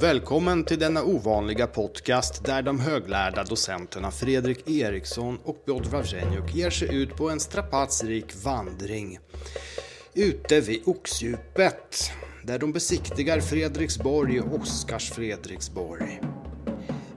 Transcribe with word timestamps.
Välkommen 0.00 0.64
till 0.64 0.78
denna 0.78 1.02
ovanliga 1.04 1.66
podcast 1.66 2.44
där 2.44 2.62
de 2.62 2.80
höglärda 2.80 3.44
docenterna 3.44 4.10
Fredrik 4.10 4.70
Eriksson 4.70 5.38
och 5.44 5.66
Piotr 5.66 5.88
Wawrzeniuk 5.88 6.54
ger 6.54 6.70
sig 6.70 6.94
ut 6.96 7.16
på 7.16 7.30
en 7.30 7.40
strapatsrik 7.40 8.44
vandring 8.44 9.18
ute 10.14 10.60
vid 10.60 10.82
Oxdjupet 10.86 12.10
där 12.44 12.58
de 12.58 12.72
besiktigar 12.72 13.40
Fredriksborg 13.40 14.40
och 14.40 14.60
Oskars 14.60 15.10
Fredriksborg. 15.10 16.20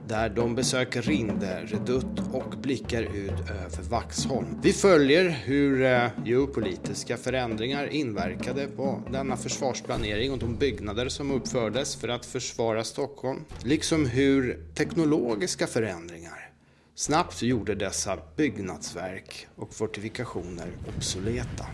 Där 0.08 0.28
de 0.28 0.54
besöker 0.54 1.02
Rinde, 1.02 1.60
Redutt 1.64 2.18
och 2.32 2.54
blickar 2.62 3.02
ut 3.02 3.50
över 3.50 3.90
Vaxholm. 3.90 4.58
Vi 4.62 4.72
följer 4.72 5.28
hur 5.28 5.82
eh, 5.84 6.08
geopolitiska 6.24 7.16
förändringar 7.16 7.86
inverkade 7.86 8.66
på 8.66 9.02
denna 9.12 9.36
försvarsplanering 9.36 10.32
och 10.32 10.38
de 10.38 10.56
byggnader 10.56 11.08
som 11.08 11.30
uppfördes 11.30 11.96
för 11.96 12.08
att 12.08 12.26
försvara 12.26 12.84
Stockholm. 12.84 13.44
Liksom 13.64 14.06
hur 14.06 14.62
teknologiska 14.74 15.66
förändringar 15.66 16.50
snabbt 16.94 17.42
gjorde 17.42 17.74
dessa 17.74 18.18
byggnadsverk 18.36 19.46
och 19.56 19.74
fortifikationer 19.74 20.66
obsoleta. 20.96 21.66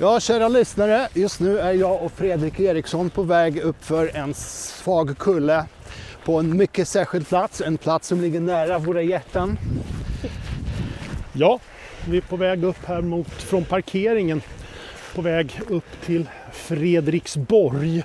Ja, 0.00 0.20
kära 0.20 0.48
lyssnare. 0.48 1.08
Just 1.14 1.40
nu 1.40 1.58
är 1.58 1.72
jag 1.72 2.02
och 2.02 2.12
Fredrik 2.12 2.60
Eriksson 2.60 3.10
på 3.10 3.22
väg 3.22 3.58
upp 3.58 3.84
för 3.84 4.16
en 4.16 4.34
svag 4.34 5.18
kulle 5.18 5.66
på 6.24 6.38
en 6.38 6.56
mycket 6.56 6.88
särskild 6.88 7.28
plats. 7.28 7.60
En 7.60 7.78
plats 7.78 8.08
som 8.08 8.20
ligger 8.20 8.40
nära 8.40 8.78
våra 8.78 9.02
hjärtan. 9.02 9.58
Ja, 11.32 11.60
vi 12.08 12.16
är 12.16 12.20
på 12.20 12.36
väg 12.36 12.64
upp 12.64 12.84
här 12.84 13.00
mot, 13.00 13.28
från 13.28 13.64
parkeringen 13.64 14.42
på 15.14 15.22
väg 15.22 15.60
upp 15.68 16.00
till 16.04 16.28
Fredriksborg 16.52 18.04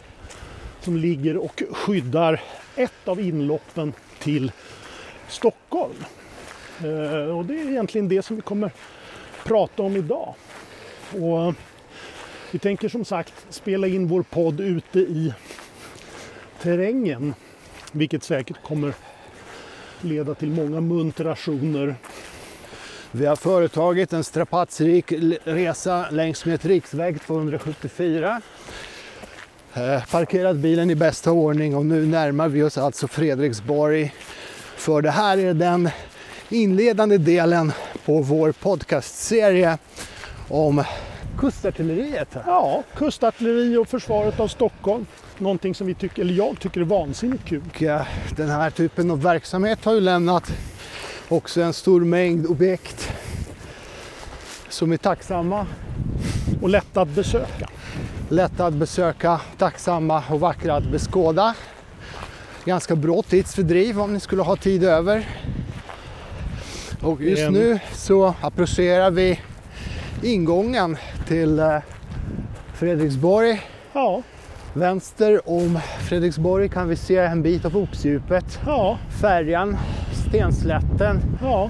som 0.82 0.98
ligger 0.98 1.38
och 1.38 1.64
skyddar 1.72 2.42
ett 2.76 3.08
av 3.08 3.20
inloppen 3.22 3.94
till 4.20 4.52
Stockholm. 5.28 6.06
Eh, 6.80 7.38
och 7.38 7.46
det 7.46 7.62
är 7.62 7.70
egentligen 7.70 8.10
det 8.10 8.22
som 8.22 8.36
vi 8.36 8.42
kommer 8.42 8.72
prata 9.44 9.84
om 9.84 9.96
idag. 9.96 10.36
Och 11.12 11.48
eh, 11.48 11.54
vi 12.52 12.60
tänker 12.60 12.90
som 12.90 13.06
sagt 13.06 13.46
spela 13.50 13.88
in 13.88 14.08
vår 14.08 14.24
podd 14.24 14.60
ute 14.60 15.00
i 15.00 15.34
terrängen 16.62 17.34
vilket 17.92 18.24
säkert 18.24 18.64
kommer 18.64 18.94
leda 20.02 20.36
till 20.36 20.50
många 20.50 20.82
muntrationer. 20.82 21.96
Vi 23.12 23.26
har 23.26 23.36
företagit 23.36 24.14
en 24.14 24.24
strapatsrik 24.24 25.14
resa 25.44 26.10
längs 26.10 26.46
med 26.46 26.56
ett 26.56 26.66
riksväg 26.66 27.22
274. 27.22 28.42
Eh, 29.74 30.06
parkerat 30.06 30.56
bilen 30.56 30.90
i 30.90 30.96
bästa 30.96 31.32
ordning 31.32 31.76
och 31.76 31.86
nu 31.86 32.06
närmar 32.06 32.50
vi 32.50 32.64
oss 32.64 32.78
alltså 32.78 33.08
Fredriksborg. 33.08 34.14
För 34.76 35.02
det 35.02 35.12
här 35.12 35.38
är 35.38 35.54
den 35.54 35.90
inledande 36.50 37.18
delen 37.18 37.72
på 38.06 38.22
vår 38.22 38.52
podcastserie 38.52 39.78
om 40.48 40.84
kustartilleriet. 41.40 42.38
Ja, 42.46 42.84
kustartilleri 42.96 43.78
och 43.78 43.88
försvaret 43.88 44.40
av 44.40 44.48
Stockholm 44.48 45.06
någonting 45.38 45.76
som 45.76 45.88
vi 45.88 45.94
tycker, 45.94 46.22
eller 46.22 46.34
jag 46.34 46.60
tycker 46.60 46.82
är 46.82 46.86
vansinnigt 46.86 47.46
kul. 47.46 47.62
Den 48.36 48.50
här 48.50 48.70
typen 48.70 49.12
av 49.12 49.22
verksamhet 49.22 49.86
har 49.86 49.94
ju 49.94 50.02
lämnat 50.02 50.52
också 51.30 51.62
en 51.62 51.74
stor 51.74 52.02
mängd 52.02 52.46
objekt 52.46 53.12
som 54.70 54.92
är 54.92 54.98
tacksamma. 54.98 55.68
Och 56.62 56.70
lätta 56.70 57.02
att 57.02 57.08
besöka. 57.08 57.70
Lätta 58.30 58.66
att 58.66 58.74
besöka, 58.74 59.42
tacksamma 59.58 60.24
och 60.30 60.40
vackra 60.40 60.76
att 60.76 60.92
beskåda. 60.92 61.56
Ganska 62.66 62.96
bra 62.96 63.22
tidsfördriv 63.22 64.02
om 64.02 64.14
ni 64.14 64.20
skulle 64.20 64.42
ha 64.42 64.56
tid 64.56 64.84
över. 64.84 65.30
Och 67.02 67.22
just 67.22 67.52
nu 67.52 67.80
så 67.94 68.36
approcherar 68.42 69.12
vi 69.12 69.40
ingången 70.24 70.98
till 71.30 71.60
eh, 71.60 71.78
Fredriksborg. 72.74 73.62
Ja. 73.94 74.22
Vänster 74.74 75.50
om 75.50 75.80
Fredriksborg 76.00 76.70
kan 76.70 76.88
vi 76.88 76.96
se 76.96 77.18
en 77.18 77.42
bit 77.42 77.66
av 77.66 77.78
Oxdjupet. 77.78 78.60
Ja. 78.66 78.98
Färjan, 79.22 79.78
Stenslätten, 80.28 81.22
ja. 81.42 81.70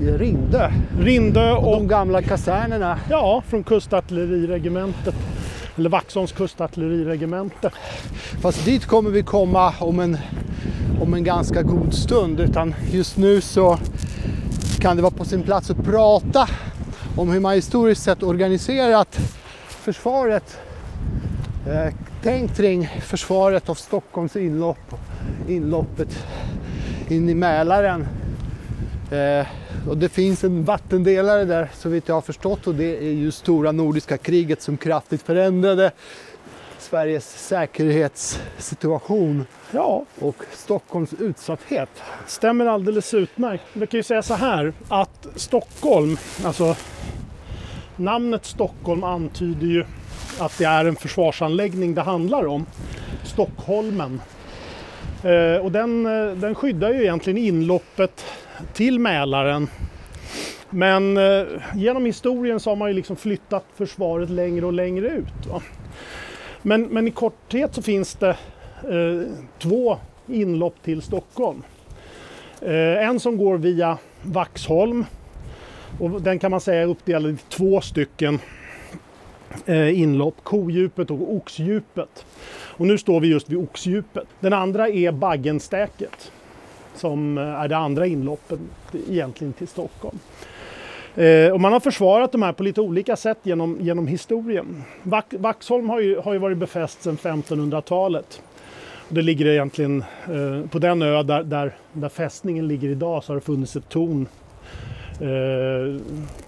Rindö. 0.00 0.70
Rindö 1.00 1.52
och, 1.52 1.68
och 1.68 1.76
de 1.76 1.88
gamla 1.88 2.22
kasernerna. 2.22 2.98
Ja, 3.10 3.42
från 3.46 3.64
kustartilleriregementet. 3.64 5.14
Eller 5.76 5.90
Vaxholms 5.90 6.32
kustartilleriregemente. 6.32 7.70
Fast 8.40 8.64
dit 8.64 8.86
kommer 8.86 9.10
vi 9.10 9.22
komma 9.22 9.74
om 9.80 10.00
en, 10.00 10.16
om 11.00 11.14
en 11.14 11.24
ganska 11.24 11.62
god 11.62 11.94
stund. 11.94 12.40
Utan 12.40 12.74
just 12.90 13.16
nu 13.16 13.40
så 13.40 13.78
kan 14.80 14.96
det 14.96 15.02
vara 15.02 15.14
på 15.14 15.24
sin 15.24 15.42
plats 15.42 15.70
att 15.70 15.84
prata 15.84 16.48
om 17.16 17.30
hur 17.30 17.40
man 17.40 17.54
historiskt 17.54 18.02
sett 18.02 18.22
organiserat 18.22 19.18
försvaret 19.68 20.58
eh, 21.66 21.94
tänkt 22.22 22.56
kring 22.56 22.88
försvaret 23.00 23.68
av 23.68 23.74
Stockholms 23.74 24.36
inlopp, 24.36 24.94
inloppet 25.48 26.26
in 27.08 27.28
i 27.28 27.34
Mälaren. 27.34 28.06
Eh, 29.10 29.46
och 29.88 29.98
det 29.98 30.08
finns 30.08 30.44
en 30.44 30.64
vattendelare 30.64 31.44
där 31.44 31.70
så 31.74 31.88
vitt 31.88 32.08
jag 32.08 32.14
har 32.14 32.22
förstått 32.22 32.66
och 32.66 32.74
det 32.74 32.98
är 32.98 33.12
ju 33.12 33.30
stora 33.30 33.72
nordiska 33.72 34.18
kriget 34.18 34.62
som 34.62 34.76
kraftigt 34.76 35.22
förändrade 35.22 35.92
Sveriges 36.78 37.46
säkerhetssituation 37.48 39.46
ja. 39.72 40.04
och 40.20 40.36
Stockholms 40.52 41.14
utsatthet. 41.14 41.88
Stämmer 42.26 42.66
alldeles 42.66 43.14
utmärkt. 43.14 43.64
Vi 43.72 43.86
kan 43.86 43.98
ju 43.98 44.02
säga 44.02 44.22
så 44.22 44.34
här 44.34 44.72
att 44.88 45.26
Stockholm, 45.36 46.16
alltså 46.44 46.76
namnet 47.96 48.44
Stockholm 48.44 49.04
antyder 49.04 49.66
ju 49.66 49.84
att 50.38 50.58
det 50.58 50.64
är 50.64 50.84
en 50.84 50.96
försvarsanläggning 50.96 51.94
det 51.94 52.02
handlar 52.02 52.46
om. 52.46 52.66
Stockholmen. 53.24 54.20
Eh, 55.24 55.64
och 55.64 55.72
den, 55.72 56.06
eh, 56.06 56.36
den 56.36 56.54
skyddar 56.54 56.92
ju 56.92 57.02
egentligen 57.02 57.38
inloppet 57.38 58.24
till 58.72 58.98
Mälaren. 58.98 59.68
Men 60.70 61.16
eh, 61.16 61.46
genom 61.74 62.06
historien 62.06 62.60
så 62.60 62.70
har 62.70 62.76
man 62.76 62.88
ju 62.88 62.94
liksom 62.94 63.16
flyttat 63.16 63.64
försvaret 63.76 64.30
längre 64.30 64.66
och 64.66 64.72
längre 64.72 65.06
ut. 65.06 65.46
Va? 65.50 65.62
Men, 66.62 66.82
men 66.82 67.08
i 67.08 67.10
korthet 67.10 67.74
så 67.74 67.82
finns 67.82 68.14
det 68.14 68.36
Eh, 68.90 69.28
två 69.58 69.98
inlopp 70.26 70.82
till 70.82 71.02
Stockholm. 71.02 71.62
Eh, 72.60 73.08
en 73.08 73.20
som 73.20 73.36
går 73.36 73.58
via 73.58 73.98
Vaxholm 74.22 75.04
och 76.00 76.22
den 76.22 76.38
kan 76.38 76.50
man 76.50 76.60
säga 76.60 76.82
är 76.82 76.86
uppdelad 76.86 77.32
i 77.32 77.36
två 77.48 77.80
stycken 77.80 78.38
eh, 79.66 80.00
inlopp, 80.00 80.36
kodjupet 80.42 81.10
och 81.10 81.34
oxdjupet. 81.34 82.24
Och 82.54 82.86
nu 82.86 82.98
står 82.98 83.20
vi 83.20 83.28
just 83.28 83.48
vid 83.48 83.58
oxdjupet. 83.58 84.26
Den 84.40 84.52
andra 84.52 84.88
är 84.88 85.12
Baggenstäket 85.12 86.32
som 86.94 87.38
är 87.38 87.68
det 87.68 87.76
andra 87.76 88.06
inloppet 88.06 88.60
egentligen 89.08 89.52
till 89.52 89.68
Stockholm. 89.68 90.18
Eh, 91.16 91.52
och 91.52 91.60
man 91.60 91.72
har 91.72 91.80
försvarat 91.80 92.32
de 92.32 92.42
här 92.42 92.52
på 92.52 92.62
lite 92.62 92.80
olika 92.80 93.16
sätt 93.16 93.38
genom, 93.42 93.78
genom 93.80 94.06
historien. 94.06 94.82
Vaxholm 95.30 95.90
har 95.90 96.00
ju, 96.00 96.18
har 96.18 96.32
ju 96.32 96.38
varit 96.38 96.58
befäst 96.58 97.02
sedan 97.02 97.16
1500-talet. 97.16 98.42
Det 99.08 99.22
ligger 99.22 99.46
egentligen 99.46 100.04
eh, 100.24 100.66
på 100.70 100.78
den 100.78 101.02
ö 101.02 101.22
där, 101.22 101.42
där, 101.42 101.76
där 101.92 102.08
fästningen 102.08 102.68
ligger 102.68 102.88
idag 102.88 103.24
så 103.24 103.32
har 103.32 103.34
det 103.34 103.40
funnits 103.46 103.76
ett 103.76 103.88
torn 103.88 104.28
eh, 105.12 106.00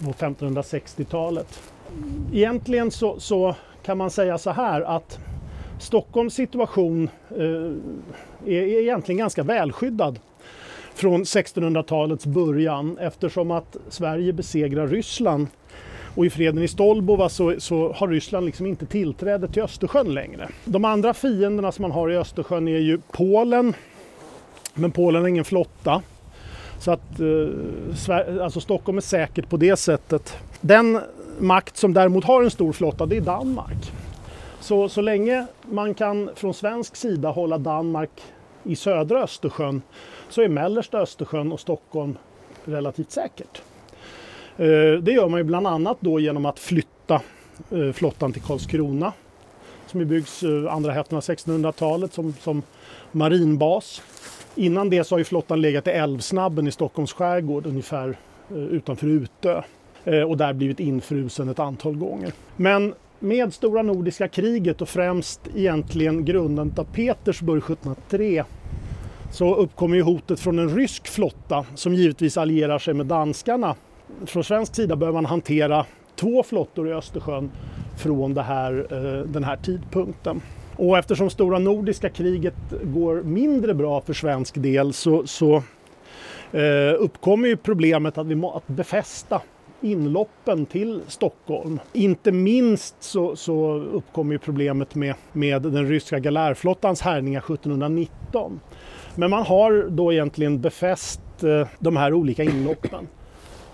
på 0.06 0.12
1560-talet 0.12 1.60
egentligen 2.32 2.90
så, 2.90 3.20
så, 3.20 3.56
kan 3.82 3.98
man 3.98 4.10
säga 4.10 4.38
så 4.38 4.50
här 4.50 4.80
att 4.80 5.18
Stockholms 5.78 6.34
situation 6.34 7.08
eh, 7.30 7.72
är, 8.46 8.62
är 8.62 8.80
egentligen 8.80 9.18
ganska 9.18 9.42
välskyddad 9.42 10.18
från 10.94 11.24
1600-talets 11.24 12.26
början 12.26 12.98
eftersom 12.98 13.50
att 13.50 13.76
Sverige 13.88 14.32
besegrar 14.32 14.88
Ryssland 14.88 15.46
och 16.14 16.26
i 16.26 16.30
freden 16.30 16.62
i 16.62 16.68
Stolbova 16.68 17.28
så, 17.28 17.54
så, 17.58 17.92
har 17.92 18.08
Ryssland 18.08 18.46
liksom 18.46 18.66
inte 18.66 18.86
tillträde 18.86 19.48
till 19.48 19.62
Östersjön 19.62 20.14
längre. 20.14 20.48
De 20.64 20.84
andra 20.84 21.14
fienderna 21.14 21.72
som 21.72 21.82
man 21.82 21.90
har 21.90 22.10
i 22.10 22.16
Östersjön 22.16 22.68
är 22.68 22.78
ju 22.78 23.00
Polen, 23.12 23.74
men 24.74 24.90
Polen 24.90 25.22
har 25.22 25.28
ingen 25.28 25.44
flotta. 25.44 26.02
Så 26.78 26.90
att 26.90 27.20
eh, 27.20 28.44
alltså 28.44 28.60
Stockholm 28.60 28.98
är 28.98 29.02
säkert 29.02 29.48
på 29.48 29.56
det 29.56 29.76
sättet. 29.76 30.36
Den 30.60 31.00
makt 31.38 31.76
som 31.76 31.94
däremot 31.94 32.24
har 32.24 32.42
en 32.42 32.50
stor 32.50 32.72
flotta 32.72 33.06
det 33.06 33.16
är 33.16 33.20
Danmark. 33.20 33.92
Så, 34.60 34.88
så 34.88 35.00
länge 35.00 35.46
man 35.62 35.94
kan 35.94 36.30
från 36.34 36.54
svensk 36.54 36.96
sida 36.96 37.30
hålla 37.30 37.58
Danmark 37.58 38.10
i 38.62 38.76
södra 38.76 39.22
Östersjön 39.22 39.82
så 40.28 40.42
är 40.42 40.48
mellersta 40.48 40.98
Östersjön 40.98 41.52
och 41.52 41.60
Stockholm 41.60 42.18
relativt 42.64 43.10
säkert. 43.10 43.62
Eh, 44.56 45.02
det 45.02 45.12
gör 45.12 45.28
man 45.28 45.40
ju 45.40 45.44
bland 45.44 45.66
annat 45.66 45.96
då 46.00 46.20
genom 46.20 46.46
att 46.46 46.58
flytta 46.58 47.20
eh, 47.70 47.92
flottan 47.92 48.32
till 48.32 48.42
Karlskrona 48.42 49.12
som 49.86 50.08
byggs 50.08 50.42
eh, 50.42 50.74
andra 50.74 50.92
hälften 50.92 51.16
av 51.16 51.22
1600-talet 51.22 52.12
som, 52.12 52.34
som 52.40 52.62
marinbas. 53.12 54.02
Innan 54.54 54.90
det 54.90 55.04
så 55.04 55.14
har 55.14 55.18
ju 55.18 55.24
flottan 55.24 55.60
legat 55.60 55.86
i 55.86 55.90
Älvsnabben 55.90 56.66
i 56.66 56.70
Stockholms 56.70 57.12
skärgård 57.12 57.66
ungefär 57.66 58.16
eh, 58.50 58.56
utanför 58.56 59.06
Utö 59.06 59.62
eh, 60.04 60.20
och 60.20 60.36
där 60.36 60.52
blivit 60.52 60.80
infrusen 60.80 61.48
ett 61.48 61.58
antal 61.58 61.96
gånger. 61.96 62.32
Men 62.56 62.94
med 63.18 63.54
stora 63.54 63.82
nordiska 63.82 64.28
kriget 64.28 64.82
och 64.82 64.88
främst 64.88 65.40
egentligen 65.54 66.24
grundandet 66.24 66.78
av 66.78 66.84
Petersburg 66.84 67.62
1703 67.62 68.44
så 69.32 69.54
uppkommer 69.54 69.96
ju 69.96 70.02
hotet 70.02 70.40
från 70.40 70.58
en 70.58 70.76
rysk 70.76 71.08
flotta 71.08 71.66
som 71.74 71.94
givetvis 71.94 72.36
allierar 72.36 72.78
sig 72.78 72.94
med 72.94 73.06
danskarna. 73.06 73.74
Från 74.26 74.44
svensk 74.44 74.74
sida 74.74 74.96
behöver 74.96 75.16
man 75.16 75.26
hantera 75.26 75.86
två 76.16 76.42
flottor 76.42 76.88
i 76.88 76.92
Östersjön 76.92 77.50
från 77.96 78.38
här, 78.38 78.86
eh, 78.90 79.26
den 79.26 79.44
här 79.44 79.56
tidpunkten. 79.56 80.40
Och 80.76 80.98
eftersom 80.98 81.30
stora 81.30 81.58
nordiska 81.58 82.08
kriget 82.08 82.54
går 82.82 83.22
mindre 83.22 83.74
bra 83.74 84.00
för 84.00 84.12
svensk 84.12 84.54
del 84.54 84.92
så, 84.92 85.26
så 85.26 85.62
eh, 86.52 86.94
uppkommer 86.98 87.48
ju 87.48 87.56
problemet 87.56 88.18
att, 88.18 88.26
vi 88.26 88.34
må, 88.34 88.52
att 88.52 88.66
befästa 88.66 89.42
inloppen 89.80 90.66
till 90.66 91.02
Stockholm. 91.08 91.80
Inte 91.92 92.32
minst 92.32 93.02
så, 93.02 93.36
så 93.36 93.74
uppkommer 93.74 94.32
ju 94.32 94.38
problemet 94.38 94.94
med, 94.94 95.14
med 95.32 95.62
den 95.62 95.88
ryska 95.88 96.18
galärflottans 96.18 97.00
härjningar 97.00 97.40
1719. 97.40 98.60
Men 99.14 99.30
man 99.30 99.42
har 99.42 99.86
då 99.90 100.12
egentligen 100.12 100.60
befäst 100.60 101.20
eh, 101.42 101.68
de 101.78 101.96
här 101.96 102.14
olika 102.14 102.42
inloppen 102.42 103.06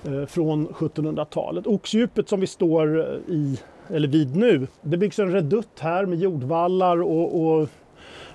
Eh, 0.04 0.26
från 0.26 0.68
1700-talet. 0.68 1.66
Oxdjupet 1.66 2.28
som 2.28 2.40
vi 2.40 2.46
står 2.46 2.98
eh, 2.98 3.34
i, 3.34 3.58
eller 3.88 4.08
vid 4.08 4.36
nu, 4.36 4.66
det 4.82 4.96
byggs 4.96 5.18
en 5.18 5.32
redutt 5.32 5.80
här 5.80 6.06
med 6.06 6.18
jordvallar 6.18 7.02
och, 7.02 7.42
och 7.42 7.68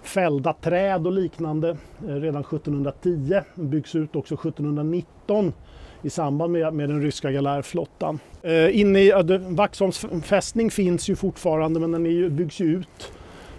fällda 0.03 0.53
träd 0.53 1.07
och 1.07 1.13
liknande 1.13 1.69
eh, 2.07 2.15
redan 2.15 2.41
1710. 2.41 3.41
Den 3.55 3.69
byggs 3.69 3.95
ut 3.95 4.15
också 4.15 4.33
1719 4.35 5.53
i 6.01 6.09
samband 6.09 6.51
med, 6.51 6.73
med 6.73 6.89
den 6.89 7.01
ryska 7.01 7.31
galärflottan. 7.31 8.19
Eh, 8.41 8.79
inne 8.79 8.99
i 8.99 9.11
Vaxholms 9.49 10.05
fästning 10.23 10.71
finns 10.71 11.09
ju 11.09 11.15
fortfarande 11.15 11.79
men 11.79 11.91
den 11.91 12.05
är 12.05 12.09
ju, 12.09 12.29
byggs 12.29 12.59
ju 12.59 12.65
ut 12.65 13.11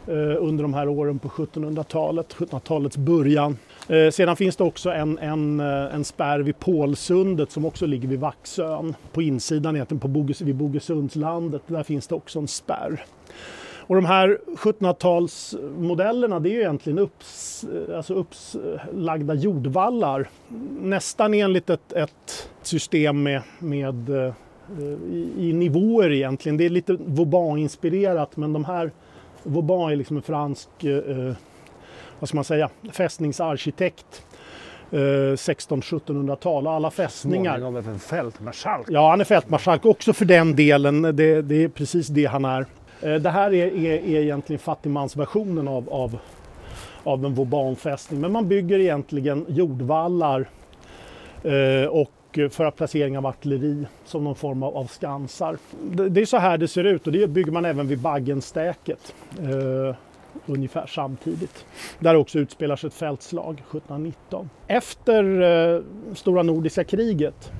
Eh, 0.09 0.37
under 0.39 0.63
de 0.63 0.75
här 0.75 0.89
åren 0.89 1.19
på 1.19 1.29
1700-talet, 1.29 2.35
1700-talets 2.35 2.97
början. 2.97 3.57
Eh, 3.89 4.11
sedan 4.11 4.37
finns 4.37 4.57
det 4.57 4.65
också 4.65 4.91
en, 4.91 5.19
en, 5.19 5.61
eh, 5.61 5.95
en 5.95 6.05
spärr 6.05 6.41
vid 6.41 6.59
Pålsundet 6.59 7.51
som 7.51 7.65
också 7.65 7.87
ligger 7.87 8.09
vid 8.09 8.21
Vaxön. 8.21 8.95
På 9.13 9.23
insidan 9.23 9.77
egentligen 9.77 10.01
på 10.01 10.09
Bogus, 10.09 10.41
vid 10.41 10.57
Bogesundslandet, 10.57 11.63
där 11.67 11.83
finns 11.83 12.07
det 12.07 12.15
också 12.15 12.39
en 12.39 12.49
spärr. 12.49 13.05
Och 13.89 13.95
de 13.95 14.05
här 14.05 14.39
1700-talsmodellerna 14.57 16.41
det 16.41 16.49
är 16.49 16.53
ju 16.53 16.61
egentligen 16.61 16.99
upps, 16.99 17.65
eh, 17.65 17.97
alltså 17.97 18.15
uppslagda 18.15 19.35
jordvallar. 19.35 20.29
Nästan 20.81 21.35
enligt 21.35 21.71
ett, 21.71 21.93
ett 21.93 22.49
system 22.63 23.23
med, 23.23 23.43
med 23.59 24.09
eh, 24.09 24.33
i, 25.13 25.33
i, 25.39 25.53
nivåer 25.53 26.13
egentligen. 26.13 26.57
Det 26.57 26.65
är 26.65 26.71
lite 26.71 26.97
Vauban-inspirerat 27.01 28.37
men 28.37 28.53
de 28.53 28.65
här 28.65 28.91
Vauban 29.43 29.93
är 29.93 29.97
liksom 29.97 30.17
en 30.17 30.23
fransk, 30.23 30.85
eh, 30.85 31.33
vad 32.19 32.29
ska 32.29 32.37
man 32.37 32.45
säga, 32.45 32.71
fästningsarkitekt. 32.93 34.27
Eh, 34.91 34.97
1600-1700-tal 34.97 36.67
alla 36.67 36.91
fästningar. 36.91 37.59
Småningom 37.59 37.91
en 37.93 37.99
fältmarskalk. 37.99 38.87
Ja, 38.91 39.11
han 39.11 39.21
är 39.21 39.25
fältmarskalk 39.25 39.85
också 39.85 40.13
för 40.13 40.25
den 40.25 40.57
delen. 40.57 41.03
Det, 41.03 41.43
det 41.43 41.65
är 41.65 41.69
precis 41.69 42.09
det 42.09 42.25
han 42.25 42.45
är. 42.45 42.67
Eh, 43.01 43.15
det 43.15 43.31
här 43.31 43.55
är, 43.55 43.67
är, 43.67 43.95
är 43.95 44.21
egentligen 44.21 44.61
fattigmansversionen 44.61 45.69
av, 45.69 45.89
av, 45.89 46.19
av 47.03 47.25
en 47.25 47.35
Vauban-fästning. 47.35 48.21
Men 48.21 48.33
man 48.33 48.49
bygger 48.49 48.79
egentligen 48.79 49.47
jordvallar 49.49 50.49
eh, 51.43 51.89
och 51.89 52.11
för 52.51 52.71
placering 52.71 53.19
av 53.19 53.27
artilleri 53.27 53.87
som 54.05 54.25
någon 54.25 54.35
form 54.35 54.63
av, 54.63 54.87
skansar. 54.87 55.57
Det, 56.11 56.21
är 56.21 56.27
så 56.27 56.37
här 56.37 56.59
det 56.59 56.69
ser 56.69 56.85
ut 56.85 57.07
och 57.07 57.13
det 57.13 57.27
bygger 57.27 57.53
man 57.53 57.65
även 57.65 57.89
vid 57.89 57.99
Baggenstäket 57.99 59.15
eh, 59.39 59.97
ungefär 60.47 60.87
samtidigt. 60.87 61.67
Där 61.99 62.15
också 62.15 62.39
utspelar 62.39 62.77
sig 62.77 62.89
ett 62.89 62.95
fältslag 62.95 63.55
1719. 63.55 64.51
Efter 64.67 65.41
eh, 65.75 65.83
Stora 66.15 66.43
Nordiska 66.43 66.85
kriget 66.85 67.53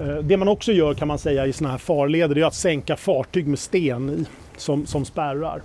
eh, 0.00 0.16
det 0.16 0.36
man 0.36 0.48
också 0.48 0.72
gör 0.72 0.94
kan 0.94 1.08
man 1.08 1.18
säga 1.18 1.46
i 1.46 1.52
sådana 1.52 1.70
här 1.70 1.78
farleder 1.78 2.38
är 2.38 2.44
att 2.44 2.54
sänka 2.54 2.96
fartyg 2.96 3.46
med 3.46 3.58
sten 3.58 4.10
i, 4.10 4.26
som, 4.56 4.86
som 4.86 5.04
spärrar. 5.04 5.62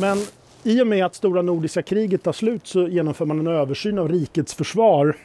Men 0.00 0.18
i 0.62 0.82
och 0.82 0.86
med 0.86 1.04
att 1.04 1.14
Stora 1.14 1.42
Nordiska 1.42 1.82
kriget 1.82 2.22
tar 2.22 2.32
slut 2.32 2.66
så 2.66 2.88
genomför 2.88 3.24
man 3.24 3.38
en 3.38 3.46
översyn 3.46 3.98
av 3.98 4.08
rikets 4.08 4.54
försvar 4.54 5.16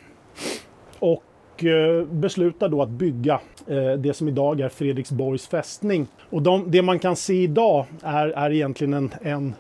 och 1.00 1.24
och 1.56 1.66
beslutar 2.08 2.70
då 2.70 2.82
att 2.82 2.90
bygga 2.90 3.40
eh, 3.68 3.92
det 3.92 4.14
som 4.14 4.28
idag 4.28 4.62
är 4.62 4.70
Fredriksborgs 4.70 5.48
fästning. 5.48 6.08
Och 6.30 6.42
de, 6.42 6.72
det 6.72 6.82
man 6.82 7.00
kan 7.00 7.16
se 7.16 7.34
idag 7.34 7.86
är, 8.02 8.28
är 8.28 8.52
egentligen 8.52 8.94
en, 8.94 9.12
en, 9.22 9.54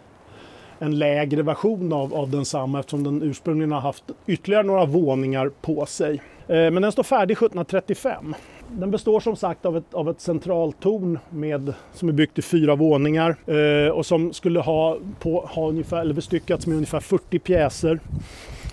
en 0.79 0.97
lägre 0.97 1.43
version 1.43 1.93
av, 1.93 2.13
av 2.13 2.29
densamma 2.29 2.79
eftersom 2.79 3.03
den 3.03 3.23
ursprungligen 3.23 3.71
har 3.71 3.81
haft 3.81 4.03
ytterligare 4.27 4.63
några 4.63 4.85
våningar 4.85 5.51
på 5.61 5.85
sig. 5.85 6.21
Eh, 6.47 6.71
men 6.71 6.81
den 6.81 6.91
står 6.91 7.03
färdig 7.03 7.33
1735. 7.33 8.35
Den 8.71 8.91
består 8.91 9.19
som 9.19 9.35
sagt 9.35 9.65
av 9.65 9.77
ett, 9.77 9.93
av 9.93 10.09
ett 10.09 10.21
centraltorn 10.21 11.19
med, 11.29 11.73
som 11.93 12.09
är 12.09 12.13
byggt 12.13 12.39
i 12.39 12.41
fyra 12.41 12.75
våningar 12.75 13.35
eh, 13.45 13.89
och 13.89 14.05
som 14.05 14.33
skulle 14.33 14.59
ha, 14.59 14.97
på, 15.19 15.39
ha 15.39 15.69
ungefär, 15.69 16.01
eller 16.01 16.13
bestyckats 16.13 16.67
med 16.67 16.75
ungefär 16.75 16.99
40 16.99 17.39
pjäser. 17.39 17.99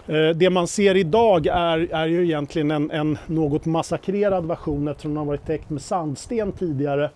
Eh, 0.06 0.28
det 0.28 0.50
man 0.50 0.66
ser 0.66 0.96
idag 0.96 1.46
är, 1.46 1.94
är 1.94 2.06
ju 2.06 2.25
egentligen 2.25 2.70
en, 2.70 2.90
en 2.90 3.19
något 3.26 3.64
massakrerad 3.64 4.46
version 4.46 4.88
eftersom 4.88 5.10
den 5.10 5.19
har 5.19 5.25
varit 5.25 5.46
täckt 5.46 5.70
med 5.70 5.82
sandsten 5.82 6.52
tidigare. 6.52 7.10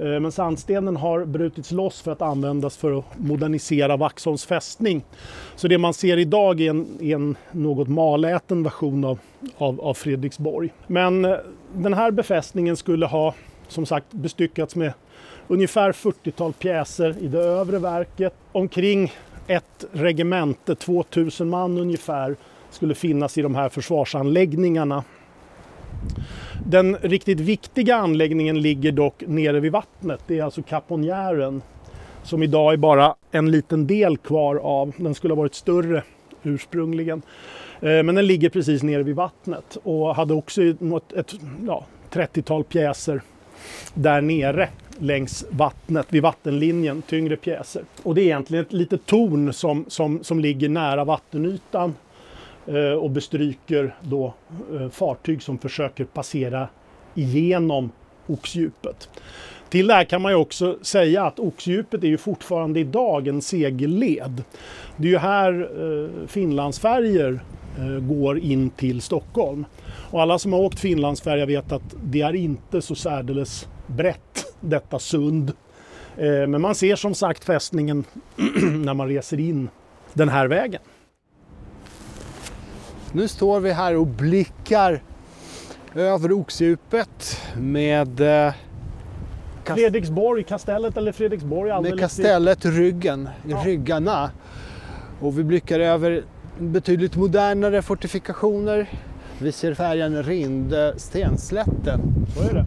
Eh, 0.00 0.20
men 0.20 0.32
sandstenen 0.32 0.96
har 0.96 1.24
brutits 1.24 1.70
loss 1.70 2.00
för 2.00 2.12
att 2.12 2.22
användas 2.22 2.76
för 2.76 2.98
att 2.98 3.04
modernisera 3.16 3.96
Vaxholms 3.96 4.44
fästning. 4.46 5.04
Så 5.56 5.68
det 5.68 5.78
man 5.78 5.94
ser 5.94 6.16
idag 6.16 6.60
är 6.60 6.70
en, 6.70 6.86
en 7.00 7.36
något 7.52 7.88
maläten 7.88 8.62
version 8.62 9.04
av, 9.04 9.18
av, 9.58 9.80
av 9.80 9.94
Fredriksborg. 9.94 10.72
Men 10.86 11.24
eh, 11.24 11.36
den 11.74 11.94
här 11.94 12.10
befästningen 12.10 12.76
skulle 12.76 13.06
ha 13.06 13.34
som 13.68 13.86
sagt 13.86 14.12
bestyckats 14.12 14.76
med 14.76 14.92
ungefär 15.48 15.92
40-tal 15.92 16.52
pjäser 16.52 17.16
i 17.20 17.28
det 17.28 17.38
övre 17.38 17.78
verket. 17.78 18.34
Omkring 18.52 19.12
ett 19.46 19.84
regemente, 19.92 20.74
2000 20.74 21.48
man 21.48 21.78
ungefär, 21.78 22.36
skulle 22.70 22.94
finnas 22.94 23.38
i 23.38 23.42
de 23.42 23.54
här 23.54 23.68
försvarsanläggningarna. 23.68 25.04
Den 26.66 26.96
riktigt 26.96 27.40
viktiga 27.40 27.96
anläggningen 27.96 28.62
ligger 28.62 28.92
dock 28.92 29.22
nere 29.26 29.60
vid 29.60 29.72
vattnet. 29.72 30.20
Det 30.26 30.38
är 30.38 30.44
alltså 30.44 30.62
Caponjären. 30.62 31.62
som 32.22 32.42
idag 32.42 32.72
är 32.72 32.76
bara 32.76 33.14
en 33.30 33.50
liten 33.50 33.86
del 33.86 34.16
kvar 34.16 34.56
av. 34.56 34.92
Den 34.96 35.14
skulle 35.14 35.34
ha 35.34 35.38
varit 35.38 35.54
större 35.54 36.02
ursprungligen. 36.42 37.22
Eh, 37.80 38.02
men 38.02 38.14
den 38.14 38.26
ligger 38.26 38.48
precis 38.48 38.82
nere 38.82 39.02
vid 39.02 39.16
vattnet 39.16 39.78
och 39.82 40.16
hade 40.16 40.34
också 40.34 40.62
ett, 40.62 41.12
ett 41.16 41.34
ja, 41.66 41.86
30-tal 42.12 42.64
pjäser 42.64 43.22
där 43.94 44.20
nere 44.20 44.68
längs 44.98 45.44
vattnet, 45.50 46.06
vid 46.10 46.22
vattenlinjen, 46.22 47.02
tyngre 47.02 47.36
pjäser. 47.36 47.82
Och 48.02 48.14
det 48.14 48.20
är 48.20 48.24
egentligen 48.24 48.64
ett 48.64 48.72
litet 48.72 49.06
torn 49.06 49.52
som, 49.52 49.84
som, 49.88 50.24
som 50.24 50.40
ligger 50.40 50.68
nära 50.68 51.04
vattenytan 51.04 51.94
Eh, 52.66 52.92
och 52.92 53.10
bestryker 53.10 53.94
då 54.02 54.34
eh, 54.74 54.88
fartyg 54.88 55.42
som 55.42 55.58
försöker 55.58 56.04
passera 56.04 56.68
igenom 57.14 57.90
oxdjupet. 58.26 59.08
Till 59.70 59.86
det 59.86 59.94
här 59.94 60.04
kan 60.04 60.22
man 60.22 60.32
ju 60.32 60.36
också 60.36 60.78
säga 60.82 61.24
att 61.24 61.38
oxdjupet 61.38 62.04
är 62.04 62.08
ju 62.08 62.18
fortfarande 62.18 62.80
idag 62.80 63.28
en 63.28 63.42
segelled. 63.42 64.42
Det 64.96 65.08
är 65.08 65.12
ju 65.12 65.18
här 65.18 65.68
eh, 66.22 66.26
eh, 67.78 68.00
går 68.00 68.38
in 68.38 68.70
till 68.70 69.00
Stockholm. 69.00 69.64
Och 70.10 70.22
alla 70.22 70.38
som 70.38 70.52
har 70.52 70.60
åkt 70.60 70.80
Finlandsfärja 70.80 71.46
vet 71.46 71.72
att 71.72 71.94
det 72.02 72.22
är 72.22 72.34
inte 72.34 72.82
så 72.82 72.94
särdeles 72.94 73.68
brett 73.86 74.54
detta 74.60 74.98
sund. 74.98 75.52
Eh, 76.16 76.46
men 76.46 76.60
man 76.60 76.74
ser 76.74 76.96
som 76.96 77.14
sagt 77.14 77.44
fästningen 77.44 78.04
när 78.84 78.94
man 78.94 79.08
reser 79.08 79.40
in 79.40 79.68
den 80.12 80.28
här 80.28 80.46
vägen. 80.46 80.80
Nu 83.12 83.28
står 83.28 83.60
vi 83.60 83.72
här 83.72 83.96
och 83.96 84.06
blickar 84.06 85.02
över 85.94 86.32
Oxdjupet 86.32 87.40
med 87.56 88.20
eh, 88.20 88.54
Fredriksborg, 89.64 90.44
kastellet 90.44 90.96
eller 90.96 91.12
Fredriksborg. 91.12 91.82
Med 91.82 91.98
kastellet 91.98 92.64
ryggen, 92.64 93.28
ja. 93.48 93.62
ryggarna. 93.64 94.30
Och 95.20 95.38
vi 95.38 95.44
blickar 95.44 95.80
över 95.80 96.22
betydligt 96.58 97.16
modernare 97.16 97.82
fortifikationer. 97.82 98.90
Vi 99.38 99.52
ser 99.52 99.74
färjan 99.74 100.22
Rinde 100.22 100.94
Stenslätten. 100.96 102.00
Så 102.36 102.42
är 102.42 102.54
det. 102.54 102.64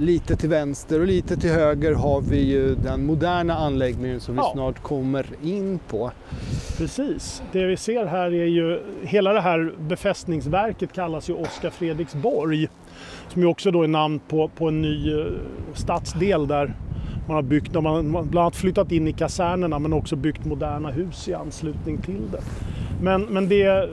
Lite 0.00 0.36
till 0.36 0.48
vänster 0.48 1.00
och 1.00 1.06
lite 1.06 1.36
till 1.36 1.50
höger 1.50 1.94
har 1.94 2.20
vi 2.20 2.40
ju 2.40 2.74
den 2.74 3.06
moderna 3.06 3.54
anläggningen 3.54 4.20
som 4.20 4.34
vi 4.34 4.40
Ja. 4.40 4.50
snart 4.54 4.82
kommer 4.82 5.26
in 5.42 5.78
på. 5.88 6.10
Precis. 6.78 7.42
Det 7.52 7.64
vi 7.66 7.76
ser 7.76 8.06
här 8.06 8.26
är 8.34 8.46
ju, 8.46 8.80
hela 9.02 9.32
det 9.32 9.40
här 9.40 9.72
befästningsverket 9.78 10.92
kallas 10.92 11.30
ju 11.30 11.34
Oskar 11.34 11.70
Fredriksborg. 11.70 12.68
Som 13.28 13.42
ju 13.42 13.48
också 13.48 13.70
då 13.70 13.82
är 13.82 13.88
namn 13.88 14.20
på, 14.28 14.48
på 14.48 14.68
en 14.68 14.82
ny 14.82 15.20
eh, 15.20 15.26
stadsdel 15.74 16.46
där 16.46 16.74
man 17.26 17.34
har 17.34 17.42
byggt, 17.42 17.72
där 17.72 17.80
man 17.80 18.10
bland 18.12 18.38
annat 18.38 18.56
flyttat 18.56 18.92
in 18.92 19.08
i 19.08 19.12
kasernerna 19.12 19.78
men 19.78 19.92
också 19.92 20.16
byggt 20.16 20.44
moderna 20.44 20.90
hus 20.90 21.28
i 21.28 21.34
anslutning 21.34 21.98
till 21.98 22.22
det. 22.32 22.40
Men, 23.02 23.22
men 23.22 23.48
det 23.48 23.62
eh, 23.62 23.84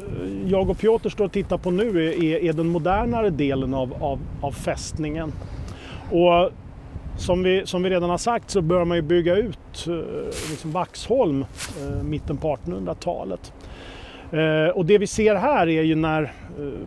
jag 0.46 0.70
och 0.70 0.77
Piotr 0.79 1.10
står 1.10 1.25
och 1.25 1.31
tittar 1.31 1.58
på 1.58 1.72
nu 1.72 2.08
är, 2.08 2.24
är, 2.24 2.43
är 2.43 2.53
den 2.53 2.67
modernare 2.67 3.29
delen 3.29 3.74
av, 3.74 4.03
av, 4.03 4.20
av 4.41 4.51
fästningen. 4.51 5.31
Och 6.12 6.51
som 7.18 7.44
vi, 7.44 7.62
som 7.65 7.84
vi 7.84 7.89
redan 7.89 8.10
har 8.10 8.18
sagt 8.18 8.50
så 8.50 8.62
bör 8.62 8.86
man 8.86 8.98
ju 8.98 9.01
bygga 9.01 9.36
ut 9.36 9.88
eh, 9.88 10.50
liksom 10.50 10.72
Vaxholm 10.72 11.46
eh, 11.82 12.03
mitten 12.03 12.38
på 12.38 12.56
1800-talet. 12.56 13.53
Eh, 14.32 14.77
och 14.77 14.86
det 14.86 14.98
vi 14.98 15.08
ser 15.08 15.36
här 15.36 15.70
är 15.70 15.82
ju 15.82 15.96
när 15.96 16.34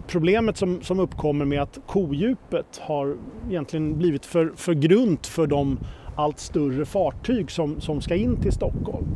problemet 0.06 0.56
som, 0.56 0.82
som 0.82 1.00
uppkommer 1.00 1.44
med 1.44 1.62
att 1.62 1.78
kodjupet 1.86 2.80
har 2.80 3.16
egentligen 3.48 3.98
blivit 3.98 4.26
för, 4.26 4.52
för 4.56 4.74
grunt 4.74 5.26
för 5.26 5.46
de 5.46 5.78
allt 6.16 6.38
större 6.38 6.84
fartyg 6.84 7.50
som, 7.50 7.80
som 7.80 8.00
ska 8.00 8.14
in 8.14 8.36
till 8.36 8.52
Stockholm. 8.52 9.06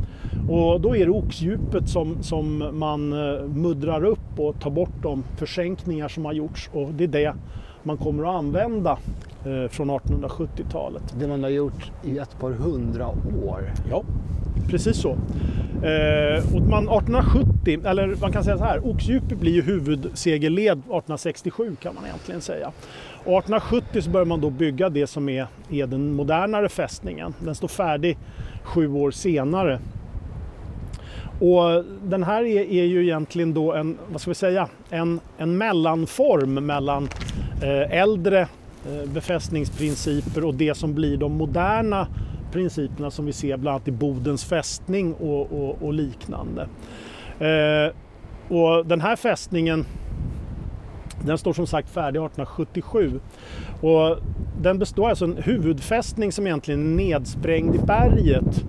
Och 0.49 0.81
då 0.81 0.97
är 0.97 1.07
det 1.07 1.13
oxdjupet 1.13 1.89
som, 1.89 2.23
som 2.23 2.71
man 2.73 3.09
muddrar 3.55 4.05
upp 4.05 4.39
och 4.39 4.61
tar 4.61 4.71
bort 4.71 5.03
de 5.03 5.25
försänkningar 5.37 6.09
som 6.09 6.25
har 6.25 6.33
gjorts 6.33 6.71
och 6.73 6.89
det 6.89 7.05
är 7.05 7.09
det 7.09 7.35
man 7.89 7.97
kommer 7.97 8.25
att 8.25 8.35
använda 8.35 8.99
eh, 9.45 9.71
från 9.71 9.91
1870-talet. 9.91 11.03
Det 11.19 11.29
man 11.29 11.43
har 11.43 11.51
gjort 11.51 11.93
i 12.05 12.19
ett 12.19 12.39
par 12.41 12.51
hundra 12.51 13.09
år. 13.47 13.73
Ja, 13.91 14.03
precis 14.69 14.97
så. 14.97 15.11
Eh, 15.83 16.55
och 16.55 16.63
man 16.63 16.89
1870, 16.89 17.81
eller 17.85 18.17
man 18.21 18.33
kan 18.33 18.45
säga 18.45 18.59
så 18.59 18.65
här, 18.65 18.87
oxdjupet 18.87 19.39
blir 19.39 19.53
ju 19.53 19.63
huvudsegelled 19.63 20.79
1867 20.79 21.77
kan 21.83 21.95
man 21.95 22.05
egentligen 22.07 22.41
säga. 22.41 22.73
Och 23.25 23.39
1870 23.39 24.03
så 24.03 24.11
börjar 24.11 24.27
man 24.27 24.41
då 24.41 24.51
bygga 24.51 24.89
det 24.89 25.07
som 25.07 25.29
är, 25.29 25.47
är 25.71 25.87
den 25.87 26.13
modernare 26.13 26.69
fästningen. 26.69 27.35
Den 27.41 27.55
står 27.55 27.69
färdig 27.69 28.19
sju 28.63 28.93
år 28.93 29.11
senare. 29.11 29.81
Och 31.41 31.85
den 32.03 32.23
här 32.23 32.43
är, 32.43 32.61
är 32.61 32.85
ju 32.85 33.03
egentligen 33.03 33.55
då 33.55 33.73
en, 33.73 33.99
vad 34.09 34.21
ska 34.21 34.31
vi 34.31 34.35
säga, 34.35 34.69
en, 34.91 35.21
en 35.39 35.59
mellanform 35.59 36.55
mellan 36.55 37.09
Eh, 37.63 37.99
äldre 37.99 38.41
eh, 38.41 39.11
befästningsprinciper 39.15 40.45
och 40.45 40.55
det 40.55 40.75
som 40.77 40.95
blir 40.95 41.17
de 41.17 41.33
moderna 41.33 42.07
principerna 42.53 43.11
som 43.11 43.27
vi 43.27 43.33
ser 43.33 43.57
bland 43.57 43.75
annat 43.75 43.89
i 43.89 43.93
Bodens 43.93 44.45
fästning 44.45 45.15
och, 45.15 45.53
och, 45.53 45.83
och 45.83 45.95
liknande. 45.95 46.69
Eh, 47.39 47.93
och 48.49 48.87
den 48.87 49.01
här 49.01 49.17
fästningen 49.17 49.85
den 51.27 51.39
står 51.39 51.53
som 51.53 51.67
sagt 51.67 51.91
färdig 51.91 52.19
1877 52.19 53.21
och 53.81 54.17
den 54.61 54.79
består 54.79 55.09
alltså 55.09 55.25
av 55.25 55.31
en 55.31 55.43
huvudfästning 55.43 56.33
som 56.33 56.47
egentligen 56.47 56.93
är 56.93 56.97
nedsprängd 56.97 57.75
i 57.75 57.79
berget. 57.79 58.65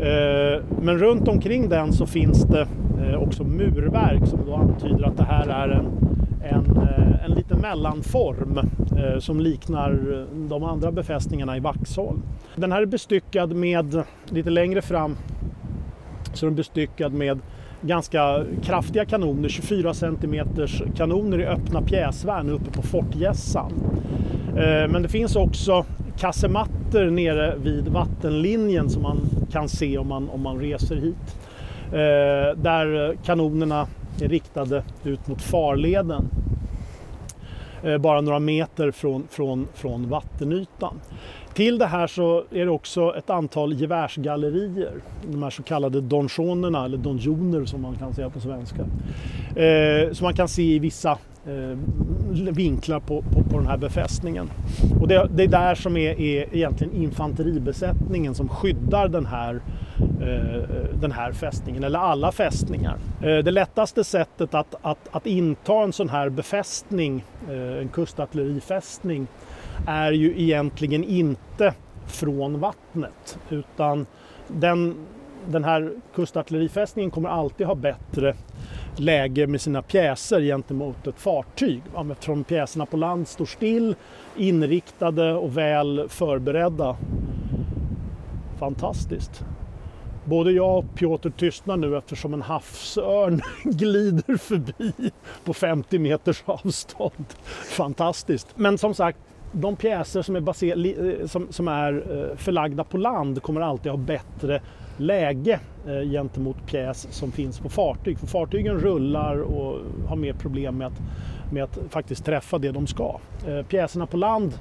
Eh, 0.00 0.64
men 0.82 0.98
runt 0.98 1.28
omkring 1.28 1.68
den 1.68 1.92
så 1.92 2.06
finns 2.06 2.42
det 2.42 2.68
eh, 3.02 3.22
också 3.22 3.44
murverk 3.44 4.26
som 4.26 4.38
då 4.46 4.54
antyder 4.54 5.04
att 5.04 5.16
det 5.16 5.24
här 5.24 5.46
är 5.46 5.68
en, 5.68 5.86
en, 6.42 6.76
eh, 6.76 7.24
en 7.24 7.30
liten 7.30 7.58
mellanform 7.58 8.58
eh, 8.98 9.18
som 9.18 9.40
liknar 9.40 9.90
eh, 9.90 10.36
de 10.48 10.64
andra 10.64 10.92
befästningarna 10.92 11.56
i 11.56 11.60
Vaxholm. 11.60 12.22
Den 12.56 12.72
här 12.72 12.82
är 12.82 12.86
bestyckad 12.86 13.52
med, 13.52 14.02
lite 14.28 14.50
längre 14.50 14.82
fram, 14.82 15.16
så 16.32 16.46
är 16.46 16.48
den 16.50 16.56
bestyckad 16.56 17.12
med 17.12 17.38
ganska 17.80 18.44
kraftiga 18.62 19.04
kanoner, 19.04 19.48
24 19.48 19.94
cm 19.94 20.36
kanoner 20.96 21.40
i 21.40 21.46
öppna 21.46 21.82
pjäsvärn 21.82 22.50
uppe 22.50 22.70
på 22.70 22.82
fortgässan. 22.82 23.72
Men 24.88 25.02
det 25.02 25.08
finns 25.08 25.36
också 25.36 25.84
kassematter 26.18 27.10
nere 27.10 27.56
vid 27.56 27.88
vattenlinjen 27.88 28.90
som 28.90 29.02
man 29.02 29.20
kan 29.52 29.68
se 29.68 29.98
om 29.98 30.08
man, 30.08 30.30
om 30.30 30.42
man 30.42 30.60
reser 30.60 30.96
hit. 30.96 31.36
Där 32.62 33.16
kanonerna 33.24 33.86
är 34.22 34.28
riktade 34.28 34.84
ut 35.04 35.28
mot 35.28 35.42
farleden. 35.42 36.28
Eh, 37.82 37.98
bara 37.98 38.20
några 38.20 38.38
meter 38.38 38.90
från, 38.90 39.26
från, 39.30 39.68
från 39.74 40.08
vattenytan. 40.08 41.00
Till 41.54 41.78
det 41.78 41.86
här 41.86 42.06
så 42.06 42.44
är 42.50 42.64
det 42.64 42.70
också 42.70 43.14
ett 43.16 43.30
antal 43.30 43.72
gevärsgallerier. 43.72 44.92
De 45.30 45.42
här 45.42 45.50
så 45.50 45.62
kallade 45.62 46.00
donjonerna, 46.00 46.84
eller 46.84 46.98
donjoner 46.98 47.64
som 47.64 47.82
man 47.82 47.94
kan 47.94 48.14
säga 48.14 48.30
på 48.30 48.40
svenska. 48.40 48.82
Eh, 49.60 50.12
som 50.12 50.24
man 50.24 50.34
kan 50.34 50.48
se 50.48 50.62
i 50.62 50.78
vissa 50.78 51.18
eh, 51.46 51.78
vinklar 52.52 53.00
på, 53.00 53.22
på, 53.22 53.42
på 53.42 53.58
den 53.58 53.66
här 53.66 53.76
befästningen. 53.76 54.50
Och 55.00 55.08
det, 55.08 55.28
det 55.34 55.42
är 55.42 55.48
där 55.48 55.74
som 55.74 55.96
är, 55.96 56.20
är 56.20 56.56
egentligen 56.56 56.94
infanteribesättningen 56.94 58.34
som 58.34 58.48
skyddar 58.48 59.08
den 59.08 59.26
här, 59.26 59.54
eh, 59.54 59.60
Eh, 60.20 60.62
den 61.00 61.12
här 61.12 61.32
fästningen, 61.32 61.84
eller 61.84 61.98
alla 61.98 62.32
fästningar. 62.32 62.96
Eh, 63.22 63.38
det 63.38 63.50
lättaste 63.50 64.04
sättet 64.04 64.54
att, 64.54 64.74
att, 64.82 65.08
att 65.10 65.26
inta 65.26 65.82
en 65.82 65.92
sån 65.92 66.08
här 66.08 66.28
befästning, 66.28 67.24
eh, 67.50 67.78
en 67.78 67.88
kustartillerifästning, 67.88 69.26
är 69.86 70.12
ju 70.12 70.42
egentligen 70.42 71.04
inte 71.04 71.74
från 72.06 72.60
vattnet 72.60 73.38
utan 73.50 74.06
den, 74.48 74.94
den 75.48 75.64
här 75.64 75.92
kustartillerifästningen 76.14 77.10
kommer 77.10 77.28
alltid 77.28 77.66
ha 77.66 77.74
bättre 77.74 78.34
läge 78.96 79.46
med 79.46 79.60
sina 79.60 79.82
pjäser 79.82 80.40
gentemot 80.40 81.06
ett 81.06 81.18
fartyg. 81.18 81.82
Eftersom 82.10 82.44
pjäserna 82.44 82.86
på 82.86 82.96
land 82.96 83.28
står 83.28 83.46
still, 83.46 83.94
inriktade 84.36 85.34
och 85.34 85.56
väl 85.56 86.08
förberedda. 86.08 86.96
Fantastiskt. 88.58 89.44
Både 90.24 90.52
jag 90.52 90.78
och 90.78 90.94
Piotr 90.94 91.30
tystnar 91.30 91.76
nu 91.76 91.96
eftersom 91.96 92.34
en 92.34 92.42
havsörn 92.42 93.40
glider 93.64 94.36
förbi 94.36 95.10
på 95.44 95.54
50 95.54 95.98
meters 95.98 96.42
avstånd. 96.46 97.26
Fantastiskt. 97.64 98.48
Men 98.54 98.78
som 98.78 98.94
sagt, 98.94 99.18
de 99.52 99.76
pjäser 99.76 100.22
som 100.22 100.36
är, 100.36 100.40
baser, 100.40 100.86
eh, 101.20 101.26
som, 101.26 101.46
som 101.50 101.68
är 101.68 101.92
eh, 101.92 102.36
förlagda 102.36 102.84
på 102.84 102.98
land 102.98 103.42
kommer 103.42 103.60
alltid 103.60 103.92
ha 103.92 103.96
bättre 103.96 104.62
läge 104.96 105.60
eh, 105.86 106.10
gentemot 106.10 106.66
pjäs 106.66 107.08
som 107.10 107.32
finns 107.32 107.58
på 107.58 107.68
fartyg. 107.68 108.18
För 108.18 108.26
fartygen 108.26 108.78
rullar 108.78 109.40
och 109.40 109.78
har 110.08 110.16
mer 110.16 110.32
problem 110.32 110.78
med 110.78 110.86
att, 110.86 111.00
med 111.52 111.64
att 111.64 111.78
faktiskt 111.90 112.24
träffa 112.24 112.58
det 112.58 112.70
de 112.70 112.86
ska. 112.86 113.18
Pjäserna 113.68 114.06
på 114.06 114.16
land 114.16 114.58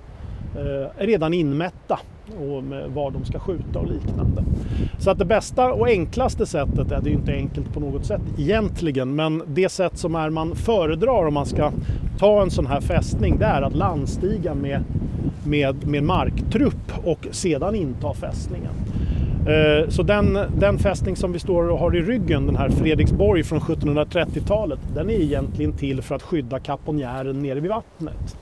är 0.56 1.08
redan 1.08 1.34
inmätta 1.34 2.00
och 2.38 2.64
med 2.64 2.90
var 2.90 3.12
de 3.12 3.26
ska 3.26 3.40
skjuta 3.40 3.80
och 3.80 3.88
liknande. 3.88 4.44
Så 4.98 5.12
att 5.12 5.18
det 5.18 5.26
bästa 5.26 5.74
och 5.74 5.88
enklaste 5.88 6.46
sättet, 6.46 6.92
är 6.92 7.02
det 7.02 7.10
är 7.10 7.12
ju 7.12 7.18
inte 7.18 7.34
enkelt 7.34 7.74
på 7.74 7.80
något 7.80 8.06
sätt 8.06 8.22
egentligen, 8.38 9.16
men 9.16 9.44
det 9.48 9.70
sätt 9.70 9.98
som 9.98 10.16
är 10.16 10.30
man 10.30 10.56
föredrar 10.56 11.28
om 11.28 11.34
man 11.34 11.46
ska 11.46 11.72
ta 12.20 12.42
en 12.42 12.52
sån 12.52 12.68
här 12.68 12.82
fästning, 12.82 13.38
det 13.40 13.46
är 13.46 13.62
att 13.62 13.76
landstiga 13.76 14.54
med, 14.54 14.84
med, 15.46 15.88
med 15.88 16.04
marktrupp 16.04 16.94
och 17.04 17.28
sedan 17.32 17.76
inta 17.76 18.14
fästningen. 18.14 18.74
Eh, 19.48 19.90
så 19.90 20.04
den, 20.04 20.40
den 20.58 20.80
fästning 20.80 21.16
som 21.16 21.32
vi 21.32 21.40
står 21.40 21.70
och 21.70 21.80
har 21.80 21.96
i 21.96 22.02
ryggen, 22.02 22.46
den 22.46 22.56
här 22.56 22.70
Fredriksborg 22.70 23.44
från 23.44 23.60
1730-talet, 23.60 24.80
den 24.96 25.10
är 25.10 25.14
egentligen 25.14 25.74
till 25.74 26.02
för 26.02 26.16
att 26.16 26.22
skydda 26.22 26.60
kaponjären 26.60 27.42
nere 27.42 27.60
vid 27.60 27.72
vattnet. 27.72 28.38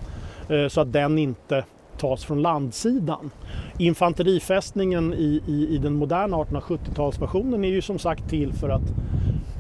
Eh, 0.50 0.68
så 0.68 0.82
att 0.82 0.94
den 0.94 1.18
inte 1.18 1.64
tas 1.98 2.26
från 2.26 2.42
landsidan. 2.42 3.32
Infanterifästningen 3.78 5.14
i, 5.14 5.42
i, 5.48 5.68
i 5.76 5.78
den 5.78 5.94
moderna 5.94 6.38
1870-talsversionen 6.38 7.66
är 7.66 7.70
ju 7.70 7.82
som 7.82 8.00
sagt 8.00 8.30
till 8.30 8.54
för 8.54 8.70
att 8.70 8.94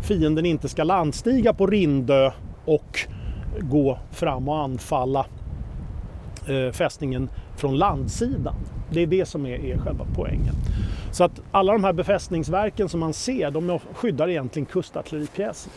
fienden 0.08 0.46
inte 0.46 0.70
ska 0.70 0.84
landstiga 0.84 1.54
på 1.54 1.68
Rindö 1.68 2.32
och 2.66 3.00
gå 3.60 4.00
fram 4.12 4.50
och 4.50 4.60
anfalla 4.60 5.26
eh, 6.48 6.72
fästningen 6.72 7.30
från 7.56 7.78
landsidan. 7.78 8.56
Det 8.92 9.02
är 9.02 9.08
det 9.08 9.26
som 9.26 9.46
är, 9.46 9.66
är 9.66 9.78
själva 9.78 10.06
poängen. 10.16 10.56
Så 11.12 11.24
att 11.24 11.42
alla 11.52 11.72
de 11.72 11.84
här 11.84 11.94
befästningsverken 11.94 12.90
som 12.90 13.00
man 13.00 13.14
ser, 13.14 13.52
de 13.52 13.80
skyddar 13.94 14.30
egentligen 14.30 14.66
kustartilleripjäser. 14.66 15.72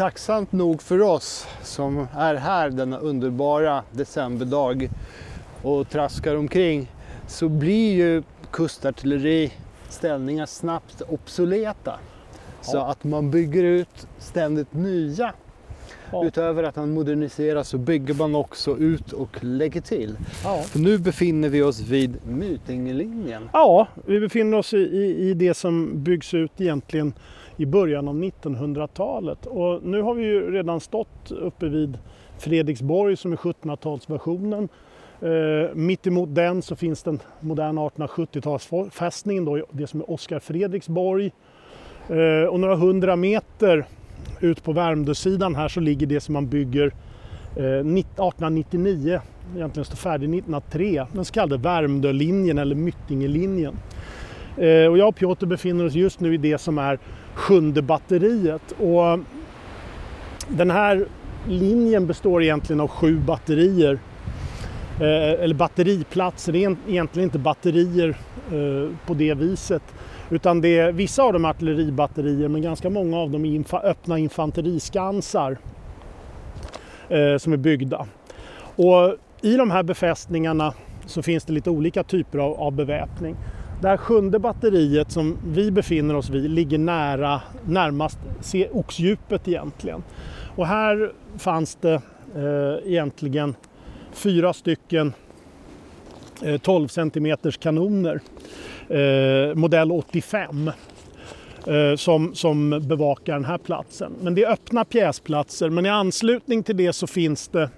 Tacksamt 0.00 0.52
nog 0.52 0.82
för 0.82 1.00
oss 1.02 1.46
som 1.62 2.06
är 2.16 2.34
här 2.34 2.70
denna 2.70 2.98
underbara 2.98 3.82
decemberdag 3.92 4.90
och 5.62 5.88
traskar 5.88 6.36
omkring 6.36 6.92
så 7.26 7.48
blir 7.48 7.94
ju 7.94 8.22
kustartilleriställningar 8.50 10.46
snabbt 10.46 11.02
obsoleta. 11.08 11.98
Så 12.60 12.76
Ja. 12.76 12.90
att 12.90 13.04
man 13.04 13.30
bygger 13.30 13.64
ut 13.64 14.06
ständigt 14.18 14.74
nya. 14.74 15.32
Ja. 16.12 16.24
Utöver 16.24 16.62
att 16.62 16.76
man 16.76 16.90
moderniserar 16.90 17.62
så 17.62 17.78
bygger 17.78 18.14
man 18.14 18.34
också 18.34 18.78
ut 18.78 19.12
och 19.12 19.44
lägger 19.44 19.80
till. 19.80 20.16
Ja. 20.44 20.64
Nu 20.74 20.98
befinner 20.98 21.48
vi 21.48 21.62
oss 21.62 21.80
vid 21.80 22.26
Mytingelinjen. 22.26 23.50
Ja, 23.52 23.88
vi 24.06 24.20
befinner 24.20 24.58
oss 24.58 24.74
i, 24.74 24.76
i, 24.76 25.28
i 25.30 25.34
det 25.34 25.54
som 25.54 26.02
byggs 26.02 26.34
ut 26.34 26.60
egentligen 26.60 27.12
i 27.60 27.66
början 27.66 28.08
av 28.08 28.14
1900-talet. 28.14 29.46
Och 29.46 29.82
nu 29.82 30.02
har 30.02 30.14
vi 30.14 30.24
ju 30.24 30.50
redan 30.50 30.80
stått 30.80 31.30
uppe 31.30 31.68
vid 31.68 31.98
Fredriksborg 32.38 33.16
som 33.16 33.32
är 33.32 33.36
1700-talsversionen. 33.36 34.68
Eh, 35.20 35.74
mitt 35.74 36.06
emot 36.06 36.34
den 36.34 36.62
så 36.62 36.76
finns 36.76 37.02
den 37.02 37.20
moderna 37.40 37.80
1870-talsfästningen, 37.80 39.44
då, 39.44 39.66
det 39.70 39.86
som 39.86 40.00
är 40.00 40.10
Oskar 40.10 40.38
Fredriksborg. 40.38 41.32
Eh, 42.08 42.48
och 42.48 42.60
några 42.60 42.76
hundra 42.76 43.16
meter 43.16 43.86
ut 44.40 44.64
på 44.64 44.72
Värmdösidan 44.72 45.54
här 45.54 45.68
så 45.68 45.80
ligger 45.80 46.06
det 46.06 46.20
som 46.20 46.32
man 46.32 46.48
bygger 46.48 46.86
eh, 47.56 47.64
1899, 47.64 49.20
egentligen 49.56 49.84
står 49.84 49.96
färdig 49.96 50.24
1903, 50.24 51.06
den 51.12 51.24
så 51.24 51.32
kallade 51.32 51.62
Värmdölinjen 51.62 52.58
eller 52.58 52.74
Myttingelinjen. 52.74 53.74
Eh, 54.56 54.86
och 54.86 54.98
jag 54.98 55.08
och 55.08 55.16
Piotr 55.16 55.46
befinner 55.46 55.86
oss 55.86 55.94
just 55.94 56.20
nu 56.20 56.34
i 56.34 56.36
det 56.36 56.58
som 56.58 56.78
är 56.78 56.98
sjunde 57.34 57.82
batteriet. 57.82 58.72
Och 58.72 59.18
den 60.48 60.70
här 60.70 61.06
linjen 61.48 62.06
består 62.06 62.42
egentligen 62.42 62.80
av 62.80 62.88
sju 62.88 63.18
batterier. 63.18 63.98
Eh, 65.00 65.42
eller 65.42 65.54
batteriplatser, 65.54 66.52
det 66.52 66.64
är 66.64 66.76
egentligen 66.88 67.26
inte 67.26 67.38
batterier 67.38 68.08
eh, 68.52 69.06
på 69.06 69.14
det 69.14 69.34
viset. 69.34 69.82
Utan 70.30 70.60
det 70.60 70.78
är, 70.78 70.92
vissa 70.92 71.22
av 71.22 71.32
dem 71.32 71.44
är 71.44 71.48
artilleribatterier 71.48 72.48
men 72.48 72.62
ganska 72.62 72.90
många 72.90 73.16
av 73.16 73.30
dem 73.30 73.44
är 73.44 73.54
infa 73.54 73.80
öppna 73.80 74.18
infanteriskansar 74.18 75.58
eh, 77.08 77.36
som 77.38 77.52
är 77.52 77.56
byggda. 77.56 78.06
Och 78.76 79.16
i 79.40 79.56
de 79.56 79.70
här 79.70 79.82
befästningarna 79.82 80.74
så 81.06 81.22
finns 81.22 81.44
det 81.44 81.52
lite 81.52 81.70
olika 81.70 82.02
typer 82.02 82.38
av, 82.38 82.60
av 82.60 82.72
beväpning. 82.72 83.36
Det 83.80 83.88
här 83.88 83.96
sjunde 83.96 84.38
batteriet 84.38 85.10
som 85.10 85.38
vi 85.46 85.70
befinner 85.70 86.16
oss 86.16 86.30
vid 86.30 86.50
ligger 86.50 86.78
nära, 86.78 87.40
närmast 87.66 88.18
se 88.40 88.68
oxdjupet 88.68 89.48
egentligen. 89.48 90.02
Och 90.56 90.66
här 90.66 91.12
fanns 91.38 91.74
det 91.80 91.94
eh, 92.36 92.92
egentligen 92.92 93.54
fyra 94.12 94.52
stycken 94.52 95.12
eh, 96.42 96.60
12 96.60 96.88
cm 96.88 97.36
kanoner, 97.60 98.20
eh, 98.88 99.54
modell 99.54 99.92
85, 99.92 100.70
eh, 101.66 101.96
som, 101.96 102.34
som 102.34 102.70
bevakar 102.70 103.32
den 103.32 103.44
här 103.44 103.58
platsen. 103.58 104.12
Men 104.22 104.34
det 104.34 104.44
är 104.44 104.52
öppna 104.52 104.84
pjäsplatser, 104.84 105.70
men 105.70 105.86
i 105.86 105.88
anslutning 105.88 106.62
till 106.62 106.76
det 106.76 106.92
så 106.92 107.06
finns 107.06 107.48
det 107.48 107.70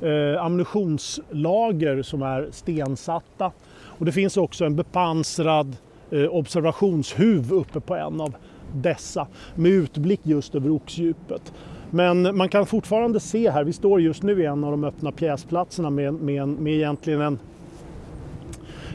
eh, 0.00 0.44
ammunitionslager 0.44 2.02
som 2.02 2.22
är 2.22 2.48
stensatta. 2.50 3.52
Och 3.98 4.04
det 4.04 4.12
finns 4.12 4.36
också 4.36 4.64
en 4.64 4.76
bepansrad 4.76 5.76
eh, 6.10 6.24
observationshuv 6.24 7.52
uppe 7.52 7.80
på 7.80 7.94
en 7.94 8.20
av 8.20 8.34
dessa 8.74 9.26
med 9.54 9.70
utblick 9.70 10.20
just 10.22 10.54
över 10.54 10.70
oxdjupet. 10.70 11.52
Men 11.90 12.36
man 12.36 12.48
kan 12.48 12.66
fortfarande 12.66 13.20
se 13.20 13.50
här, 13.50 13.64
vi 13.64 13.72
står 13.72 14.00
just 14.00 14.22
nu 14.22 14.42
i 14.42 14.46
en 14.46 14.64
av 14.64 14.70
de 14.70 14.84
öppna 14.84 15.12
pjäsplatserna 15.12 15.90
med, 15.90 16.14
med, 16.14 16.48
med 16.48 16.74
egentligen 16.74 17.20
en, 17.20 17.38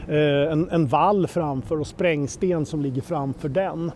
eh, 0.08 0.52
en, 0.52 0.68
en 0.70 0.86
vall 0.86 1.26
framför 1.26 1.80
och 1.80 1.86
sprängsten 1.86 2.66
som 2.66 2.82
ligger 2.82 3.02
framför 3.02 3.48
den. 3.48 3.92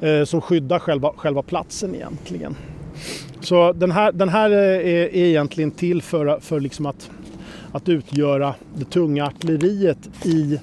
Eh, 0.00 0.24
som 0.24 0.40
skyddar 0.40 0.78
själva, 0.78 1.12
själva 1.16 1.42
platsen 1.42 1.94
egentligen. 1.94 2.56
Så 3.40 3.72
den 3.72 3.90
här, 3.90 4.12
den 4.12 4.28
här 4.28 4.50
är, 4.50 4.80
är 4.80 5.16
egentligen 5.16 5.70
till 5.70 6.02
för, 6.02 6.40
för 6.40 6.60
liksom 6.60 6.86
att, 6.86 7.10
att 7.72 7.88
utgöra 7.88 8.54
det 8.74 8.84
tunga 8.84 9.26
artilleriet 9.26 10.26
i 10.26 10.58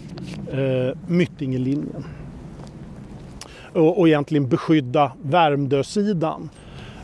eh, 0.52 0.98
Myttingelinjen. 1.08 2.06
Och, 3.74 4.00
och 4.00 4.08
egentligen 4.08 4.50
beskydda 4.50 5.12
Värmdösidan. 5.22 6.50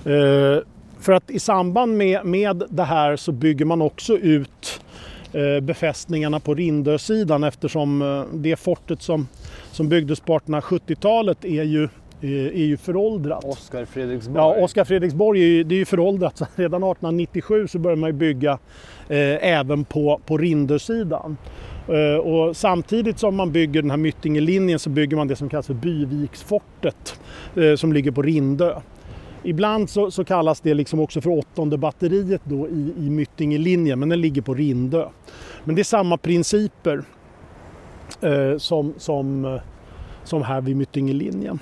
Eh, 0.06 0.64
för 1.00 1.12
att 1.12 1.30
i 1.30 1.40
samband 1.40 1.98
med, 1.98 2.26
med 2.26 2.64
det 2.70 2.84
här 2.84 3.16
så 3.16 3.32
bygger 3.32 3.66
man 3.66 3.82
också 3.82 4.18
ut 4.18 4.82
eh, 5.34 5.60
befästningarna 5.64 6.40
på 6.40 6.56
Rindösidan 6.56 7.44
eftersom 7.44 8.02
eh, 8.02 8.24
det 8.34 8.56
fortet 8.56 9.02
som, 9.02 9.28
som 9.72 9.90
byggdes 9.90 10.20
på 10.20 10.40
1870-talet 10.40 11.46
är 11.46 11.64
ju, 11.64 11.90
är, 12.22 12.52
är 12.52 12.66
ju 12.66 12.78
föråldrat. 12.78 13.44
Oskar 13.44 13.86
Fredriksborg. 13.86 14.38
Ja, 14.38 14.64
Oskar 14.64 14.84
Fredriksborg 14.84 15.42
är 15.42 15.48
ju, 15.48 15.64
det 15.64 15.76
är 15.76 15.80
ju 15.80 15.86
föråldrat. 15.86 16.38
Så 16.38 16.46
redan 16.56 16.84
1897 16.84 17.68
så 17.68 17.80
började 17.80 18.02
man 18.02 18.10
ju 18.10 18.14
bygga 18.14 18.52
eh, 19.10 19.50
även 19.50 19.84
på, 19.86 20.22
på 20.26 20.38
Rindösidan. 20.38 21.38
Eh, 21.88 22.20
och 22.20 22.58
samtidigt 22.58 23.20
som 23.20 23.36
man 23.36 23.52
bygger 23.52 23.82
den 23.82 23.92
här 23.92 23.98
Myttingelinjen 23.98 24.80
så 24.80 24.90
bygger 24.90 25.18
man 25.18 25.28
det 25.28 25.36
som 25.36 25.50
kallas 25.50 25.68
för 25.68 25.74
Byviksfortet 25.74 27.20
eh, 27.56 27.76
som 27.76 27.94
ligger 27.94 28.12
på 28.12 28.22
Rindö. 28.22 28.80
Ibland 29.44 29.90
så, 29.90 30.12
så, 30.12 30.24
kallas 30.24 30.62
det 30.62 30.74
liksom 30.74 31.00
också 31.00 31.22
för 31.22 31.30
åttonde 31.30 31.78
batteriet 31.78 32.42
då 32.44 32.68
i, 32.68 32.94
i 32.98 33.10
Myttingelinjen 33.10 34.00
men 34.00 34.10
den 34.10 34.22
ligger 34.22 34.42
på 34.42 34.54
Rindö. 34.54 35.06
Men 35.64 35.76
det 35.76 35.82
är 35.82 35.84
samma 35.84 36.18
principer 36.18 37.04
eh, 38.22 38.58
som, 38.58 38.94
som, 38.98 39.60
som 40.24 40.44
här 40.44 40.62
vid 40.62 40.76
Myttingelinjen. 40.76 41.60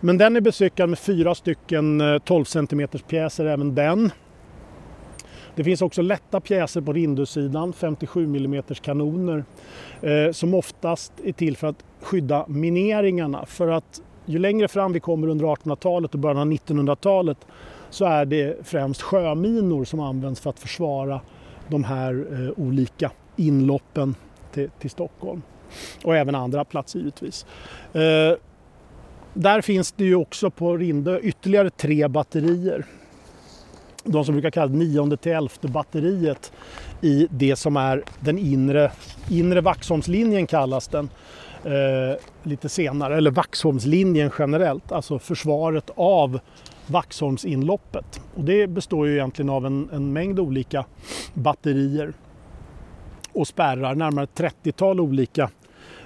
Men 0.00 0.18
den 0.18 0.36
är 0.36 0.40
bestyckad 0.40 0.88
med 0.88 0.98
fyra 0.98 1.34
stycken 1.34 2.00
eh, 2.00 2.18
12 2.18 2.44
cm 2.44 2.88
pjäser 3.08 3.46
även 3.46 3.74
den. 3.74 4.10
Det 5.54 5.64
finns 5.64 5.82
också 5.82 6.02
lätta 6.02 6.40
pjäser 6.40 6.80
på 6.80 6.92
Rindusidan, 6.92 7.72
57 7.72 8.24
mm 8.24 8.62
kanoner, 8.82 9.44
eh, 10.00 10.32
som 10.32 10.54
oftast 10.54 11.12
är 11.24 11.32
till 11.32 11.56
för 11.56 11.66
att 11.66 11.84
skydda 12.00 12.44
mineringarna. 12.48 13.46
För 13.46 13.68
att 13.68 14.02
ju 14.26 14.38
längre 14.38 14.68
fram 14.68 14.92
vi 14.92 15.00
kommer 15.00 15.28
under 15.28 15.44
1800-talet 15.44 16.14
och 16.14 16.20
början 16.20 16.38
av 16.38 16.46
1900-talet 16.46 17.38
så 17.90 18.04
är 18.04 18.24
det 18.24 18.66
främst 18.66 19.02
sjöminor 19.02 19.84
som 19.84 20.00
används 20.00 20.40
för 20.40 20.50
att 20.50 20.58
försvara 20.58 21.20
de 21.68 21.84
här 21.84 22.26
eh, 22.32 22.64
olika 22.64 23.10
inloppen 23.36 24.14
till, 24.52 24.70
till, 24.78 24.90
Stockholm. 24.90 25.42
Och 26.04 26.16
även 26.16 26.34
andra 26.34 26.64
platser 26.64 26.98
givetvis. 26.98 27.46
Eh, 27.92 28.36
där 29.34 29.60
finns 29.60 29.92
det 29.92 30.04
ju 30.04 30.14
också 30.14 30.50
på 30.50 30.76
Rindö 30.76 31.18
ytterligare 31.18 31.70
tre 31.70 32.08
batterier. 32.08 32.84
De 34.04 34.24
som 34.24 34.34
brukar 34.34 34.50
kallas 34.50 34.72
nionde 34.72 35.16
till 35.16 35.32
elfte 35.32 35.68
batteriet 35.68 36.52
i 37.00 37.26
det 37.30 37.56
som 37.56 37.76
är 37.76 38.02
den 38.20 38.38
inre, 38.38 38.92
inre 39.30 39.60
Vaxholmslinjen 39.60 40.46
kallas 40.46 40.88
den 40.88 41.08
eh, 41.64 42.18
lite 42.42 42.68
senare, 42.68 43.16
eller 43.16 43.30
Vaxholmslinjen 43.30 44.30
generellt, 44.38 44.92
alltså 44.92 45.18
försvaret 45.18 45.90
av 45.94 46.40
Vaxholmsinloppet. 46.86 48.20
Och 48.34 48.44
det 48.44 48.66
består 48.66 49.06
ju 49.06 49.14
egentligen 49.14 49.50
av 49.50 49.66
en, 49.66 49.88
en 49.92 50.12
mängd 50.12 50.40
olika 50.40 50.84
batterier 51.34 52.12
och 53.32 53.48
spärrar, 53.48 53.94
närmare 53.94 54.26
30-tal 54.26 55.00
olika 55.00 55.50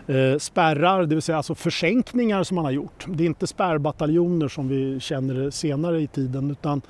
Eh, 0.09 0.39
spärrar, 0.39 1.07
det 1.07 1.15
vill 1.15 1.23
säga 1.23 1.37
alltså 1.37 1.55
försänkningar 1.55 2.43
som 2.43 2.55
man 2.55 2.65
har 2.65 2.73
gjort. 2.73 3.07
Det 3.09 3.25
är 3.25 3.27
inte 3.27 3.47
spärrbataljoner 3.47 4.49
som 4.49 4.69
vi 4.69 5.01
känner 5.01 5.51
senare 5.51 6.01
i 6.01 6.07
tiden 6.07 6.51
utan 6.51 6.83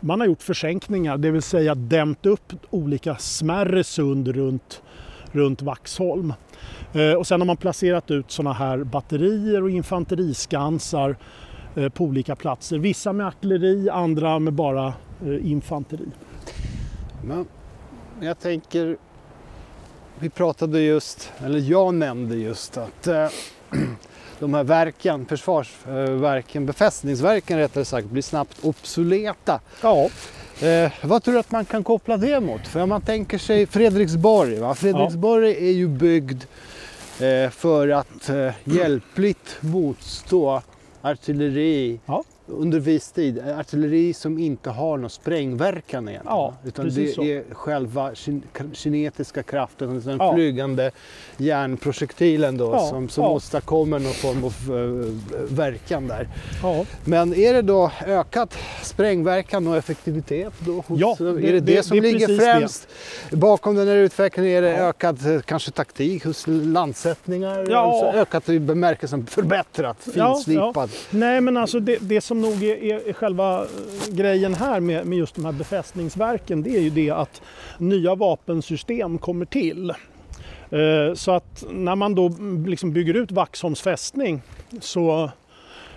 man 0.00 0.20
har 0.20 0.26
gjort 0.26 0.42
försänkningar, 0.42 1.16
det 1.16 1.30
vill 1.30 1.42
säga 1.42 1.74
dämt 1.74 2.26
upp 2.26 2.52
olika 2.70 3.16
smärre 3.16 3.84
sund 3.84 4.28
runt, 4.28 4.82
runt 5.32 5.62
Vaxholm. 5.62 6.32
Eh, 6.92 7.12
och 7.12 7.26
sen 7.26 7.40
har 7.40 7.46
man 7.46 7.56
placerat 7.56 8.10
ut 8.10 8.30
sådana 8.30 8.52
här 8.52 8.84
batterier 8.84 9.62
och 9.62 9.70
infanteriskansar 9.70 11.16
eh, 11.74 11.88
på 11.88 12.04
olika 12.04 12.36
platser. 12.36 12.78
Vissa 12.78 13.12
med 13.12 13.26
artilleri, 13.26 13.90
andra 13.90 14.38
med 14.38 14.52
bara 14.52 14.94
infanteri. 15.42 16.08
Men 17.24 17.46
jag 18.20 18.38
tänker, 18.38 18.96
vi 20.20 20.30
pratade 20.30 20.80
just, 20.80 21.32
eller 21.44 21.58
jag 21.58 21.94
nämnde 21.94 22.36
just 22.36 22.76
att 22.76 23.06
eh, 23.06 23.28
de 24.38 24.54
här 24.54 24.64
verken, 24.64 25.26
försvarsverken, 25.26 26.66
befästningsverken 26.66 27.58
rättare 27.58 27.84
sagt, 27.84 28.06
blir 28.06 28.22
snabbt 28.22 28.64
obsoleta. 28.64 29.60
Ja. 29.82 30.08
Eh, 30.60 30.92
vad 31.02 31.22
tror 31.22 31.34
du 31.34 31.40
att 31.40 31.50
man 31.50 31.64
kan 31.64 31.84
koppla 31.84 32.16
det 32.16 32.40
mot? 32.40 32.66
För 32.66 32.80
om 32.80 32.88
man 32.88 33.02
tänker 33.02 33.38
sig 33.38 33.66
Fredriksborg, 33.66 34.58
va? 34.58 34.74
Fredriksborg 34.74 35.50
ja. 35.50 35.58
är 35.58 35.72
ju 35.72 35.88
byggd 35.88 36.44
eh, 37.20 37.50
för 37.50 37.88
att 37.88 38.28
eh, 38.28 38.50
hjälpligt 38.64 39.56
motstå 39.60 40.62
artilleri, 41.02 42.00
ja. 42.06 42.24
Under 42.48 42.80
viss 42.80 43.12
tid, 43.12 43.38
artilleri 43.58 44.12
som 44.14 44.38
inte 44.38 44.70
har 44.70 44.96
någon 44.98 45.10
sprängverkan 45.10 46.08
egentligen. 46.08 46.36
Ja, 46.36 46.54
utan 46.64 46.88
det 46.88 47.14
så. 47.14 47.22
är 47.22 47.44
själva 47.54 48.10
kin- 48.12 48.42
kinetiska 48.72 49.42
kraften, 49.42 50.00
den 50.04 50.16
Ja. 50.18 50.34
flygande 50.34 50.90
järnprojektilen 51.36 52.56
då, 52.56 52.64
Ja, 52.72 52.78
som, 52.90 53.08
som 53.08 53.24
ja. 53.24 53.30
åstadkommer 53.30 53.98
någon 53.98 54.12
form 54.12 54.44
av 54.44 54.54
eh, 54.78 55.56
verkan 55.56 56.08
där. 56.08 56.28
Ja. 56.62 56.84
Men 57.04 57.34
är 57.34 57.54
det 57.54 57.62
då 57.62 57.90
ökat 58.06 58.54
sprängverkan 58.82 59.66
och 59.66 59.76
effektivitet 59.76 60.52
då? 60.58 60.84
Hos, 60.86 61.00
Ja, 61.00 61.16
är 61.20 61.24
det- 61.24 61.40
det 61.40 61.52
det, 61.52 61.60
det- 61.60 61.82
som 61.82 61.96
det 61.96 62.02
ligger 62.02 62.26
precis 62.26 62.38
det. 62.38 62.44
främst 62.44 62.88
bakom 63.30 63.74
den 63.74 63.88
här 63.88 63.96
utvecklingen? 63.96 64.52
Är 64.52 64.62
det 64.62 64.76
ökad 64.76 65.34
eh, 65.34 65.40
kanske 65.40 65.70
taktik 65.70 66.24
hos 66.24 66.44
landsättningar? 66.46 67.66
Ja. 67.70 67.78
Alltså 67.78 68.18
ökat 68.20 68.48
i 68.48 68.58
bemärkelsen 68.60 69.26
förbättrat, 69.26 70.08
Ja, 70.14 70.34
finslipad? 70.34 70.90
Nej 71.10 71.40
men 71.40 71.56
alltså 71.56 71.80
det, 71.80 71.96
det 72.00 72.20
som 72.36 72.50
nog 72.50 72.62
är, 72.62 72.76
är, 72.76 73.08
är 73.08 73.12
själva 73.12 73.62
eh, 73.62 74.14
grejen 74.14 74.54
här 74.54 74.80
med, 74.80 75.06
med 75.06 75.18
just 75.18 75.34
de 75.34 75.44
här 75.44 75.52
befästningsverken 75.52 76.62
det 76.62 76.76
är 76.76 76.80
ju 76.80 76.90
det 76.90 77.10
att 77.10 77.42
nya 77.78 78.14
vapensystem 78.14 79.18
kommer 79.18 79.44
till. 79.44 79.90
Eh, 80.70 81.14
så 81.14 81.30
att 81.30 81.64
när 81.70 81.96
man 81.96 82.14
då 82.14 82.26
mm, 82.26 82.66
liksom 82.66 82.92
bygger 82.92 83.14
ut 83.14 83.32
Vaxholms 83.32 83.80
fästning 83.80 84.42
så 84.80 85.30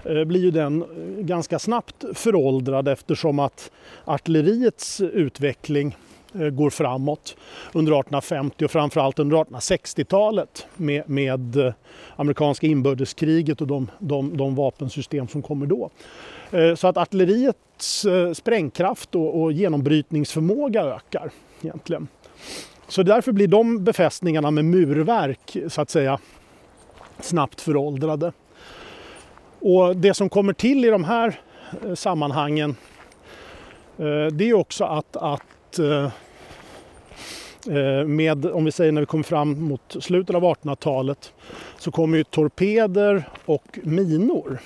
eh, 0.04 0.24
blir 0.24 0.42
ju 0.42 0.52
den 0.52 0.86
ganska 1.20 1.60
snabbt 1.60 2.06
föråldrad 2.14 2.88
eftersom 2.88 3.40
att 3.40 3.72
artilleriets 4.06 5.02
utveckling 5.02 5.98
Eh, 6.36 6.50
går 6.50 6.70
framåt 6.70 7.36
under 7.74 7.92
1850 7.92 8.66
och 8.66 8.72
framförallt 8.72 9.20
under 9.20 9.38
1860-talet 9.38 10.68
med, 10.76 11.10
med 11.10 11.56
eh, 11.56 11.74
amerikanska 12.16 12.68
inbördeskriget 12.68 13.62
och 13.62 13.68
de, 13.68 13.88
de, 14.00 14.38
de 14.38 14.56
vapensystem 14.56 15.28
som 15.28 15.42
kommer 15.42 15.66
då. 15.66 15.90
Eh, 16.52 16.76
så 16.76 16.88
att 16.88 16.98
artilleriets 16.98 18.06
sprängkraft 18.34 19.16
och, 19.16 19.42
och 19.42 19.52
genombrytningsförmåga 19.52 20.84
ökar 20.84 21.32
egentligen. 21.62 22.08
Så 22.88 23.04
därför 23.04 23.32
blir 23.32 23.48
de 23.48 23.84
befästningarna 23.84 24.52
med 24.52 24.66
murverk 24.66 25.58
så 25.68 25.82
att 25.82 25.90
säga 25.90 26.20
snabbt 27.20 27.62
föråldrade. 27.62 28.32
Och 29.60 29.96
det 29.96 30.14
som 30.14 30.30
kommer 30.30 30.54
till 30.54 30.86
i 30.86 30.90
de 30.90 31.04
här 31.04 31.40
sammanhangen 31.96 32.76
det 34.32 34.50
är 34.50 34.54
också 34.54 34.84
att, 34.84 35.16
att 35.16 35.42
att 35.70 35.80
eh, 35.80 36.12
eh, 37.76 38.06
med, 38.06 38.46
om 38.46 38.66
vi 38.66 38.72
säger 38.72 38.92
när 38.92 39.02
vi 39.02 39.06
kommer 39.06 39.24
fram 39.24 39.62
mot 39.64 39.96
slutet 40.00 40.36
av 40.36 40.44
1800-talet 40.44 41.34
så 41.78 41.92
kommer 41.92 42.18
ju 42.18 42.24
torpeder 42.24 43.30
och 43.46 43.80
minor 43.84 44.60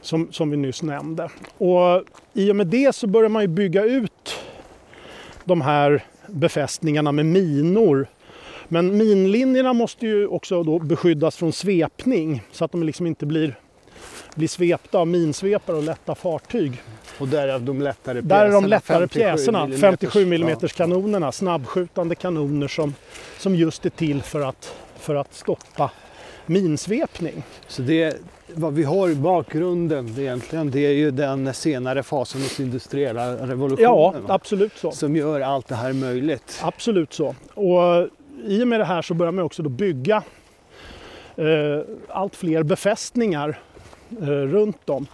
som, 0.00 0.32
som 0.32 0.50
vi 0.50 0.56
nyss 0.56 0.82
nämnde. 0.82 1.30
Och 1.58 2.04
i 2.32 2.50
och 2.50 2.56
med 2.56 2.66
det 2.66 2.94
så 2.94 3.06
börjar 3.06 3.28
man 3.28 3.42
ju 3.42 3.48
bygga 3.48 3.84
ut 3.84 4.38
de 5.44 5.60
här 5.60 6.04
befästningarna 6.26 7.12
med 7.12 7.26
minor. 7.26 8.06
Men 8.68 8.96
minlinjerna 8.96 9.72
måste 9.72 10.06
ju 10.06 10.26
också 10.26 10.62
då 10.62 10.78
beskyddas 10.78 11.36
från 11.36 11.52
svepning 11.52 12.42
så 12.52 12.64
att 12.64 12.72
de 12.72 12.82
liksom 12.82 13.06
inte 13.06 13.26
blir, 13.26 13.58
blir 14.34 14.48
svepta 14.48 14.98
av 14.98 15.06
minsvepare 15.06 15.76
och 15.76 15.82
lätta 15.82 16.14
fartyg. 16.14 16.82
Och 17.22 17.28
därav 17.28 17.62
de 17.62 17.82
lättare 17.82 18.20
Där 18.20 18.44
är 18.44 18.50
de 18.50 18.62
pjäserna, 18.62 18.68
lättare 18.68 19.06
57 19.06 19.18
pjäserna, 19.18 19.66
millimeters. 19.66 19.80
57 19.80 20.20
Ja. 20.78 20.84
mm 20.84 20.92
kanonerna, 20.92 21.32
snabbskjutande 21.32 22.14
kanoner 22.14 22.68
som, 22.68 22.94
som 23.38 23.54
just 23.54 23.86
är 23.86 23.90
till 23.90 24.22
för 24.22 24.40
att, 24.40 24.74
för 24.96 25.14
att 25.14 25.34
stoppa 25.34 25.90
minsvepning. 26.46 27.42
Så 27.68 27.82
det, 27.82 28.16
vad 28.54 28.74
vi 28.74 28.84
har 28.84 29.08
i 29.08 29.14
bakgrunden 29.14 30.14
egentligen, 30.18 30.70
det 30.70 30.80
är 30.80 30.92
ju 30.92 31.10
den 31.10 31.54
senare 31.54 32.02
fasen 32.02 32.42
hos 32.42 32.60
industriella 32.60 33.34
revolutionen. 33.34 33.78
Ja, 33.78 34.14
absolut 34.28 34.72
så. 34.76 34.92
Som 34.92 35.16
gör 35.16 35.40
allt 35.40 35.68
det 35.68 35.74
här 35.74 35.92
möjligt. 35.92 36.60
Absolut 36.62 37.12
så. 37.12 37.34
Och 37.54 38.08
i 38.46 38.62
och 38.62 38.68
med 38.68 38.80
det 38.80 38.84
här 38.84 39.02
så 39.02 39.14
börjar 39.14 39.32
man 39.32 39.44
också 39.44 39.62
då 39.62 39.70
bygga 39.70 40.22
eh, 41.36 41.44
allt 42.08 42.36
fler 42.36 42.62
befästningar 42.62 43.58
eh, 44.20 44.26
runt 44.26 44.90
om. 44.90 45.06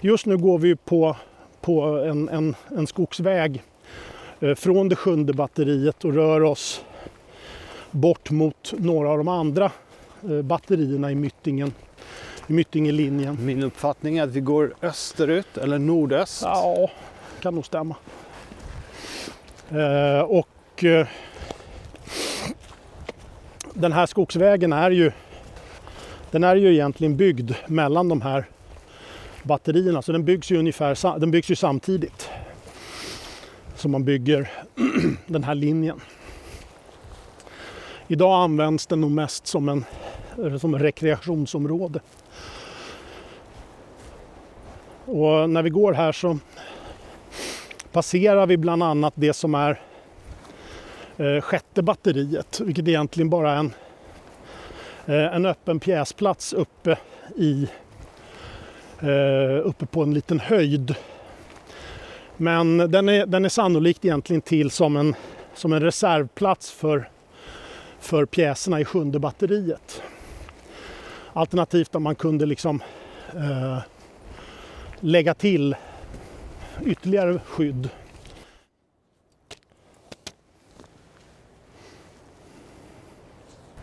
Just 0.00 0.26
nu 0.26 0.36
går 0.36 0.58
vi 0.58 0.76
på, 0.76 1.16
på 1.62 1.82
en, 1.82 2.28
en, 2.28 2.54
en 2.76 2.86
skogsväg 2.86 3.62
eh, 4.40 4.54
från 4.54 4.88
det 4.88 4.96
sjunde 4.96 5.32
batteriet 5.32 6.04
och 6.04 6.14
rör 6.14 6.42
oss 6.42 6.84
bort 7.90 8.30
mot 8.30 8.74
några 8.78 9.10
av 9.10 9.18
de 9.18 9.28
andra 9.28 9.70
eh, 10.22 10.42
batterierna 10.42 11.10
i 11.10 11.14
Myttingen, 11.14 11.72
i 12.46 12.52
Myttingelinjen. 12.52 13.44
Min 13.44 13.62
uppfattning 13.62 14.18
är 14.18 14.22
att 14.22 14.30
vi 14.30 14.40
går 14.40 14.74
österut 14.82 15.58
eller 15.58 15.78
nordöst. 15.78 16.42
Ja, 16.42 16.90
kan 17.40 17.54
nog 17.54 17.66
stämma. 17.66 17.96
Eh, 19.70 20.20
och 20.20 20.84
den 23.74 23.92
här 23.92 24.06
skogsvägen 24.06 24.72
är 24.72 24.90
ju 24.90 25.12
den 26.30 26.44
är 26.44 26.56
ju 26.56 26.72
egentligen 26.72 27.16
byggd 27.16 27.52
mellan 27.66 28.08
de 28.08 28.20
här 28.22 28.44
batterierna. 29.42 30.02
Så 30.02 30.12
den 30.12 30.24
byggs 30.24 30.50
ju, 30.50 30.58
ungefär, 30.58 31.18
den 31.18 31.30
byggs 31.30 31.50
ju 31.50 31.56
samtidigt 31.56 32.30
som 33.74 33.90
man 33.90 34.04
bygger 34.04 34.50
den 35.26 35.44
här 35.44 35.54
linjen. 35.54 36.00
Idag 38.08 38.42
används 38.42 38.86
den 38.86 39.00
nog 39.00 39.10
mest 39.10 39.46
som 39.46 39.68
en 39.68 39.84
som 40.58 40.78
rekreationsområde. 40.78 42.00
Och 45.04 45.50
när 45.50 45.62
vi 45.62 45.70
går 45.70 45.92
här 45.92 46.12
så 46.12 46.38
passerar 47.92 48.46
vi 48.46 48.56
bland 48.56 48.82
annat 48.82 49.12
det 49.16 49.32
som 49.32 49.54
är 49.54 49.80
eh, 51.16 51.40
sjätte 51.40 51.82
batteriet, 51.82 52.60
vilket 52.60 52.88
egentligen 52.88 53.30
bara 53.30 53.52
är 53.52 53.56
en, 53.56 53.72
eh, 55.06 55.34
en 55.34 55.46
öppen 55.46 55.80
pjäsplats 55.80 56.52
uppe, 56.52 56.98
i, 57.36 57.68
Eh, 59.02 59.66
uppe 59.66 59.86
på 59.86 60.02
en 60.02 60.14
liten 60.14 60.40
höjd. 60.40 60.94
Men 62.36 62.78
den 62.78 63.08
är, 63.08 63.26
den 63.26 63.44
är 63.44 63.48
sannolikt 63.48 64.04
egentligen 64.04 64.42
till 64.42 64.70
som 64.70 64.96
en, 64.96 65.14
som 65.54 65.72
en 65.72 65.80
reservplats 65.80 66.70
för, 66.70 67.10
för 68.00 68.26
pjäserna 68.26 68.80
i 68.80 68.84
sjunde 68.84 69.18
batteriet. 69.18 70.02
Alternativt 71.32 71.94
om 71.94 72.02
man 72.02 72.14
kunde 72.14 72.46
liksom 72.46 72.82
eh, 73.34 73.78
lägga 75.00 75.34
till 75.34 75.76
ytterligare 76.86 77.40
skydd. 77.46 77.88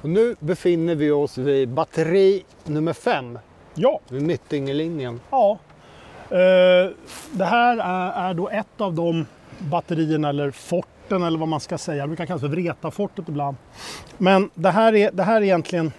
Och 0.01 0.09
nu 0.09 0.35
befinner 0.39 0.95
vi 0.95 1.11
oss 1.11 1.37
vid 1.37 1.69
batteri 1.69 2.45
nummer 2.65 2.93
fem 2.93 3.39
Ja, 3.81 3.99
vid 4.09 4.21
Myttingelinjen. 4.21 5.19
ja. 5.31 5.57
Eh, 6.29 6.91
det 7.31 7.45
här 7.45 7.77
är, 8.29 8.33
då 8.33 8.49
ett 8.49 8.81
av 8.81 8.93
de 8.93 9.25
batterierna 9.59 10.29
eller 10.29 10.51
forten 10.51 11.23
eller 11.23 11.39
vad 11.39 11.47
man 11.47 11.59
ska 11.59 11.77
säga. 11.77 12.03
Det 12.03 12.07
brukar 12.07 12.25
kallas 12.25 12.41
för 12.41 12.47
Vretafortet 12.47 13.29
ibland. 13.29 13.57
Men 14.17 14.49
det 14.53 14.69
här 14.69 14.95
är, 14.95 15.11
det 15.11 15.23
här 15.23 15.35
är 15.35 15.45
egentligen 15.45 15.91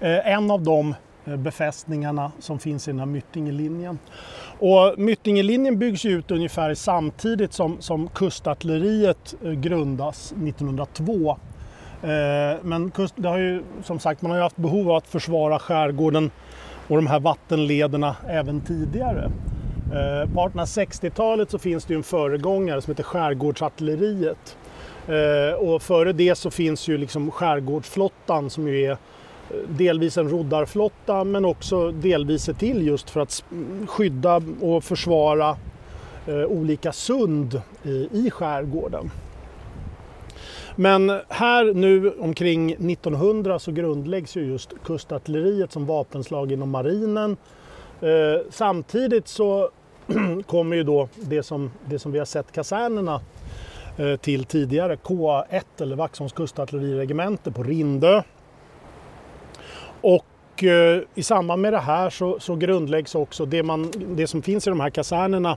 eh, 0.00 0.28
en 0.28 0.50
av 0.50 0.62
de 0.62 0.94
eh, 1.24 1.36
befästningarna 1.36 2.32
som 2.40 2.58
finns 2.58 2.88
i 2.88 2.90
den 2.90 2.98
här 2.98 3.06
Myttingelinjen. 3.06 3.98
Och 4.58 4.94
Myttingelinjen 4.98 5.78
byggs 5.78 6.04
ut 6.04 6.30
ungefär 6.30 6.74
samtidigt 6.74 7.52
som, 7.52 7.76
som 7.80 8.08
kustartilleriet 8.08 9.34
eh, 9.44 9.52
grundas 9.52 10.32
1902. 10.32 11.38
Eh, 12.02 12.58
men 12.62 12.90
kust, 12.90 13.14
det 13.16 13.28
har 13.28 13.38
ju, 13.38 13.62
som 13.84 13.98
sagt, 13.98 14.22
man 14.22 14.30
har 14.30 14.38
ju 14.38 14.42
haft 14.42 14.56
behov 14.56 14.90
av 14.90 14.96
att 14.96 15.06
försvara 15.06 15.58
skärgården 15.58 16.30
och 16.88 16.96
de 16.96 17.06
här 17.06 17.20
vattenlederna 17.20 18.16
även 18.28 18.60
tidigare. 18.60 19.24
Eh, 19.92 20.34
på 20.34 20.40
1860-talet 20.40 21.50
så 21.50 21.58
finns 21.58 21.84
det 21.84 21.92
ju 21.92 21.96
en 21.96 22.02
föregångare 22.02 22.82
som 22.82 22.90
heter 22.90 23.02
Skärgårdsartilleriet. 23.02 24.56
Eh, 25.08 25.54
och 25.54 25.82
före 25.82 26.12
det 26.12 26.34
så 26.34 26.50
finns 26.50 26.88
ju 26.88 26.98
liksom 26.98 27.30
Skärgårdsflottan 27.30 28.50
som 28.50 28.68
ju 28.68 28.84
är 28.84 28.96
delvis 29.68 30.18
en 30.18 30.28
roddarflotta 30.28 31.24
men 31.24 31.44
också 31.44 31.92
delvis 31.92 32.48
är 32.48 32.52
till 32.52 32.86
just 32.86 33.10
för 33.10 33.20
att 33.20 33.44
skydda 33.86 34.42
och 34.60 34.84
försvara 34.84 35.56
olika 36.48 36.92
sund 36.92 37.62
i 38.12 38.30
skärgården. 38.30 39.10
Men 40.76 41.20
här 41.28 41.74
nu 41.74 42.10
omkring 42.10 42.72
1900 42.72 43.58
så 43.58 43.72
grundläggs 43.72 44.36
ju 44.36 44.44
just 44.44 44.70
kustartilleriet 44.84 45.72
som 45.72 45.86
vapenslag 45.86 46.52
inom 46.52 46.70
marinen. 46.70 47.36
Eh, 48.00 48.40
samtidigt 48.50 49.28
så 49.28 49.70
kommer 50.46 50.76
ju 50.76 50.82
då 50.82 51.08
det 51.14 51.42
som, 51.42 51.70
det 51.86 51.98
som 51.98 52.12
vi 52.12 52.18
har 52.18 52.26
sett 52.26 52.52
kasernerna 52.52 53.20
eh, 53.96 54.16
till 54.16 54.44
tidigare, 54.44 54.96
KA1 54.96 55.62
eller 55.78 55.96
Vaxholms 55.96 56.32
kustartilleriregemente 56.32 57.52
på 57.52 57.62
Rindö. 57.62 58.22
Och 60.00 60.64
eh, 60.64 61.02
i 61.14 61.22
samband 61.22 61.62
med 61.62 61.72
det 61.72 61.78
här 61.78 62.10
så, 62.10 62.40
så 62.40 62.56
grundläggs 62.56 63.14
också 63.14 63.46
det, 63.46 63.62
man, 63.62 63.90
det 63.96 64.26
som 64.26 64.42
finns 64.42 64.66
i 64.66 64.70
de 64.70 64.80
här 64.80 64.90
kasernerna 64.90 65.56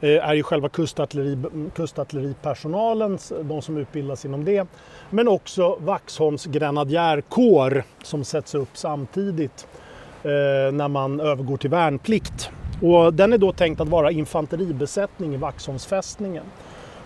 Eh, 0.00 0.28
är 0.28 0.34
ju 0.34 0.42
själva 0.42 0.68
kustartilleri, 0.68 1.38
kustartilleripersonalen, 1.74 3.18
de 3.42 3.62
som 3.62 3.76
utbildas 3.76 4.24
inom 4.24 4.44
det. 4.44 4.66
Men 5.10 5.28
också 5.28 5.76
Vaxholms 5.80 6.46
grenadjärkår 6.46 7.84
som 8.02 8.24
sätts 8.24 8.54
upp 8.54 8.68
samtidigt 8.72 9.66
eh, 10.22 10.72
när 10.72 10.88
man 10.88 11.20
övergår 11.20 11.56
till 11.56 11.70
värnplikt. 11.70 12.50
Och 12.82 13.14
den 13.14 13.32
är 13.32 13.38
då 13.38 13.52
tänkt 13.52 13.80
att 13.80 13.88
vara 13.88 14.10
infanteribesättning 14.10 15.34
i 15.34 15.36
Vaxholmsfästningen. 15.36 16.44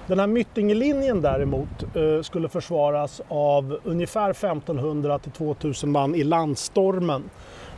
Den 0.06 0.18
här 0.18 0.26
Myttingelinjen 0.26 1.22
däremot 1.22 1.96
eh, 1.96 2.22
skulle 2.22 2.48
försvaras 2.48 3.20
av 3.28 3.78
ungefär 3.84 4.30
1500 4.30 5.18
till 5.18 5.32
2000 5.32 5.92
man 5.92 6.14
i 6.14 6.24
landstormen. 6.24 7.22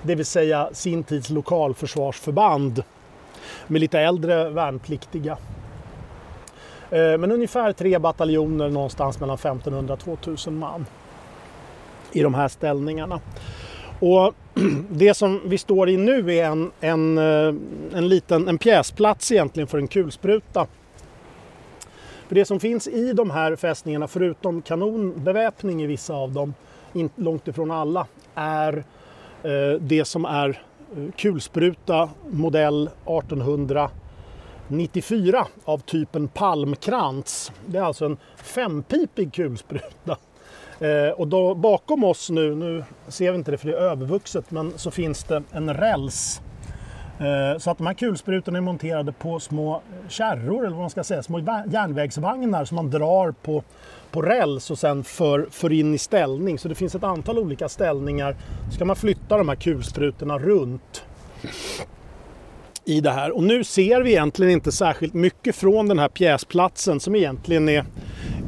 Det 0.02 0.14
vill 0.14 0.26
säga 0.26 0.68
sin 0.72 1.04
tids 1.04 1.30
lokalförsvarsförband 1.30 2.82
med 3.66 3.80
lite 3.80 4.00
äldre 4.00 4.50
värnpliktiga. 4.50 5.38
Eh, 6.90 7.18
men 7.18 7.32
ungefär 7.32 7.72
tre 7.72 7.98
bataljoner 7.98 8.68
någonstans 8.68 9.20
mellan 9.20 9.34
1500 9.34 9.94
och 9.94 10.00
2000 10.00 10.58
man 10.58 10.86
i 12.12 12.22
de 12.22 12.34
här 12.34 12.48
ställningarna. 12.48 13.20
Och 14.00 14.34
det 14.90 15.14
som 15.14 15.40
vi 15.44 15.58
står 15.58 15.88
i 15.88 15.96
nu 15.96 16.34
är 16.34 16.44
en, 16.44 16.70
en, 16.80 17.18
eh, 17.18 17.54
en 17.98 18.08
liten 18.08 18.48
en 18.48 18.58
pjäsplats 18.58 19.32
egentligen 19.32 19.66
för 19.66 19.78
en 19.78 19.88
kulspruta 19.88 20.66
för 22.32 22.34
det 22.34 22.44
som 22.44 22.60
finns 22.60 22.88
i 22.88 23.12
de 23.12 23.30
här 23.30 23.56
fästningarna, 23.56 24.08
förutom 24.08 24.62
kanonbeväpning 24.62 25.82
i 25.82 25.86
vissa 25.86 26.14
av 26.14 26.32
dem, 26.32 26.54
långt 27.16 27.48
ifrån 27.48 27.70
alla, 27.70 28.06
är 28.34 28.84
eh, 29.42 29.80
det 29.80 30.04
som 30.04 30.24
är 30.24 30.62
Eh, 30.96 31.02
kulspruta 31.16 32.10
modell 32.30 32.86
1894 32.86 35.46
av 35.64 35.78
typen 35.78 36.28
palmkrans. 36.28 37.52
Det 37.66 37.78
är 37.78 37.82
alltså 37.82 38.04
en 38.04 38.16
fempipig 38.36 39.34
kulspruta. 39.34 40.16
Eh, 40.80 41.08
och 41.16 41.28
då, 41.28 41.54
bakom 41.54 42.04
oss 42.04 42.30
nu, 42.30 42.54
nu 42.54 42.84
ser 43.08 43.32
vi 43.32 43.38
inte 43.38 43.50
det 43.50 43.58
för 43.58 43.68
det 43.68 43.74
är 43.74 43.80
övervuxet, 43.80 44.50
men 44.50 44.78
så 44.78 44.90
finns 44.90 45.24
det 45.24 45.42
en 45.52 45.74
räls 45.74 46.40
Eh, 46.40 46.46
Eh, 47.18 47.58
så 47.58 47.70
att 47.70 47.78
de 47.78 47.86
här 47.86 47.94
kulsprutorna 47.94 48.58
är 48.58 48.62
monterade 48.62 49.12
på 49.12 49.40
små 49.40 49.82
kärror, 50.08 50.58
eller 50.58 50.70
vad 50.70 50.80
man 50.80 50.90
ska 50.90 51.04
säga, 51.04 51.22
små 51.22 51.38
järnvägsvagnar 51.66 52.64
som 52.64 52.76
man 52.76 52.90
drar 52.90 53.34
på, 53.42 53.62
på 54.10 54.22
räls 54.22 54.70
och 54.70 54.78
sen 54.78 55.04
för, 55.04 55.46
för 55.50 55.72
in 55.72 55.94
i 55.94 55.98
ställning. 55.98 56.58
Så 56.58 56.68
det 56.68 56.74
finns 56.74 56.94
ett 56.94 57.04
antal 57.04 57.38
olika 57.38 57.68
ställningar. 57.68 58.36
Så 58.70 58.78
kan 58.78 58.86
man 58.86 58.96
flytta 58.96 59.36
de 59.36 59.48
här 59.48 59.56
kulsprutorna 59.56 60.38
runt 60.38 61.04
i 62.84 63.00
det 63.00 63.10
här. 63.10 63.36
Och 63.36 63.42
nu 63.42 63.64
ser 63.64 64.00
vi 64.00 64.10
egentligen 64.10 64.52
inte 64.52 64.72
särskilt 64.72 65.14
mycket 65.14 65.56
från 65.56 65.88
den 65.88 65.98
här 65.98 66.08
pjäsplatsen 66.08 67.00
som 67.00 67.14
egentligen 67.14 67.68
är, 67.68 67.84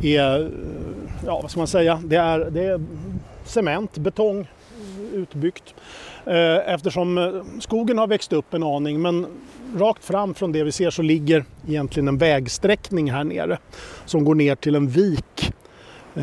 är 0.02 0.50
ja 1.26 1.40
vad 1.42 1.50
ska 1.50 1.60
man 1.60 1.66
säga, 1.66 2.02
det 2.04 2.16
är, 2.16 2.38
det 2.50 2.64
är 2.64 2.80
cement, 3.44 3.98
betong 3.98 4.46
utbyggt. 5.12 5.74
Eh, 6.26 6.74
eftersom 6.74 7.18
eh, 7.18 7.60
skogen 7.60 7.98
har 7.98 8.06
växt 8.06 8.32
upp 8.32 8.54
en 8.54 8.62
aning 8.62 9.02
men 9.02 9.26
rakt 9.76 10.04
fram 10.04 10.34
från 10.34 10.52
det 10.52 10.64
vi 10.64 10.72
ser 10.72 10.90
så 10.90 11.02
ligger 11.02 11.44
egentligen 11.68 12.08
en 12.08 12.18
vägsträckning 12.18 13.10
här 13.10 13.24
nere 13.24 13.58
som 14.04 14.24
går 14.24 14.34
ner 14.34 14.54
till 14.54 14.74
en 14.74 14.88
vik 14.88 15.52
eh, 16.14 16.22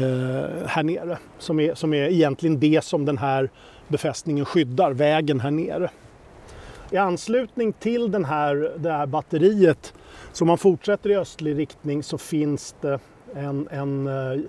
här 0.68 0.84
nere 0.84 1.18
som 1.40 1.60
är, 1.60 1.76
som 1.76 1.94
är 1.94 2.04
egentligen 2.04 2.60
det 2.60 2.84
som 2.84 3.06
den 3.06 3.18
här 3.18 3.50
befästningen 3.88 4.46
skyddar, 4.46 4.92
vägen 4.92 5.40
här 5.40 5.52
nere. 5.52 5.90
I 6.92 6.98
anslutning 6.98 7.74
till 7.74 8.12
den 8.12 8.26
här, 8.26 8.74
det 8.78 8.92
här 8.92 9.06
batteriet, 9.06 9.94
så 10.32 10.44
om 10.44 10.48
man 10.48 10.58
fortsätter 10.58 11.10
i 11.10 11.16
östlig 11.16 11.58
riktning 11.58 12.04
så 12.04 12.18
finns 12.18 12.76
det 12.82 13.00
en, 13.36 13.68
en 13.72 14.08
Eh, 14.08 14.40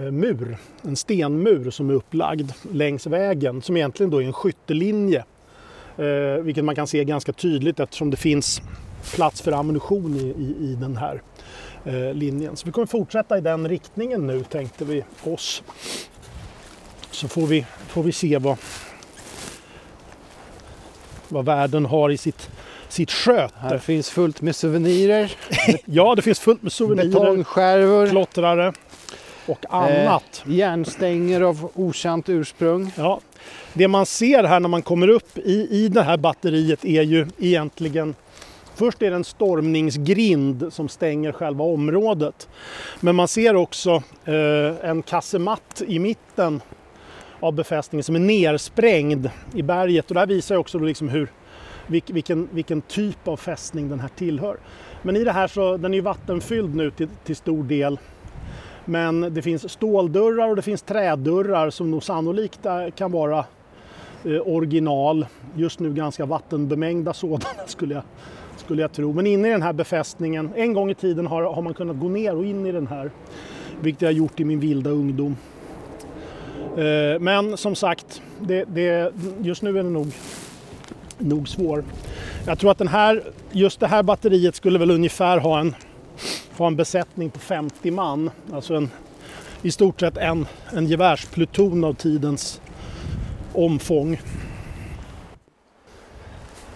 mur, 0.00 0.56
en 0.82 0.96
stenmur 0.96 1.70
som 1.70 1.90
är 1.90 1.94
upplagd 1.94 2.52
längs 2.72 3.06
vägen 3.06 3.62
som 3.62 3.76
egentligen 3.76 4.10
då 4.10 4.22
är 4.22 4.26
en 4.26 4.32
skyttelinje. 4.32 5.24
Eh, 5.98 6.42
vilket 6.42 6.64
man 6.64 6.74
kan 6.74 6.86
se 6.86 7.04
ganska 7.04 7.32
tydligt 7.32 7.80
eftersom 7.80 8.10
det 8.10 8.16
finns 8.16 8.62
plats 9.14 9.40
för 9.40 9.52
ammunition 9.52 10.16
i, 10.16 10.20
i, 10.20 10.70
i 10.70 10.76
den 10.80 10.96
här 10.96 11.22
eh, 11.84 12.14
linjen. 12.14 12.56
Så 12.56 12.66
vi 12.66 12.72
kommer 12.72 12.86
fortsätta 12.86 13.38
i 13.38 13.40
den 13.40 13.68
riktningen 13.68 14.26
nu 14.26 14.44
tänkte 14.44 14.84
vi 14.84 15.04
oss. 15.24 15.62
Så 17.10 17.28
får 17.28 17.46
vi, 17.46 17.66
får 17.88 18.02
vi 18.02 18.12
se 18.12 18.38
vad, 18.38 18.56
vad 21.28 21.44
världen 21.44 21.86
har 21.86 22.10
i 22.10 22.16
sitt, 22.16 22.50
sitt 22.88 23.10
sköte. 23.10 23.54
Här 23.58 23.78
finns 23.78 24.10
fullt 24.10 24.40
med 24.40 24.56
souvenirer. 24.56 25.36
ja, 25.84 26.14
det 26.14 26.22
finns 26.22 26.40
fullt 26.40 26.62
med 26.62 26.72
souvenirer. 26.72 27.08
Betongskärvor. 27.08 28.06
Klottrare 28.06 28.72
och 29.48 29.64
annat. 29.70 30.42
Eh, 30.46 30.52
järnstänger 30.54 31.40
av 31.40 31.70
okänt 31.74 32.28
ursprung. 32.28 32.92
Ja. 32.96 33.20
Det 33.72 33.88
man 33.88 34.06
ser 34.06 34.44
här 34.44 34.60
när 34.60 34.68
man 34.68 34.82
kommer 34.82 35.08
upp 35.08 35.38
i, 35.38 35.68
i 35.70 35.88
det 35.88 36.02
här 36.02 36.16
batteriet 36.16 36.84
är 36.84 37.02
ju 37.02 37.26
egentligen 37.38 38.14
Först 38.78 39.02
är 39.02 39.10
det 39.10 39.16
en 39.16 39.24
stormningsgrind 39.24 40.72
som 40.72 40.88
stänger 40.88 41.32
själva 41.32 41.64
området. 41.64 42.48
Men 43.00 43.16
man 43.16 43.28
ser 43.28 43.56
också 43.56 44.02
eh, 44.24 44.90
en 44.90 45.02
kasematt 45.02 45.82
i 45.86 45.98
mitten 45.98 46.60
av 47.40 47.52
befästningen 47.52 48.04
som 48.04 48.14
är 48.14 48.20
nersprängd 48.20 49.30
i 49.54 49.62
berget. 49.62 50.08
Och 50.08 50.14
det 50.14 50.20
här 50.20 50.26
visar 50.26 50.56
också 50.56 50.78
liksom 50.78 51.08
hur, 51.08 51.28
vilken, 51.86 52.48
vilken 52.52 52.80
typ 52.80 53.28
av 53.28 53.36
fästning 53.36 53.88
den 53.88 54.00
här 54.00 54.10
tillhör. 54.16 54.56
Men 55.02 55.16
i 55.16 55.24
det 55.24 55.32
här 55.32 55.48
så, 55.48 55.76
den 55.76 55.94
är 55.94 56.00
vattenfylld 56.00 56.74
nu 56.74 56.90
till, 56.90 57.08
till 57.24 57.36
stor 57.36 57.64
del. 57.64 57.98
Men 58.88 59.34
det 59.34 59.42
finns 59.42 59.72
ståldörrar 59.72 60.48
och 60.48 60.56
det 60.56 60.62
finns 60.62 60.82
trädörrar 60.82 61.70
som 61.70 61.90
nog 61.90 62.04
sannolikt 62.04 62.66
kan 62.94 63.12
vara 63.12 63.38
eh, 64.24 64.40
original. 64.44 65.26
Just 65.56 65.80
nu 65.80 65.92
ganska 65.92 66.26
vattenbemängda 66.26 67.12
sådana 67.12 67.44
skulle 67.66 67.94
jag, 67.94 68.02
skulle 68.56 68.82
jag 68.82 68.92
tro. 68.92 69.12
Men 69.12 69.26
inne 69.26 69.48
i 69.48 69.50
den 69.50 69.62
här 69.62 69.72
befästningen, 69.72 70.50
en 70.56 70.72
gång 70.72 70.90
i 70.90 70.94
tiden 70.94 71.26
har, 71.26 71.42
har 71.42 71.62
man 71.62 71.74
kunnat 71.74 71.98
gå 72.00 72.08
ner 72.08 72.36
och 72.36 72.44
in 72.44 72.66
i 72.66 72.72
den 72.72 72.86
här. 72.86 73.10
Vilket 73.80 74.02
jag 74.02 74.08
har 74.08 74.14
gjort 74.14 74.40
i 74.40 74.44
min 74.44 74.60
vilda 74.60 74.90
ungdom. 74.90 75.36
Eh, 76.76 77.20
men 77.20 77.56
som 77.56 77.74
sagt, 77.74 78.22
det, 78.40 78.64
det, 78.64 79.12
just 79.40 79.62
nu 79.62 79.78
är 79.78 79.82
det 79.82 79.90
nog, 79.90 80.06
nog 81.18 81.48
svår. 81.48 81.84
Jag 82.46 82.58
tror 82.58 82.70
att 82.70 82.78
den 82.78 82.88
här, 82.88 83.22
just 83.52 83.80
det 83.80 83.86
här 83.86 84.02
batteriet 84.02 84.54
skulle 84.54 84.78
väl 84.78 84.90
ungefär 84.90 85.38
ha 85.38 85.60
en 85.60 85.74
ha 86.56 86.66
en 86.66 86.76
besättning 86.76 87.30
på 87.30 87.38
50 87.38 87.90
man. 87.90 88.30
Alltså 88.52 88.74
en, 88.74 88.90
i 89.62 89.70
stort 89.70 90.00
sett 90.00 90.16
en, 90.16 90.46
en 90.72 90.86
gevärspluton 90.86 91.84
av 91.84 91.94
tidens 91.94 92.60
omfång. 93.52 94.20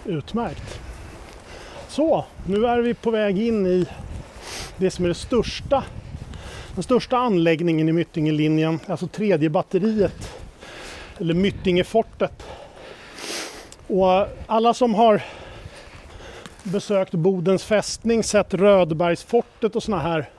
Utmärkt. 0.05 0.79
Så, 1.87 2.25
nu 2.45 2.65
är 2.65 2.79
vi 2.79 2.93
på 2.93 3.11
väg 3.11 3.39
in 3.39 3.67
i 3.67 3.85
det 4.77 4.91
som 4.91 5.05
är 5.05 5.09
det 5.09 5.15
största, 5.15 5.83
den 6.75 6.83
största 6.83 7.17
anläggningen 7.17 7.89
i 7.89 7.91
Myttingelinjen, 7.91 8.79
alltså 8.87 9.07
tredje 9.07 9.49
batteriet, 9.49 10.33
eller 11.19 11.33
Myttingefortet. 11.33 12.43
Och 13.87 14.27
alla 14.47 14.73
som 14.73 14.95
har 14.95 15.23
besökt 16.63 17.13
Bodens 17.13 17.63
fästning, 17.63 18.23
sett 18.23 18.53
Rödbergsfortet 18.53 19.75
och 19.75 19.83
såna 19.83 19.99
här 19.99 20.29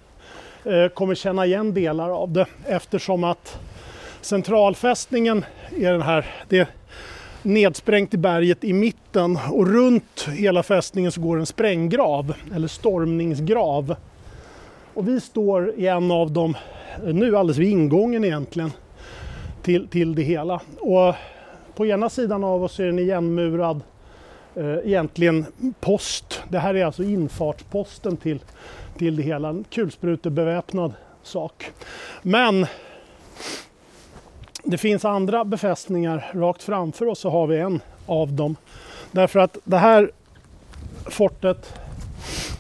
eh, 0.65 0.89
kommer 0.89 1.15
känna 1.15 1.47
igen 1.47 1.75
delar 1.75 2.11
av 2.11 2.33
det 2.33 2.47
eftersom 2.67 3.25
att 3.25 3.59
centralfästningen 4.21 5.45
är 5.77 5.93
den 5.93 6.03
här, 6.03 6.27
det 6.49 6.59
är 6.59 6.67
nedsprängt 7.43 8.15
i 8.15 8.17
berget 8.17 8.65
i 8.65 8.73
mitten 8.73 9.39
och 9.51 9.67
runt 9.67 10.29
hela 10.33 10.63
fästningen 10.63 11.13
så 11.13 11.21
går 11.21 11.39
en 11.39 11.47
spränggrav 11.47 12.35
eller 12.55 12.69
stormningsgrav. 12.69 13.97
Och 14.95 15.09
vi 15.09 15.21
står 15.21 15.75
i 15.77 15.87
en 15.87 16.11
av 16.11 16.33
dem, 16.33 16.57
nu 17.03 17.37
alldeles 17.37 17.59
vid 17.59 17.69
ingången 17.69 18.25
egentligen, 18.25 18.73
till, 19.63 19.89
till 19.89 20.15
det 20.15 20.23
hela. 20.23 20.61
Och 20.81 21.15
på 21.75 21.87
ena 21.87 22.11
sidan 22.11 22.45
av 22.45 22.65
oss 22.65 22.81
är 22.81 22.85
den 22.85 22.99
igenmurad 22.99 23.77
eh, 23.77 23.94
Eh, 24.57 24.79
egentligen 24.85 25.47
post. 25.81 26.43
Det 26.49 26.59
här 26.59 26.75
är 26.75 26.85
alltså 26.85 27.03
infartsposten 27.03 28.17
till, 28.17 28.41
till 28.99 29.17
det 29.17 29.23
hela. 29.23 29.49
En 29.49 29.65
kulsprutebeväpnad 29.71 30.93
sak. 31.23 31.71
Men 32.23 32.67
det 34.65 34.79
finns 34.79 35.05
andra 35.05 35.45
befästningar 35.45 36.31
rakt 36.35 36.63
framför 36.63 37.07
oss 37.07 37.19
så 37.19 37.31
har 37.31 37.47
vi 37.47 37.59
en 37.59 37.81
av 38.07 38.33
dem. 38.33 38.57
Därför 39.11 39.41
att 39.41 39.59
det 39.65 39.79
här 39.79 40.11
fortet 41.05 41.75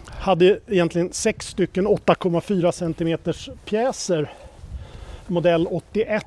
hade 0.07 0.59
egentligen 0.67 1.13
sex 1.13 1.47
stycken 1.47 1.89
8,4 1.89 2.73
cm 2.73 3.19
pjäser 3.65 4.33
modell 5.27 5.67
81 5.67 6.27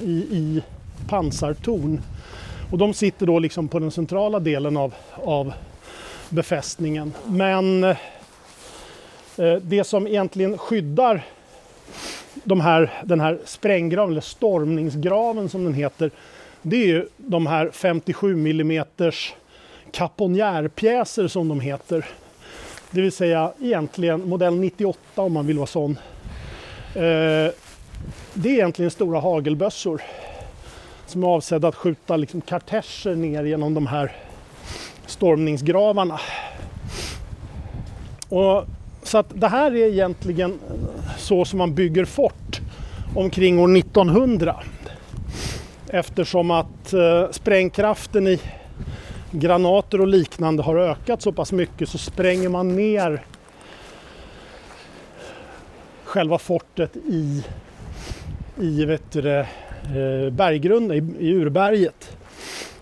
i, 0.00 0.10
i 0.10 0.62
pansartorn 1.08 2.00
och 2.72 2.78
de 2.78 2.94
sitter 2.94 3.26
då 3.26 3.38
liksom 3.38 3.68
på 3.68 3.78
den 3.78 3.90
centrala 3.90 4.40
delen 4.40 4.76
av, 4.76 4.94
av 5.14 5.52
befästningen. 6.28 7.12
Men 7.26 7.84
eh, 7.84 7.96
det 9.62 9.84
som 9.84 10.06
egentligen 10.06 10.58
skyddar 10.58 11.24
de 12.44 12.60
här, 12.60 12.92
den 13.04 13.20
här 13.20 13.38
spränggraven, 13.44 14.12
eller 14.12 14.20
stormningsgraven 14.20 15.48
som 15.48 15.64
den 15.64 15.74
heter, 15.74 16.10
det 16.62 16.76
är 16.76 16.86
ju 16.86 17.08
de 17.16 17.46
här 17.46 17.70
57 17.72 18.32
mm 18.32 18.84
kaponjärpjäser 19.90 21.28
som 21.28 21.48
de 21.48 21.60
heter. 21.60 22.06
Det 22.90 23.00
vill 23.00 23.12
säga 23.12 23.52
egentligen 23.60 24.28
modell 24.28 24.56
98 24.56 24.98
om 25.14 25.32
man 25.32 25.46
vill 25.46 25.56
vara 25.56 25.66
sån. 25.66 25.98
Eh, 26.94 27.52
det 28.34 28.48
är 28.48 28.52
egentligen 28.52 28.90
stora 28.90 29.20
hagelbössor 29.20 30.02
som 31.12 31.22
är 31.22 31.28
avsedda 31.28 31.68
att 31.68 31.74
skjuta 31.74 32.16
liksom 32.16 32.40
kartescher 32.40 33.14
ner 33.14 33.44
genom 33.44 33.74
de 33.74 33.86
här 33.86 34.12
stormningsgravarna. 35.06 36.20
Och, 38.28 38.64
så 39.02 39.18
att 39.18 39.26
det 39.34 39.48
här 39.48 39.72
är 39.76 39.92
egentligen 39.92 40.58
så 41.18 41.44
som 41.44 41.58
man 41.58 41.74
bygger 41.74 42.04
fort 42.04 42.60
omkring 43.16 43.58
år 43.58 43.76
1900. 43.76 44.62
Eftersom 45.88 46.50
att 46.50 46.92
eh, 46.92 47.30
sprängkraften 47.30 48.26
i 48.26 48.40
granater 49.30 50.00
och 50.00 50.08
liknande 50.08 50.62
har 50.62 50.76
ökat 50.76 51.22
så 51.22 51.32
pass 51.32 51.52
mycket 51.52 51.88
så 51.88 51.98
spränger 51.98 52.48
man 52.48 52.76
ner 52.76 53.24
själva 56.04 56.38
fortet 56.38 56.96
i, 56.96 57.44
i 58.60 58.84
vet 58.84 59.12
du, 59.12 59.44
Eh, 59.84 60.30
berggrunden, 60.30 61.16
i, 61.20 61.32
urberget. 61.34 62.16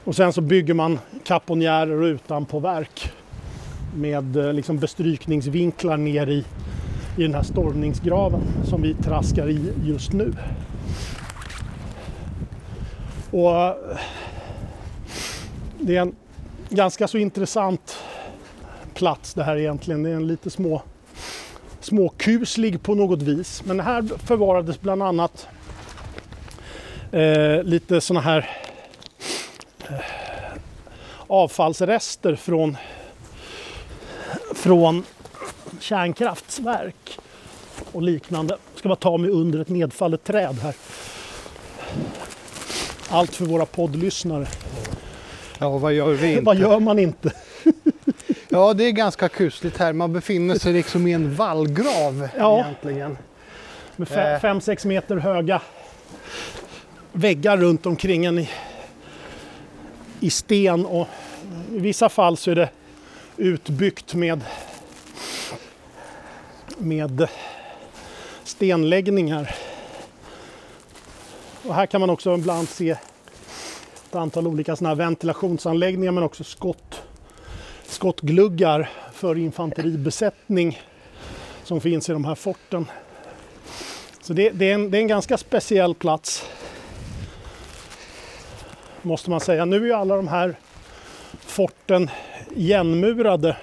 Och 0.05 0.17
sen 0.17 0.33
så 0.33 0.41
bygger 0.41 0.75
man 0.75 0.99
kaponjärer 1.25 2.01
och 2.01 2.05
utanpåverk 2.05 3.13
med 3.95 4.37
eh, 4.37 4.53
liksom 4.53 4.79
bestrykningsvinklar 4.79 5.97
ner 5.97 6.27
i, 6.27 6.45
i 7.17 7.23
den 7.23 7.35
här 7.35 7.43
stormningsgraven 7.43 8.41
som 8.65 8.83
vi 8.83 8.95
traskar 8.95 9.49
i 9.49 9.73
just 9.85 10.13
nu. 10.13 10.33
Och 13.31 13.57
eh, 13.57 13.75
det 15.81 15.97
är 15.97 16.01
en 16.01 16.15
ganska 16.69 17.09
så 17.09 17.19
intressant 17.19 17.99
plats 18.95 19.35
det 19.35 19.45
här 19.45 19.57
egentligen. 19.57 20.03
Det 20.03 20.11
är 20.11 20.17
en 20.17 20.27
lite 20.27 20.51
små 20.51 20.83
småkuslig 21.81 22.83
på 22.83 22.95
något 22.95 23.23
vis. 23.23 23.63
Men 23.65 23.81
här 23.81 24.03
förvarades 24.03 24.81
bland 24.81 25.03
annat 25.03 25.49
eh, 27.13 27.63
lite 27.63 28.01
sådana 28.01 28.21
här 28.21 28.51
eh, 29.89 29.95
avfallsrester 31.27 32.35
från, 32.37 32.77
från 34.55 35.05
kärnkraftsverk 35.81 37.19
och 37.93 38.03
liknande. 38.03 38.55
Jag 38.73 38.79
ska 38.79 38.89
bara 38.89 38.97
ta 38.97 39.17
mig 39.17 39.31
under 39.31 39.61
ett 39.61 39.69
nedfallet 39.69 40.25
träd 40.25 40.59
här. 40.63 40.75
Allt 43.11 43.35
för 43.37 43.45
våra 43.45 43.67
poddlyssnare. 43.67 44.47
Ja, 45.59 45.79
vad 45.79 45.93
gör 45.93 46.13
vi 46.13 46.31
inte? 46.33 46.43
Vad 46.45 46.57
gör 46.57 46.81
man 46.81 46.99
inte? 46.99 47.33
Ja, 48.53 48.75
det 48.75 48.85
är 48.85 48.91
ganska 48.91 49.29
kusligt 49.29 49.77
här. 49.79 49.93
Man 49.93 50.13
befinner 50.13 50.55
sig 50.59 50.73
liksom 50.73 51.07
i 51.07 51.13
en 51.13 51.35
vallgrav 51.35 52.29
Ja. 52.39 52.61
egentligen. 52.65 53.19
Med 53.97 54.09
Eh. 54.13 54.41
5-6 54.41 54.87
meter 54.87 55.17
höga 55.17 55.61
väggar 57.21 57.57
runt 57.57 57.87
omkring 57.87 58.25
en 58.25 58.39
i, 58.39 58.49
i 60.21 60.31
sten 60.31 60.87
och 60.87 61.09
i 61.73 61.79
vissa 61.79 62.09
fall 62.09 62.37
så 62.37 62.51
är 62.51 62.55
det 62.55 62.71
utbyggt 63.37 64.15
med, 64.15 64.41
med 66.79 67.29
stenläggningar. 68.45 69.55
Och 71.67 71.75
här 71.75 71.87
kan 71.87 72.01
man 72.01 72.11
också 72.11 72.35
ibland 72.35 72.69
se 72.69 72.91
ett 72.91 74.15
antal 74.15 74.47
olika 74.47 74.77
såna 74.77 74.89
här 74.89 74.97
ventilationsanläggningar 74.97 76.13
men 76.13 76.23
också 76.23 76.45
skott, 76.45 77.03
skottgluggar 77.87 78.91
för 79.13 79.39
infanteribesättning 79.39 80.83
som 81.65 81.81
finns 81.81 82.09
i 82.09 82.13
de 82.13 82.25
här 82.25 82.35
forten. 82.35 82.87
Så 84.23 84.33
det, 84.33 84.51
det, 84.51 84.71
är 84.71 84.75
en, 84.75 84.91
det 84.91 84.99
är 84.99 85.03
en 85.03 85.09
ganska 85.09 85.39
speciell 85.39 85.95
plats. 85.95 86.47
Måste 89.03 89.31
man 89.31 89.41
säga. 89.41 89.65
Nu 89.65 89.77
är 89.77 89.81
ju 89.81 89.93
alla 89.93 90.17
de 90.17 90.29
här 90.29 90.55
forten 91.41 92.11
igenmurade. 92.57 93.57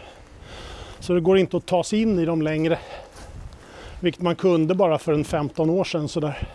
Så 1.00 1.13
det 1.13 1.21
går 1.21 1.38
inte 1.38 1.58
att 1.58 1.65
ta 1.65 1.84
sig 1.84 2.02
in 2.02 2.19
i 2.19 2.26
dem 2.26 2.41
längre. 2.41 2.80
Vilket 4.00 4.21
man 4.21 4.36
kunde 4.36 4.76
bara 4.76 4.97
för 4.97 5.13
en 5.13 5.26
15 5.26 5.69
år 5.69 5.84
sedan. 5.84 6.08
sådär. 6.08 6.47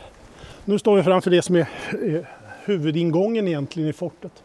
Nu 0.64 0.78
står 0.78 0.96
vi 0.96 1.02
framför 1.02 1.30
det 1.30 1.42
som 1.42 1.56
är 1.56 1.66
huvudingången 2.64 3.48
egentligen 3.48 3.88
i 3.88 3.92
fortet. 3.92 4.42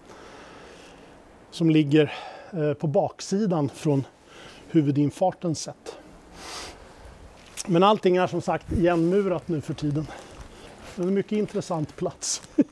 Som 1.51 1.69
ligger 1.69 2.13
eh, 2.51 2.73
på 2.73 2.87
baksidan 2.87 3.69
från 3.69 4.03
huvudinfarten 4.69 5.55
sett. 5.55 5.97
Men 7.67 7.83
allting 7.83 8.17
är 8.17 8.27
som 8.27 8.41
sagt 8.41 8.71
igenmurat 8.71 9.47
nu 9.47 9.61
för 9.61 9.73
tiden. 9.73 10.07
Det 10.95 11.01
är 11.01 11.07
en 11.07 11.13
mycket 11.13 11.31
intressant 11.31 11.95
plats. 11.95 12.41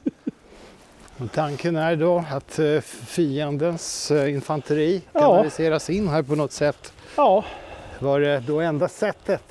Tanken 1.34 1.75
är 1.75 1.95
då 1.95 2.23
att 2.32 2.60
eh, 2.60 2.82
fiendens 2.82 4.12
eh, 4.12 4.34
infanteri 4.34 5.01
Ja. 5.13 5.19
kanaliseras 5.19 5.89
in 5.89 6.08
här 6.08 6.21
på 6.23 6.36
något 6.36 6.51
sätt. 6.51 6.93
Ja, 7.17 7.43
Var 7.99 8.19
det 8.19 8.39
då 8.47 8.60
enda 8.62 8.88
sättet? 8.88 9.43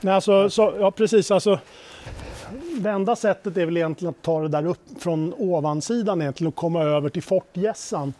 nej, 0.00 0.14
alltså, 0.14 0.50
så, 0.50 0.74
ja 0.80 0.90
precis. 0.90 1.30
Alltså, 1.30 1.58
det 2.78 2.90
enda 2.90 3.16
sättet 3.16 3.56
är 3.56 3.64
väl 3.66 3.76
egentligen 3.76 4.10
att 4.18 4.22
ta 4.22 4.40
det 4.42 4.48
där 4.48 4.66
upp 4.66 4.78
från 4.98 5.34
ovansidan 5.38 6.22
egentligen 6.22 6.48
och 6.48 6.54
komma 6.56 6.82
över 6.82 7.08
till 7.08 7.22
fortgässan. 7.22 8.14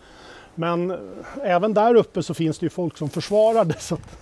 Men 0.54 0.90
eh, 0.90 0.96
även 1.42 1.74
där 1.74 1.94
uppe 1.94 2.22
så 2.22 2.34
finns 2.34 2.58
det 2.58 2.66
ju 2.66 2.70
folk 2.70 2.98
som 2.98 3.08
försvarar 3.10 3.64
det. 3.64 3.78
Så 3.80 3.94
att, 3.94 4.18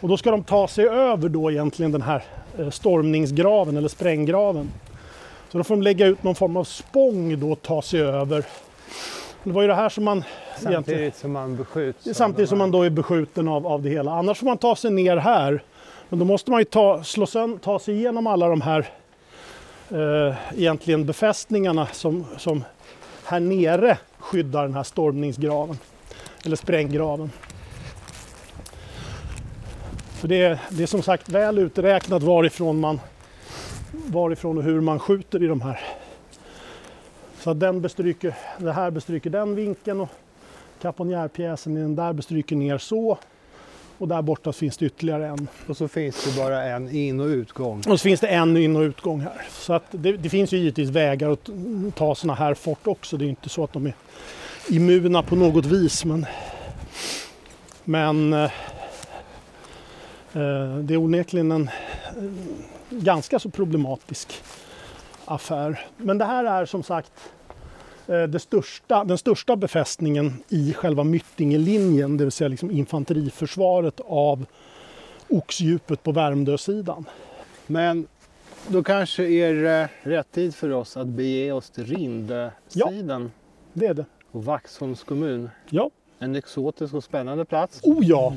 och 0.00 0.08
då 0.08 0.16
ska 0.16 0.30
de 0.30 0.44
ta 0.44 0.68
sig 0.68 0.88
över 0.88 1.28
då 1.28 1.50
egentligen 1.50 1.92
den 1.92 2.02
här 2.02 2.22
stormningsgraven 2.70 3.76
eller 3.76 3.88
spränggraven. 3.88 4.70
Så 5.48 5.58
då 5.58 5.64
får 5.64 5.76
de 5.76 5.82
lägga 5.82 6.06
ut 6.06 6.22
någon 6.22 6.34
form 6.34 6.56
av 6.56 6.64
spång 6.64 7.40
då 7.40 7.52
och 7.52 7.62
ta 7.62 7.82
sig 7.82 8.00
över. 8.00 8.44
Det 9.44 9.52
var 9.52 9.62
ju 9.62 9.68
det 9.68 9.74
här 9.74 9.88
som 9.88 10.04
man. 10.04 10.24
Samtidigt 10.58 11.16
som 11.16 11.32
man 11.32 11.56
beskjuts. 11.56 12.08
Samtidigt 12.14 12.48
som 12.48 12.58
man 12.58 12.70
då 12.70 12.82
är 12.82 12.90
beskjuten 12.90 13.48
av, 13.48 13.66
av 13.66 13.82
det 13.82 13.88
hela. 13.88 14.12
Annars 14.12 14.38
får 14.38 14.46
man 14.46 14.58
ta 14.58 14.76
sig 14.76 14.90
ner 14.90 15.16
här. 15.16 15.62
Men 16.08 16.18
då 16.18 16.24
måste 16.24 16.50
man 16.50 16.60
ju 16.60 16.64
ta, 16.64 17.04
slå 17.04 17.26
sönd, 17.26 17.62
ta 17.62 17.78
sig 17.78 17.94
igenom 17.94 18.26
alla 18.26 18.48
de 18.48 18.60
här 18.60 18.88
eh, 19.90 20.34
egentligen 20.54 21.06
befästningarna 21.06 21.86
som, 21.86 22.24
som 22.36 22.64
här 23.24 23.40
nere 23.40 23.98
skyddar 24.18 24.62
den 24.62 24.74
här 24.74 24.82
stormningsgraven. 24.82 25.78
Eller 26.44 26.56
spränggraven. 26.56 27.30
För 30.20 30.28
det, 30.28 30.60
det 30.70 30.82
är 30.82 30.86
som 30.86 31.02
sagt 31.02 31.28
väl 31.28 31.58
uträknat 31.58 32.22
varifrån, 32.22 32.80
man, 32.80 33.00
varifrån 34.06 34.58
och 34.58 34.64
hur 34.64 34.80
man 34.80 34.98
skjuter 34.98 35.42
i 35.42 35.46
de 35.46 35.60
här. 35.60 35.80
Så 37.38 37.50
att 37.50 37.60
den 37.60 37.80
bestryker, 37.80 38.34
det 38.58 38.72
här 38.72 38.90
bestryker 38.90 39.30
den 39.30 39.54
vinkeln 39.54 40.00
och 40.00 40.08
kaponjärpjäsen 40.82 41.76
i 41.76 41.80
den 41.80 41.96
där 41.96 42.12
bestryker 42.12 42.56
ner 42.56 42.78
så. 42.78 43.18
Och 43.98 44.08
där 44.08 44.22
borta 44.22 44.52
finns 44.52 44.76
det 44.76 44.86
ytterligare 44.86 45.26
en. 45.26 45.48
Och 45.66 45.76
så 45.76 45.88
finns 45.88 46.24
det 46.24 46.40
bara 46.42 46.62
en 46.64 46.90
in 46.90 47.20
och 47.20 47.26
utgång. 47.26 47.78
Och 47.78 48.00
så 48.00 48.02
finns 48.02 48.20
det 48.20 48.26
en 48.26 48.56
in 48.56 48.76
och 48.76 48.80
utgång 48.80 49.20
här. 49.20 49.46
Så 49.50 49.72
att 49.72 49.84
det, 49.90 50.12
det 50.12 50.28
finns 50.28 50.52
ju 50.52 50.56
givetvis 50.56 50.90
vägar 50.90 51.30
att 51.30 51.50
ta 51.94 52.14
sådana 52.14 52.34
här 52.34 52.54
fort 52.54 52.86
också. 52.86 53.16
Det 53.16 53.24
är 53.24 53.28
inte 53.28 53.48
så 53.48 53.64
att 53.64 53.72
de 53.72 53.86
är 53.86 53.94
immuna 54.68 55.22
på 55.22 55.36
något 55.36 55.66
vis. 55.66 56.04
Men, 56.04 56.26
men 57.84 58.32
eh, 58.32 58.42
eh, 60.32 60.76
det 60.78 60.94
är 60.94 60.96
onekligen 60.96 61.52
en 61.52 61.70
ganska 62.90 63.38
så 63.38 63.50
problematisk 63.50 64.42
affär. 65.24 65.86
Men 65.96 66.18
det 66.18 66.24
här 66.24 66.44
är 66.44 66.66
som 66.66 66.82
sagt 66.82 67.12
eh, 68.06 68.38
största, 68.38 69.04
den 69.04 69.18
största 69.18 69.56
befästningen 69.56 70.42
i 70.48 70.72
själva 70.72 71.04
Myttingelinjen, 71.04 72.16
det 72.16 72.24
vill 72.24 72.32
säga 72.32 72.48
liksom 72.48 72.70
infanteriförsvaret 72.70 74.00
av 74.06 74.46
Oxdjupet 75.28 76.02
på 76.02 76.12
Värmdösidan. 76.12 77.04
Men 77.66 78.06
då 78.68 78.82
kanske 78.82 79.24
är 79.28 79.54
det 79.54 79.88
rätt 80.02 80.32
tid 80.32 80.54
för 80.54 80.72
oss 80.72 80.96
att 80.96 81.06
bege 81.06 81.52
oss 81.52 81.70
till 81.70 81.84
Rindesidan 81.86 83.32
Det 83.72 83.86
är 83.86 83.94
det. 83.94 84.04
och 84.30 84.44
Vaxholms 84.44 85.04
kommun. 85.04 85.50
Ja. 85.70 85.90
En 86.18 86.34
exotisk 86.36 86.94
och 86.94 87.04
spännande 87.04 87.44
plats. 87.44 87.80
Oh 87.82 88.04
ja! 88.04 88.36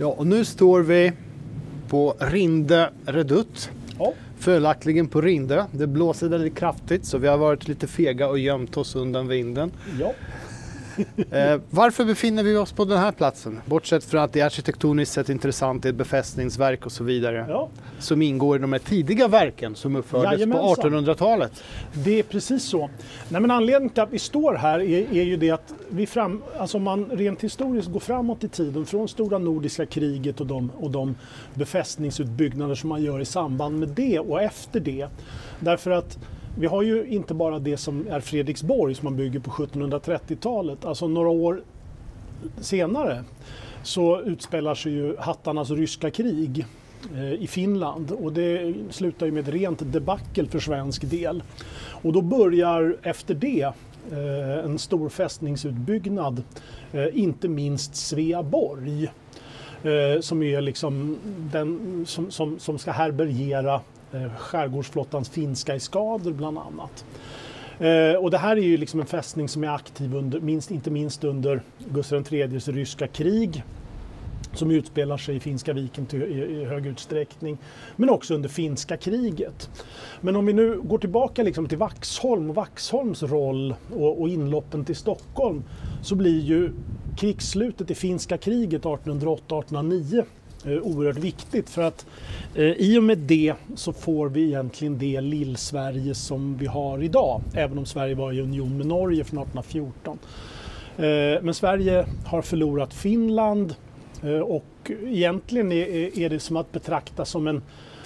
Ja, 0.00 0.06
och 0.06 0.26
nu 0.26 0.44
står 0.44 0.80
vi 0.80 1.12
på 1.88 2.14
Rinde 2.18 2.90
redutt. 3.06 3.70
ja. 3.98 4.12
Följaktligen 4.38 5.08
på 5.08 5.20
Rindö. 5.20 5.64
Det 5.72 5.86
blåser 5.86 6.28
väldigt 6.28 6.56
kraftigt 6.56 7.04
så 7.04 7.18
vi 7.18 7.28
har 7.28 7.38
varit 7.38 7.68
lite 7.68 7.86
fega 7.86 8.28
och 8.28 8.38
gömt 8.38 8.76
oss 8.76 8.96
undan 8.96 9.28
vinden. 9.28 9.72
Ja. 10.00 10.12
Eh, 11.30 11.60
varför 11.70 12.04
befinner 12.04 12.42
vi 12.42 12.56
oss 12.56 12.72
på 12.72 12.84
den 12.84 12.98
här 12.98 13.12
platsen? 13.12 13.60
Bortsett 13.66 14.04
från 14.04 14.20
att 14.22 14.32
det 14.32 14.40
är 14.40 14.44
arkitektoniskt 14.44 15.12
sett 15.12 15.28
intressant, 15.28 15.82
det 15.82 15.88
är 15.88 15.90
ett 15.90 15.96
befästningsverk 15.96 16.86
och 16.86 16.92
så 16.92 17.04
vidare. 17.04 17.46
ja, 17.48 17.68
Som 17.98 18.22
ingår 18.22 18.56
i 18.56 18.58
de 18.58 18.72
här 18.72 18.80
tidiga 18.80 19.28
verken 19.28 19.74
som 19.76 19.96
uppfördes 19.96 20.32
Jajamensan. 20.32 20.76
på 20.76 20.88
1800-talet. 20.88 21.52
det 21.92 22.18
är 22.18 22.22
precis 22.22 22.64
så. 22.64 22.90
Nej, 23.28 23.40
men 23.40 23.50
anledningen 23.50 23.90
till 23.94 24.02
att 24.02 24.12
vi 24.12 24.18
står 24.18 24.54
här 24.54 24.80
är, 24.80 25.12
är 25.16 25.22
ju 25.22 25.36
det 25.36 25.50
att 25.50 25.74
vi 25.88 26.06
fram, 26.06 26.42
alltså 26.58 26.76
om 26.76 26.82
man 26.82 27.04
rent 27.10 27.44
historiskt 27.44 27.88
går 27.88 28.00
framåt 28.00 28.44
i 28.44 28.48
tiden 28.48 28.86
från 28.86 29.08
stora 29.08 29.38
nordiska 29.38 29.86
kriget 29.86 30.40
och 30.40 30.46
de, 30.46 30.70
och 30.70 30.90
de 30.90 31.14
befästningsutbyggnader 31.54 32.74
som 32.74 32.88
man 32.88 33.02
gör 33.02 33.20
i 33.20 33.24
samband 33.24 33.78
med 33.78 33.88
det 33.88 34.18
och 34.18 34.42
efter 34.42 34.80
det. 34.80 35.08
Därför 35.60 35.90
att 35.90 36.18
vi 36.58 36.66
har 36.66 36.82
ju 36.82 37.06
inte 37.06 37.34
bara 37.34 37.58
det 37.58 37.76
som 37.76 38.06
är 38.08 38.20
Fredriksborg 38.20 38.94
som 38.94 39.04
man 39.04 39.16
bygger 39.16 39.40
på 39.40 39.50
1730-talet, 39.50 40.84
alltså 40.84 41.08
några 41.08 41.28
år 41.28 41.62
senare 42.60 43.24
så 43.82 44.20
utspelar 44.20 44.74
sig 44.74 44.92
ju 44.92 45.16
hattarnas 45.16 45.70
ryska 45.70 46.10
krig 46.10 46.66
eh, 47.14 47.32
i 47.32 47.46
Finland 47.46 48.10
och 48.10 48.32
det 48.32 48.74
slutar 48.90 49.26
ju 49.26 49.32
med 49.32 49.48
ett 49.48 49.54
rent 49.54 49.92
debacle 49.92 50.48
för 50.48 50.58
svensk 50.58 51.10
del. 51.10 51.42
Och 52.02 52.12
då 52.12 52.22
börjar 52.22 52.96
efter 53.02 53.34
det 53.34 53.62
eh, 54.12 54.64
en 54.64 54.78
stor 54.78 55.08
fästningsutbyggnad, 55.08 56.42
eh, 56.92 57.18
inte 57.18 57.48
minst 57.48 57.94
Sveaborg 57.94 59.10
som 60.20 60.42
är 60.42 60.60
liksom 60.60 61.18
den 61.52 62.04
som, 62.06 62.30
som, 62.30 62.58
som 62.58 62.78
ska 62.78 62.90
härbärgera 62.90 63.80
Eh, 64.12 64.32
skärgårdsflottans 64.36 65.28
finska 65.28 65.74
eskader 65.74 66.32
bland 66.32 66.58
annat. 66.58 67.04
Eh, 67.78 68.14
och 68.14 68.30
det 68.30 68.38
här 68.38 68.56
är 68.56 68.60
ju 68.60 68.76
liksom 68.76 69.00
en 69.00 69.06
fästning 69.06 69.48
som 69.48 69.64
är 69.64 69.68
aktiv 69.68 70.16
under, 70.16 70.40
minst, 70.40 70.70
inte 70.70 70.90
minst 70.90 71.24
under 71.24 71.62
Gustav 71.78 72.32
IIIs 72.32 72.68
ryska 72.68 73.06
krig 73.06 73.64
som 74.54 74.70
utspelar 74.70 75.16
sig 75.16 75.36
i 75.36 75.40
Finska 75.40 75.72
viken 75.72 76.06
till, 76.06 76.22
i, 76.22 76.60
i 76.60 76.64
hög 76.64 76.86
utsträckning, 76.86 77.58
men 77.96 78.10
också 78.10 78.34
under 78.34 78.48
finska 78.48 78.96
kriget. 78.96 79.70
Men 80.20 80.36
om 80.36 80.46
vi 80.46 80.52
nu 80.52 80.80
går 80.80 80.98
tillbaka 80.98 81.42
liksom 81.42 81.68
till 81.68 81.78
Vaxholm 81.78 82.50
och 82.50 82.56
Vaxholms 82.56 83.22
roll 83.22 83.74
och, 83.94 84.20
och 84.20 84.28
inloppen 84.28 84.84
till 84.84 84.96
Stockholm 84.96 85.62
så 86.02 86.14
blir 86.14 86.40
ju 86.40 86.72
krigsslutet 87.16 87.90
i 87.90 87.94
finska 87.94 88.38
kriget 88.38 88.82
1808-1809 88.82 90.24
oerhört 90.66 91.16
viktigt 91.16 91.70
för 91.70 91.82
att 91.82 92.06
eh, 92.54 92.64
i 92.64 92.98
och 92.98 93.02
med 93.02 93.18
det 93.18 93.54
så 93.74 93.92
får 93.92 94.28
vi 94.28 94.44
egentligen 94.44 94.98
det 94.98 95.20
lill-Sverige 95.20 96.14
som 96.14 96.56
vi 96.56 96.66
har 96.66 97.02
idag, 97.02 97.42
även 97.54 97.78
om 97.78 97.86
Sverige 97.86 98.14
var 98.14 98.32
i 98.32 98.40
union 98.40 98.76
med 98.76 98.86
Norge 98.86 99.24
från 99.24 99.38
1814. 99.38 100.18
Eh, 100.96 101.42
men 101.42 101.54
Sverige 101.54 102.06
har 102.26 102.42
förlorat 102.42 102.94
Finland 102.94 103.74
eh, 104.22 104.38
och 104.38 104.90
egentligen 105.04 105.72
är, 105.72 106.18
är 106.18 106.28
det 106.28 106.40
som 106.40 106.56
att 106.56 106.72
betrakta 106.72 107.24
som 107.24 107.46
en, 107.46 107.62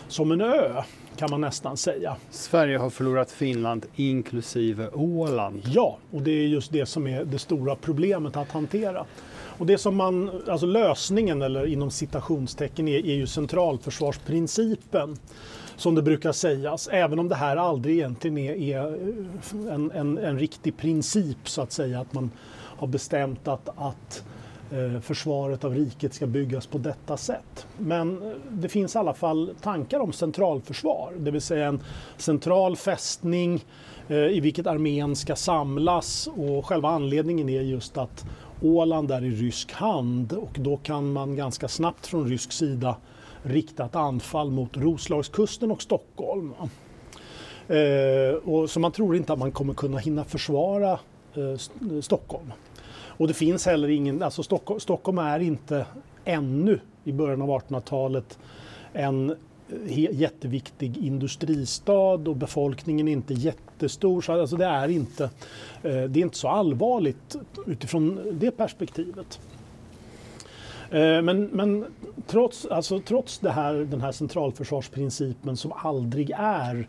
som 0.09 0.33
en 0.33 0.41
ö 0.41 0.83
kan 1.17 1.31
man 1.31 1.41
nästan 1.41 1.77
säga. 1.77 2.17
Sverige 2.31 2.79
har 2.79 2.91
förlorat 2.91 3.31
Finland 3.31 3.87
inklusive 3.97 4.89
Åland. 4.93 5.63
Ja, 5.75 5.99
och 6.11 6.23
det 6.23 6.31
är 6.31 6.47
just 6.47 6.73
det 6.73 6.87
som 6.87 7.07
är 7.07 7.25
det 7.25 7.39
stora 7.39 7.77
problemet 7.77 8.37
att 8.37 8.51
hantera. 8.51 9.07
Och 9.59 9.67
det 9.67 9.79
som 9.79 9.97
man, 9.97 10.31
alltså 10.49 10.67
lösningen 10.67 11.43
eller 11.43 11.67
inom 11.67 11.91
citationstecken 11.91 12.89
är, 12.89 13.07
är 13.07 13.15
ju 13.15 13.27
centralförsvarsprincipen 13.27 15.17
som 15.77 15.95
det 15.95 16.03
brukar 16.03 16.33
sägas, 16.33 16.89
även 16.93 17.19
om 17.19 17.29
det 17.29 17.35
här 17.35 17.57
aldrig 17.57 17.97
egentligen 17.97 18.39
är, 18.39 18.55
är 18.55 18.87
eh, 18.87 19.75
en, 19.75 19.91
en, 19.91 20.19
en 20.19 20.39
riktig 20.39 20.77
princip 20.77 21.49
så 21.49 21.63
att 21.63 21.73
säga, 21.73 22.01
att 22.01 22.13
man 22.13 22.31
har 22.77 22.87
bestämt 22.87 23.49
att, 23.49 23.69
att 23.77 24.25
eh, 24.71 25.01
försvaret 25.01 25.65
av 25.65 25.75
riket 25.75 26.15
ska 26.15 26.27
byggas 26.27 26.67
på 26.67 26.79
detta 26.79 27.17
sätt. 27.17 27.67
Men 27.79 28.23
eh, 28.23 28.33
det 28.51 28.69
finns 28.69 28.95
i 28.95 28.99
alla 28.99 29.15
fall 29.15 29.55
tankar 29.61 30.01
om 30.01 30.13
centralförsvar, 30.13 31.13
det 31.19 31.31
vill 31.31 31.43
säga 31.43 31.67
en 31.67 31.81
central 32.17 32.77
fästning 32.77 33.65
eh, 34.09 34.17
i 34.17 34.41
vilket 34.41 34.67
armén 34.67 35.17
ska 35.17 35.37
samlas 35.37 36.29
och 36.37 36.67
själva 36.67 36.89
anledningen 36.89 37.49
är 37.49 37.63
just 37.63 37.99
att 37.99 38.25
Åland 38.65 39.11
är 39.11 39.25
i 39.25 39.31
rysk 39.31 39.73
hand 39.73 40.33
och 40.33 40.57
då 40.61 40.77
kan 40.77 41.13
man 41.13 41.37
ganska 41.37 41.69
snabbt 41.69 42.07
från 42.07 42.29
rysk 42.29 42.53
sida 42.53 42.97
rikta 43.43 43.85
ett 43.85 43.97
anfall 43.97 44.51
mot 44.51 44.77
Roslagskusten 44.77 45.71
och 45.71 45.83
Stockholm. 45.83 46.55
Eh, 47.69 48.35
och 48.45 48.71
så 48.71 48.81
man 48.81 48.93
tror 48.93 49.17
inte 49.17 49.33
att 49.33 49.39
man 49.39 49.53
kommer 49.53 49.75
kunna 49.75 49.99
hinna 49.99 50.25
försvara 50.25 50.93
eh, 51.35 52.01
Stockholm. 52.01 52.53
Och 53.17 53.29
det 53.29 53.35
finns 53.35 53.67
heller 53.67 53.89
ingen, 53.89 54.23
alltså 54.23 54.43
Stockholm, 54.43 54.81
Stockholm 54.81 55.19
är 55.19 55.41
inte 55.41 55.87
ännu 56.25 56.81
i 57.05 57.13
början 57.13 57.43
av 57.43 57.49
1800-talet 57.49 58.39
en 58.93 59.37
jätteviktig 60.13 60.97
industristad 60.97 62.15
och 62.29 62.37
befolkningen 62.37 63.09
är 63.09 63.13
inte 63.13 63.35
jättestor. 63.35 64.21
Så 64.21 64.33
alltså 64.33 64.57
det, 64.57 64.65
är 64.65 64.89
inte, 64.89 65.25
eh, 65.83 66.03
det 66.03 66.21
är 66.21 66.23
inte 66.23 66.39
så 66.39 66.49
allvarligt 66.49 67.37
utifrån 67.67 68.21
det 68.33 68.51
perspektivet. 68.51 69.41
Eh, 70.91 71.23
men, 71.23 71.45
men 71.45 71.85
trots, 72.27 72.67
alltså, 72.67 73.01
trots 73.01 73.39
det 73.39 73.51
här, 73.51 73.75
den 73.75 74.01
här 74.01 74.13
centralförsvarsprincipen 74.13 75.57
som 75.57 75.73
aldrig 75.77 76.31
är 76.37 76.89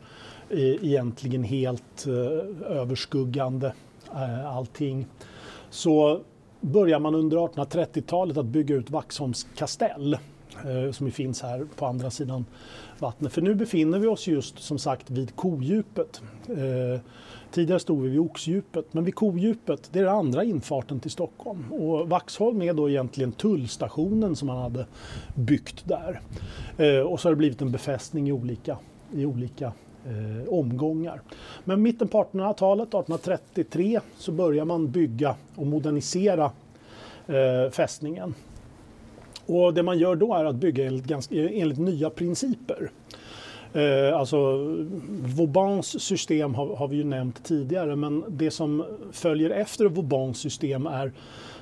eh, 0.49 0.59
egentligen 0.59 1.43
helt 1.43 2.07
överskuggande 2.67 3.73
allting 4.45 5.05
så 5.69 6.21
börjar 6.61 6.99
man 6.99 7.15
under 7.15 7.37
1830-talet 7.37 8.37
att 8.37 8.45
bygga 8.45 8.75
ut 8.75 8.89
Vaxholms 8.89 9.47
kastell 9.55 10.17
Eh, 10.63 10.91
som 10.91 11.11
finns 11.11 11.41
här 11.41 11.67
på 11.75 11.85
andra 11.85 12.11
sidan 12.11 12.45
vattnet. 12.99 13.33
För 13.33 13.41
nu 13.41 13.55
befinner 13.55 13.99
vi 13.99 14.07
oss 14.07 14.27
just 14.27 14.59
som 14.59 14.77
sagt 14.77 15.09
vid 15.09 15.35
kodjupet. 15.35 16.21
Eh, 16.49 17.01
tidigare 17.51 17.79
stod 17.79 18.01
vi 18.01 18.09
vid 18.09 18.19
Oxdjupet, 18.19 18.93
men 18.93 19.03
vid 19.03 19.15
kodjupet 19.15 19.89
det 19.91 19.99
är 19.99 20.03
den 20.03 20.15
andra 20.15 20.43
infarten 20.43 20.99
till 20.99 21.11
Stockholm. 21.11 21.73
Och 21.73 22.09
Vaxholm 22.09 22.61
är 22.61 22.73
då 22.73 22.89
egentligen 22.89 23.31
tullstationen 23.31 24.35
som 24.35 24.47
man 24.47 24.57
hade 24.57 24.85
byggt 25.35 25.87
där. 25.87 26.21
Eh, 26.77 26.99
och 26.99 27.19
så 27.19 27.27
har 27.27 27.31
det 27.31 27.37
blivit 27.37 27.61
en 27.61 27.71
befästning 27.71 28.29
i 28.29 28.31
olika, 28.31 28.77
i 29.13 29.25
olika 29.25 29.73
eh, 30.05 30.53
omgångar. 30.53 31.21
Men 31.63 31.81
mitten 31.81 32.07
på 32.07 32.23
1800-talet, 32.23 32.87
1833, 32.87 33.99
så 34.17 34.31
börjar 34.31 34.65
man 34.65 34.91
bygga 34.91 35.35
och 35.55 35.67
modernisera 35.67 36.51
eh, 37.27 37.71
fästningen. 37.71 38.33
Och 39.45 39.73
det 39.73 39.83
man 39.83 39.99
gör 39.99 40.15
då 40.15 40.33
är 40.33 40.45
att 40.45 40.55
bygga 40.55 40.85
enligt, 40.85 41.05
ganska, 41.05 41.35
enligt 41.35 41.77
nya 41.77 42.09
principer. 42.09 42.91
Eh, 43.73 44.17
alltså 44.17 44.37
Vauban's 45.21 45.99
system 45.99 46.55
har, 46.55 46.75
har 46.75 46.87
vi 46.87 46.95
ju 46.95 47.03
nämnt 47.03 47.43
tidigare 47.43 47.95
men 47.95 48.23
det 48.27 48.51
som 48.51 48.85
följer 49.11 49.49
efter 49.49 49.85
Vauban's 49.85 50.33
system 50.33 50.87
är, 50.87 51.11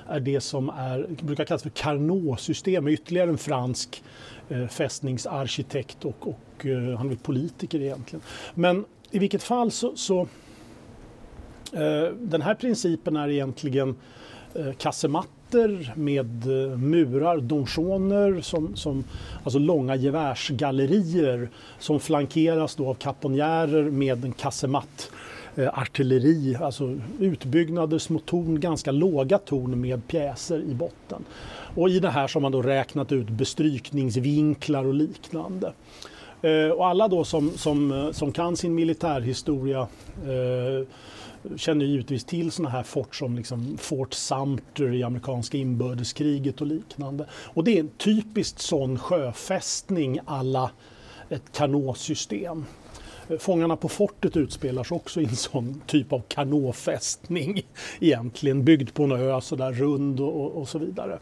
är 0.08 0.20
det 0.20 0.40
som 0.40 0.68
är, 0.68 1.06
brukar 1.22 1.44
kallas 1.44 1.62
för 1.62 1.70
Carnot-system, 1.70 2.88
ytterligare 2.88 3.30
en 3.30 3.38
fransk 3.38 4.02
eh, 4.48 4.66
fästningsarkitekt 4.66 6.04
och, 6.04 6.28
och 6.28 6.66
eh, 6.66 6.98
han 6.98 7.10
är 7.10 7.16
politiker 7.16 7.80
egentligen. 7.80 8.22
Men 8.54 8.84
i 9.10 9.18
vilket 9.18 9.42
fall 9.42 9.70
så, 9.70 9.96
så 9.96 10.20
eh, 11.72 12.08
den 12.20 12.42
här 12.42 12.54
principen 12.54 13.16
är 13.16 13.28
egentligen 13.28 13.96
eh, 14.54 14.72
kasematter 15.54 15.92
med 15.96 16.46
eh, 16.46 16.78
murar, 16.78 17.38
donjoner, 17.38 18.40
som, 18.40 18.76
som, 18.76 19.04
alltså 19.44 19.58
långa 19.58 19.96
gevärsgallerier 19.96 21.48
som 21.78 22.00
flankeras 22.00 22.74
då 22.74 22.88
av 22.88 22.94
kaponjärer 22.94 23.90
med 23.90 24.24
en 24.24 24.32
kassematt 24.32 25.10
eh, 25.56 25.78
artilleri, 25.78 26.56
alltså 26.60 26.96
utbyggnader, 27.18 27.98
små 27.98 28.18
torn, 28.18 28.60
ganska 28.60 28.92
låga 28.92 29.38
torn 29.38 29.80
med 29.80 30.08
pjäser 30.08 30.62
i 30.62 30.74
botten. 30.74 31.24
Och 31.76 31.88
i 31.88 32.00
det 32.00 32.10
här 32.10 32.26
så 32.26 32.36
har 32.36 32.42
man 32.42 32.52
då 32.52 32.62
räknat 32.62 33.12
ut 33.12 33.28
bestrykningsvinklar 33.28 34.84
och 34.84 34.94
liknande. 34.94 35.72
Eh, 36.42 36.70
och 36.70 36.86
alla 36.86 37.08
då 37.08 37.24
som, 37.24 37.50
som, 37.50 38.10
som 38.12 38.32
kan 38.32 38.56
sin 38.56 38.74
militärhistoria 38.74 39.80
eh, 40.24 40.86
känner 41.56 41.84
givetvis 41.84 42.24
till 42.24 42.52
sådana 42.52 42.70
här 42.70 42.82
fort 42.82 43.16
som 43.16 43.36
liksom 43.36 43.78
Fort 43.78 44.14
Sumter 44.14 44.94
i 44.94 45.02
amerikanska 45.02 45.58
inbördeskriget 45.58 46.60
och 46.60 46.66
liknande. 46.66 47.26
Och 47.32 47.64
det 47.64 47.76
är 47.76 47.80
en 47.80 47.90
typiskt 47.98 48.60
sån 48.60 48.98
sjöfästning 48.98 50.18
alla 50.24 50.70
ett 51.28 51.52
kanåsystem. 51.52 52.64
Fångarna 53.38 53.76
på 53.76 53.88
fortet 53.88 54.36
utspelar 54.36 54.84
sig 54.84 54.94
också 54.94 55.20
i 55.20 55.24
en 55.24 55.36
sån 55.36 55.80
typ 55.86 56.12
av 56.12 56.22
kanåfästning 56.28 57.62
egentligen, 58.00 58.64
byggd 58.64 58.94
på 58.94 59.02
en 59.02 59.12
ö 59.12 59.40
sådär 59.40 59.72
rund 59.72 60.20
och, 60.20 60.52
och, 60.52 60.68
så 60.68 60.78
vidare. 60.78 61.18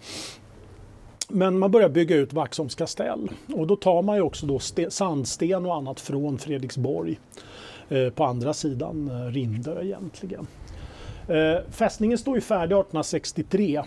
Men 1.28 1.58
man 1.58 1.70
börjar 1.70 1.88
bygga 1.88 2.16
ut 2.16 2.32
Vaxholms 2.32 2.74
kastell 2.74 3.30
och 3.54 3.66
då 3.66 3.76
tar 3.76 4.02
man 4.02 4.16
ju 4.16 4.22
också 4.22 4.46
då 4.46 4.58
sandsten 4.90 5.66
och 5.66 5.76
annat 5.76 6.00
från 6.00 6.38
Fredriksborg 6.38 7.18
Eh, 7.92 8.10
på 8.10 8.24
andra 8.24 8.52
sidan 8.54 9.10
eh, 9.10 9.32
Rindö 9.32 9.82
egentligen. 9.82 10.46
Eh, 11.28 11.70
fästningen 11.70 12.18
står 12.18 12.34
ju 12.34 12.40
färdig 12.40 12.76
1863. 12.76 13.82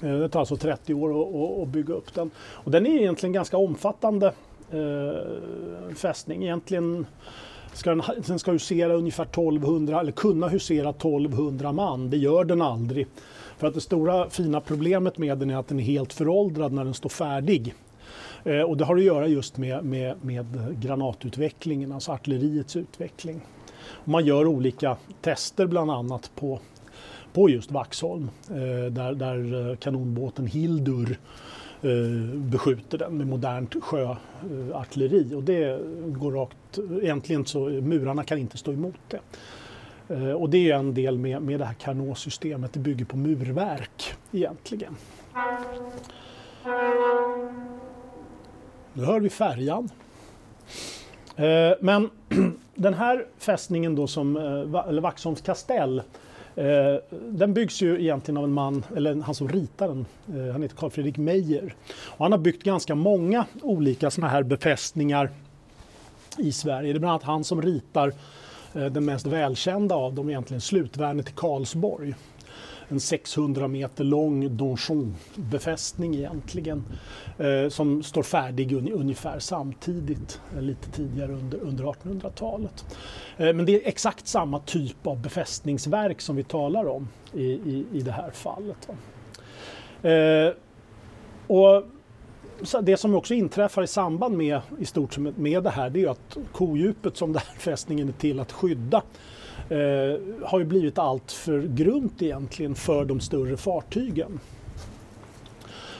Det 0.00 0.28
tar 0.28 0.40
alltså 0.40 0.56
30 0.56 0.94
år 0.94 1.62
att 1.62 1.68
bygga 1.68 1.94
upp 1.94 2.14
den. 2.14 2.30
Och 2.38 2.70
den 2.70 2.86
är 2.86 3.00
egentligen 3.00 3.32
ganska 3.32 3.56
omfattande 3.56 4.32
fästning. 5.96 6.42
Egentligen 6.44 7.06
ska 7.72 7.90
den, 7.90 8.02
den 8.26 8.38
ska 8.38 8.50
husera 8.50 8.94
ungefär 8.94 9.24
1200, 9.24 10.00
eller 10.00 10.12
kunna 10.12 10.48
husera 10.48 10.90
1200 10.90 11.72
man. 11.72 12.10
Det 12.10 12.16
gör 12.16 12.44
den 12.44 12.62
aldrig. 12.62 13.06
För 13.58 13.66
att 13.66 13.74
det 13.74 13.80
stora 13.80 14.30
fina 14.30 14.60
problemet 14.60 15.18
med 15.18 15.38
den 15.38 15.50
är 15.50 15.56
att 15.56 15.68
den 15.68 15.80
är 15.80 15.84
helt 15.84 16.12
föråldrad 16.12 16.72
när 16.72 16.84
den 16.84 16.94
står 16.94 17.08
färdig. 17.08 17.74
Eh, 18.46 18.60
och 18.60 18.76
det 18.76 18.84
har 18.84 18.96
att 18.96 19.02
göra 19.02 19.26
just 19.26 19.56
med, 19.56 19.84
med, 19.84 20.24
med 20.24 20.46
granatutvecklingen, 20.80 21.92
alltså 21.92 22.12
artilleriets 22.12 22.76
utveckling. 22.76 23.40
Och 23.88 24.08
man 24.08 24.24
gör 24.24 24.46
olika 24.46 24.96
tester 25.20 25.66
bland 25.66 25.90
annat 25.90 26.30
på, 26.34 26.60
på 27.32 27.50
just 27.50 27.70
Vaxholm 27.70 28.30
eh, 28.50 28.92
där, 28.92 29.14
där 29.14 29.70
eh, 29.70 29.76
kanonbåten 29.76 30.46
Hildur 30.46 31.18
eh, 31.82 31.90
beskjuter 32.34 32.98
den 32.98 33.18
med 33.18 33.26
modernt 33.26 33.74
sjöartilleri 33.82 35.32
eh, 35.32 35.36
och 35.36 35.42
det 35.42 35.80
går 36.06 36.32
rakt, 36.32 36.78
egentligen 37.02 37.46
så 37.46 37.60
murarna 37.68 38.24
kan 38.24 38.38
inte 38.38 38.58
stå 38.58 38.72
emot 38.72 39.00
det. 39.08 39.20
Och 40.34 40.50
det 40.50 40.70
är 40.70 40.76
en 40.76 40.94
del 40.94 41.18
med, 41.18 41.42
med 41.42 41.60
det 41.60 41.64
här 41.64 41.74
Carnot-systemet, 41.74 42.72
det 42.72 42.78
bygger 42.78 43.04
på 43.04 43.16
murverk 43.16 44.14
egentligen. 44.32 44.96
Nu 48.96 49.04
hör 49.04 49.20
vi 49.20 49.30
färjan. 49.30 49.90
Eh, 51.36 51.72
men 51.80 52.10
den 52.74 52.94
här 52.94 53.26
fästningen 53.38 53.94
då 53.94 54.06
som, 54.06 54.36
eh, 54.36 54.88
eller 54.88 55.00
Vaxholms 55.00 55.40
kastell, 55.40 55.98
eh, 56.54 56.64
den 57.10 57.54
byggs 57.54 57.82
ju 57.82 58.00
egentligen 58.00 58.36
av 58.36 58.44
en 58.44 58.52
man, 58.52 58.84
eller 58.96 59.22
han 59.22 59.34
som 59.34 59.48
ritar 59.48 59.88
den, 59.88 60.06
han 60.52 60.62
heter 60.62 60.76
Carl 60.76 60.90
Fredrik 60.90 61.16
Meijer. 61.16 61.74
Och 62.04 62.24
han 62.24 62.32
har 62.32 62.38
byggt 62.38 62.62
ganska 62.62 62.94
många 62.94 63.46
olika 63.62 64.10
sådana 64.10 64.32
här 64.32 64.42
befästningar 64.42 65.30
i 66.38 66.52
Sverige. 66.52 66.92
Det 66.92 66.96
är 66.96 67.00
bland 67.00 67.10
annat 67.10 67.22
han 67.22 67.44
som 67.44 67.62
ritar 67.62 68.12
den 68.72 69.04
mest 69.04 69.26
välkända 69.26 69.94
av 69.94 70.14
dem 70.14 70.28
egentligen 70.28 70.60
slutvärnet 70.60 71.28
i 71.28 71.32
Karlsborg. 71.32 72.14
En 72.88 73.00
600 73.00 73.68
meter 73.68 74.04
lång 74.04 74.56
donjonbefästning 74.56 76.14
egentligen 76.14 76.84
eh, 77.38 77.68
som 77.68 78.02
står 78.02 78.22
färdig 78.22 78.72
ungefär 78.72 79.38
samtidigt, 79.38 80.40
eh, 80.56 80.62
lite 80.62 80.90
tidigare 80.90 81.32
under, 81.32 81.58
under 81.58 81.84
1800-talet. 81.84 82.96
Eh, 83.36 83.52
men 83.52 83.66
det 83.66 83.82
är 83.82 83.88
exakt 83.88 84.26
samma 84.26 84.58
typ 84.58 85.06
av 85.06 85.22
befästningsverk 85.22 86.20
som 86.20 86.36
vi 86.36 86.42
talar 86.42 86.88
om 86.88 87.08
i, 87.32 87.44
i, 87.44 87.86
i 87.92 88.00
det 88.00 88.12
här 88.12 88.30
fallet. 88.30 88.88
Eh, 90.02 90.54
och 91.46 91.84
det 92.82 92.96
som 92.96 93.14
också 93.14 93.34
inträffar 93.34 93.82
i 93.82 93.86
samband 93.86 94.36
med, 94.36 94.60
i 94.78 94.84
stort 94.84 95.18
med 95.18 95.62
det 95.62 95.70
här, 95.70 95.90
det 95.90 96.02
är 96.02 96.08
att 96.08 96.36
kodjupet 96.52 97.16
som 97.16 97.32
den 97.32 97.42
här 97.46 97.58
fästningen 97.58 98.08
är 98.08 98.12
till 98.12 98.40
att 98.40 98.52
skydda 98.52 99.02
eh, 99.68 100.20
har 100.42 100.58
ju 100.58 100.64
blivit 100.64 100.98
allt 100.98 101.32
för 101.32 101.62
grunt 101.62 102.22
egentligen 102.22 102.74
för 102.74 103.04
de 103.04 103.20
större 103.20 103.56
fartygen. 103.56 104.40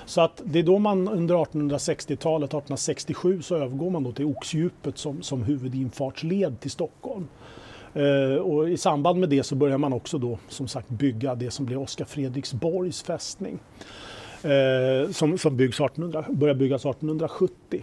Så 0.07 0.21
att 0.21 0.43
det 0.45 0.59
är 0.59 0.62
då 0.62 0.79
man 0.79 1.09
under 1.09 1.35
1860-talet, 1.35 2.49
1867, 2.49 3.43
så 3.43 3.57
övergår 3.57 3.91
man 3.91 4.05
då 4.05 4.12
till 4.12 4.25
oxdjupet 4.25 4.99
som, 4.99 5.23
som 5.23 5.43
huvudinfartsled 5.43 6.61
till 6.61 6.71
Stockholm. 6.71 7.29
Eh, 7.95 8.37
och 8.37 8.71
I 8.71 8.77
samband 8.77 9.21
med 9.21 9.29
det 9.29 9.43
så 9.43 9.55
börjar 9.55 9.79
man 9.79 9.93
också 9.93 10.19
då 10.19 10.39
som 10.49 10.69
sagt 10.69 10.89
bygga 10.89 11.35
det 11.35 11.51
som 11.51 11.67
blir 11.67 11.79
Oskar 11.79 12.05
Fredriksborgs 12.05 13.03
fästning 13.03 13.59
eh, 14.43 15.11
som, 15.11 15.39
som 15.39 15.57
byggs 15.57 15.81
1800, 15.81 16.25
börjar 16.29 16.55
byggas 16.55 16.81
1870. 16.81 17.83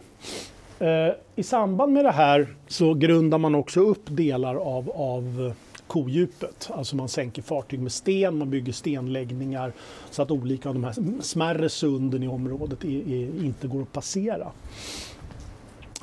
Eh, 0.80 0.88
I 1.36 1.44
samband 1.44 1.94
med 1.94 2.06
det 2.06 2.12
här 2.12 2.56
så 2.68 2.94
grundar 2.94 3.38
man 3.38 3.56
också 3.56 3.80
upp 3.80 4.04
delar 4.06 4.56
av, 4.56 4.92
av 4.92 5.54
kodjupet. 5.94 6.70
Alltså 6.74 6.96
man 6.96 7.10
sänker 7.10 7.42
fartyg 7.42 7.80
med 7.80 7.92
sten, 7.92 8.38
man 8.38 8.50
bygger 8.50 8.74
stenläggningar 8.74 9.74
så 10.10 10.22
att 10.22 10.32
olika 10.32 10.70
av 10.70 10.76
de 10.76 10.84
här 10.84 11.22
smärre 11.22 11.70
sunden 11.70 12.24
i 12.24 12.28
området 12.28 12.84
är, 12.84 12.88
är, 12.90 13.46
inte 13.46 13.68
går 13.68 13.82
att 13.82 13.92
passera. 13.92 14.52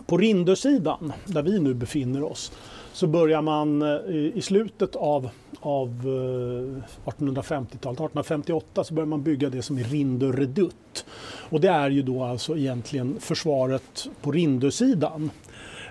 På 0.07 0.17
Rindösidan, 0.17 1.13
där 1.27 1.43
vi 1.43 1.61
nu 1.61 1.75
befinner 1.75 2.23
oss, 2.23 2.53
så 2.93 3.07
börjar 3.07 3.43
man 3.43 3.83
eh, 3.83 3.89
i 4.35 4.41
slutet 4.43 4.97
av, 4.97 5.31
av 5.61 5.89
eh, 5.89 7.11
1850-talet, 7.11 8.01
1858, 8.01 8.85
så 8.85 8.95
börjar 8.95 9.07
man 9.07 9.23
bygga 9.23 9.51
det 9.51 9.63
som 9.63 9.79
är 9.79 9.85
Rindö 9.85 10.33
redutt. 10.33 11.05
Och 11.51 11.61
det 11.61 11.69
är 11.69 11.91
ju 11.91 12.03
då 12.03 12.25
alltså 12.25 12.57
egentligen 12.57 13.17
försvaret 13.21 14.09
på 14.23 14.33
Rindösidan 14.33 15.31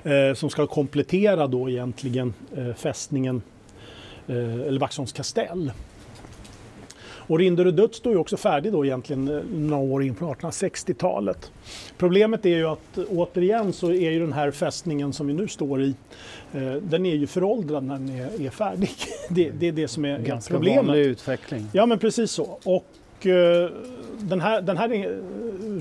eh, 0.03 0.33
som 0.35 0.49
ska 0.49 0.67
komplettera 0.67 1.47
då 1.47 1.69
egentligen 1.69 2.33
eh, 2.55 2.73
fästningen 2.73 3.41
eller 4.33 4.79
Vaxholms 4.79 5.11
kastell. 5.11 5.71
Och 7.29 7.39
Rinderöd 7.39 7.95
står 7.95 8.13
ju 8.13 8.19
också 8.19 8.37
färdig 8.37 8.71
då 8.71 8.85
egentligen 8.85 9.27
eh, 9.27 9.41
några 9.53 9.83
år 9.83 10.03
in 10.03 10.15
på 10.15 10.33
1860-talet. 10.33 11.51
Problemet 11.97 12.45
är 12.45 12.57
ju 12.57 12.65
att 12.65 12.97
återigen 13.09 13.73
så 13.73 13.91
är 13.91 14.11
ju 14.11 14.19
den 14.19 14.33
här 14.33 14.51
fästningen 14.51 15.13
som 15.13 15.27
vi 15.27 15.33
nu 15.33 15.47
står 15.47 15.81
i, 15.81 15.95
eh, 16.53 16.73
den 16.73 17.05
är 17.05 17.15
ju 17.15 17.27
föråldrad 17.27 17.83
när 17.83 17.93
den 17.93 18.09
är, 18.09 18.45
är 18.45 18.49
färdig. 18.49 18.89
Det, 19.29 19.49
det, 19.49 19.67
är 19.67 19.71
det 19.71 19.87
som 19.87 20.05
är 20.05 20.19
Ganska 20.19 20.53
problemet. 20.53 20.85
vanlig 20.85 21.01
utveckling. 21.05 21.67
Ja 21.71 21.85
men 21.85 21.99
precis 21.99 22.31
så. 22.31 22.59
Och 22.63 23.27
eh, 23.27 23.69
den 24.19 24.41
här, 24.41 24.61
den 24.61 24.77
här 24.77 25.19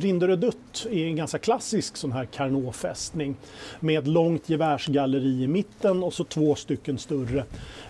Rinderödutt 0.01 0.87
är 0.91 1.07
en 1.07 1.17
ganska 1.17 1.39
klassisk 1.39 1.97
sån 1.97 2.13
här 2.13 2.25
Carnot-fästning 2.25 3.35
med 3.81 3.99
ett 3.99 4.07
långt 4.07 4.49
gevärsgalleri 4.49 5.43
i 5.43 5.47
mitten 5.47 6.03
och 6.03 6.15
så 6.15 6.25
två 6.25 6.55
stycken 6.55 6.99
större 6.99 7.45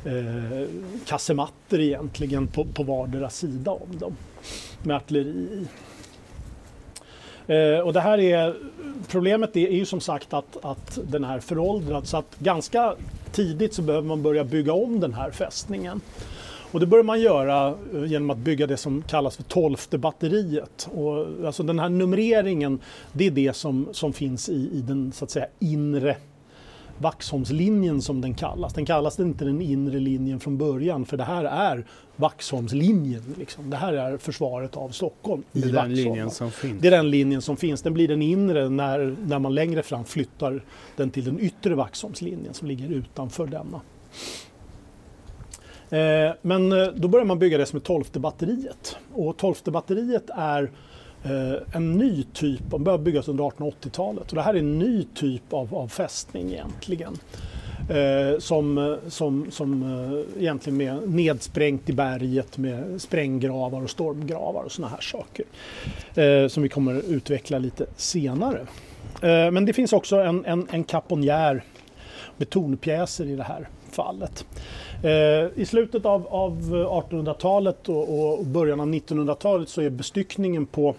eh, 0.04 0.68
kassematter 1.06 1.80
egentligen 1.80 2.46
på, 2.46 2.64
på 2.64 2.82
vardera 2.82 3.30
sida 3.30 3.70
om 3.70 3.98
dem 3.98 4.16
med 4.82 4.96
artilleri 4.96 5.30
i. 5.30 5.66
Eh, 7.48 7.80
och 7.80 7.92
det 7.92 8.00
här 8.00 8.18
är, 8.18 8.56
problemet 9.08 9.56
är, 9.56 9.68
är 9.68 9.76
ju 9.76 9.84
som 9.84 10.00
sagt 10.00 10.34
att, 10.34 10.64
att 10.64 10.98
den 11.04 11.24
är 11.24 11.40
föråldrad 11.40 12.06
så 12.06 12.16
att 12.16 12.38
ganska 12.38 12.94
tidigt 13.32 13.74
så 13.74 13.82
behöver 13.82 14.08
man 14.08 14.22
börja 14.22 14.44
bygga 14.44 14.72
om 14.72 15.00
den 15.00 15.14
här 15.14 15.30
fästningen. 15.30 16.00
Och 16.72 16.80
det 16.80 16.86
börjar 16.86 17.04
man 17.04 17.20
göra 17.20 17.74
eh, 17.94 18.04
genom 18.04 18.30
att 18.30 18.38
bygga 18.38 18.66
det 18.66 18.76
som 18.76 19.02
kallas 19.02 19.36
för 19.36 19.42
tolfte 19.42 19.98
batteriet. 19.98 20.88
Och 20.94 21.46
alltså 21.46 21.62
den 21.62 21.78
här 21.78 21.88
numreringen, 21.88 22.80
det 23.12 23.26
är 23.26 23.30
det 23.30 23.52
som, 23.52 23.88
som 23.92 24.12
finns 24.12 24.48
i, 24.48 24.70
i 24.72 24.80
den 24.80 25.12
så 25.12 25.24
att 25.24 25.30
säga 25.30 25.46
inre 25.58 26.16
Vaxholmslinjen 26.98 28.02
som 28.02 28.20
den 28.20 28.34
kallas. 28.34 28.74
Den 28.74 28.86
kallas 28.86 29.20
inte 29.20 29.44
den 29.44 29.62
inre 29.62 29.98
linjen 30.00 30.40
från 30.40 30.58
början 30.58 31.06
för 31.06 31.16
det 31.16 31.24
här 31.24 31.44
är 31.44 31.84
Vaxholmslinjen. 32.16 33.34
Liksom. 33.38 33.70
Det 33.70 33.76
här 33.76 33.92
är 33.92 34.18
försvaret 34.18 34.76
av 34.76 34.88
Stockholm 34.88 35.42
Det 35.52 35.68
är 35.68 35.72
den 35.72 35.94
linjen 35.94 36.30
som 36.30 36.50
finns. 36.50 36.82
Det 36.82 36.88
är 36.88 36.90
den 36.90 37.10
linjen 37.10 37.42
som 37.42 37.56
finns. 37.56 37.82
Den 37.82 37.94
blir 37.94 38.08
den 38.08 38.22
inre 38.22 38.68
när, 38.68 39.16
när 39.26 39.38
man 39.38 39.54
längre 39.54 39.82
fram 39.82 40.04
flyttar 40.04 40.64
den 40.96 41.10
till 41.10 41.24
den 41.24 41.40
yttre 41.40 41.74
Vaxholmslinjen 41.74 42.54
som 42.54 42.68
ligger 42.68 42.88
utanför 42.88 43.46
denna. 43.46 43.80
Eh, 45.90 46.34
men 46.42 46.72
eh, 46.72 46.86
då 46.86 47.08
börjar 47.08 47.26
man 47.26 47.38
bygga 47.38 47.58
det 47.58 47.66
som 47.66 47.76
är 47.76 47.80
tolfte 47.80 48.20
batteriet. 48.20 48.96
Och 49.14 49.36
tolfte 49.36 49.70
batteriet 49.70 50.30
är 50.36 50.70
eh, 51.24 51.76
en 51.76 51.92
ny 51.92 52.22
typ, 52.22 52.60
de 52.70 52.84
började 52.84 53.04
byggas 53.04 53.28
under 53.28 53.44
1880-talet. 53.44 54.28
Och 54.30 54.34
det 54.34 54.42
här 54.42 54.54
är 54.54 54.58
en 54.58 54.78
ny 54.78 55.06
typ 55.14 55.52
av, 55.52 55.74
av 55.74 55.88
fästning 55.88 56.52
egentligen. 56.52 57.18
Eh, 57.88 58.38
som, 58.38 58.98
som, 59.08 59.50
som 59.50 59.82
eh, 59.82 60.42
egentligen 60.42 60.76
med 60.76 61.10
nedsprängt 61.10 61.88
i 61.88 61.92
berget 61.92 62.58
med 62.58 63.00
spränggravar 63.00 63.82
och 63.82 63.90
stormgravar 63.90 64.62
och 64.64 64.72
sådana 64.72 64.94
här 64.94 65.00
saker. 65.00 65.44
Eh, 66.14 66.48
som 66.48 66.62
vi 66.62 66.68
kommer 66.68 67.02
utveckla 67.12 67.58
lite 67.58 67.86
senare. 67.96 68.66
men 69.20 69.64
det 69.64 69.72
finns 69.72 69.92
också 69.92 70.16
en, 70.16 70.44
en, 70.44 70.66
en 70.70 70.84
kaponjär 70.84 71.64
med 72.36 72.50
tornpjäser 72.50 73.26
i 73.26 73.36
det 73.36 73.42
här 73.42 73.68
fallet. 73.90 74.46
Eh, 75.02 75.48
I 75.54 75.66
slutet 75.66 76.06
av, 76.06 76.26
av 76.26 76.60
1800-talet 76.72 77.88
och, 77.88 78.38
och, 78.38 78.46
början 78.46 78.80
av 78.80 78.86
1900-talet 78.86 79.68
så 79.68 79.80
är 79.80 79.90
bestyckningen 79.90 80.66
på 80.66 80.94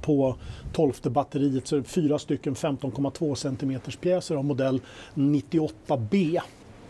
på 0.00 0.36
12 0.72 0.92
batteriet 1.02 1.66
så 1.66 1.76
är 1.76 1.80
det 1.80 1.88
fyra 1.88 2.18
stycken 2.18 2.54
15,2 2.54 3.34
cm 3.34 3.80
pjäser 4.00 4.36
av 4.36 4.44
modell 4.44 4.80
98B 5.14 6.40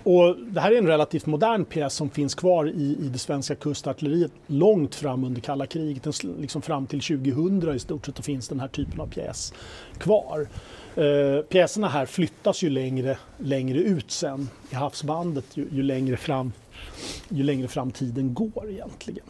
och 0.06 0.36
det 0.38 0.60
här 0.60 0.72
är 0.72 0.78
en 0.78 0.86
relativt 0.86 1.26
modern 1.26 1.64
pjäs 1.64 1.94
som 1.94 2.10
finns 2.10 2.34
kvar 2.34 2.68
i, 2.68 2.96
i 3.00 3.08
det 3.12 3.18
svenska 3.18 3.54
kustartilleriet 3.54 4.32
långt 4.46 4.94
fram 4.94 5.24
under 5.24 5.40
kalla 5.40 5.66
kriget. 5.66 6.02
Den, 6.02 6.12
liksom 6.40 6.62
fram 6.62 6.86
till 6.86 7.00
2000 7.00 7.74
i 7.74 7.78
stort 7.78 8.06
sett 8.06 8.24
finns 8.24 8.48
den 8.48 8.60
här 8.60 8.68
typen 8.68 9.00
av 9.00 9.06
pjäs 9.06 9.54
kvar. 9.98 10.48
Eh, 10.96 11.42
pjäserna 11.42 11.88
här 11.88 12.06
flyttas 12.06 12.62
ju 12.62 12.70
längre, 12.70 13.18
längre 13.38 13.78
ut 13.78 14.10
sen 14.10 14.48
i 14.70 14.74
havsbandet 14.74 15.44
ju, 15.54 15.68
ju, 15.72 15.82
längre 15.82 16.16
fram, 16.16 16.52
ju 17.28 17.42
längre 17.42 17.68
fram 17.68 17.90
tiden 17.90 18.34
går 18.34 18.70
egentligen. 18.70 19.26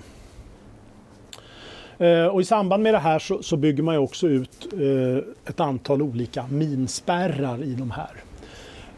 Eh, 1.98 2.26
och 2.26 2.40
I 2.40 2.44
samband 2.44 2.82
med 2.82 2.94
det 2.94 2.98
här 2.98 3.18
så, 3.18 3.42
så 3.42 3.56
bygger 3.56 3.82
man 3.82 3.94
ju 3.94 4.00
också 4.00 4.28
ut 4.28 4.72
eh, 4.72 5.50
ett 5.50 5.60
antal 5.60 6.02
olika 6.02 6.46
minspärrar 6.46 7.62
i 7.62 7.74
de 7.74 7.90
här 7.90 8.22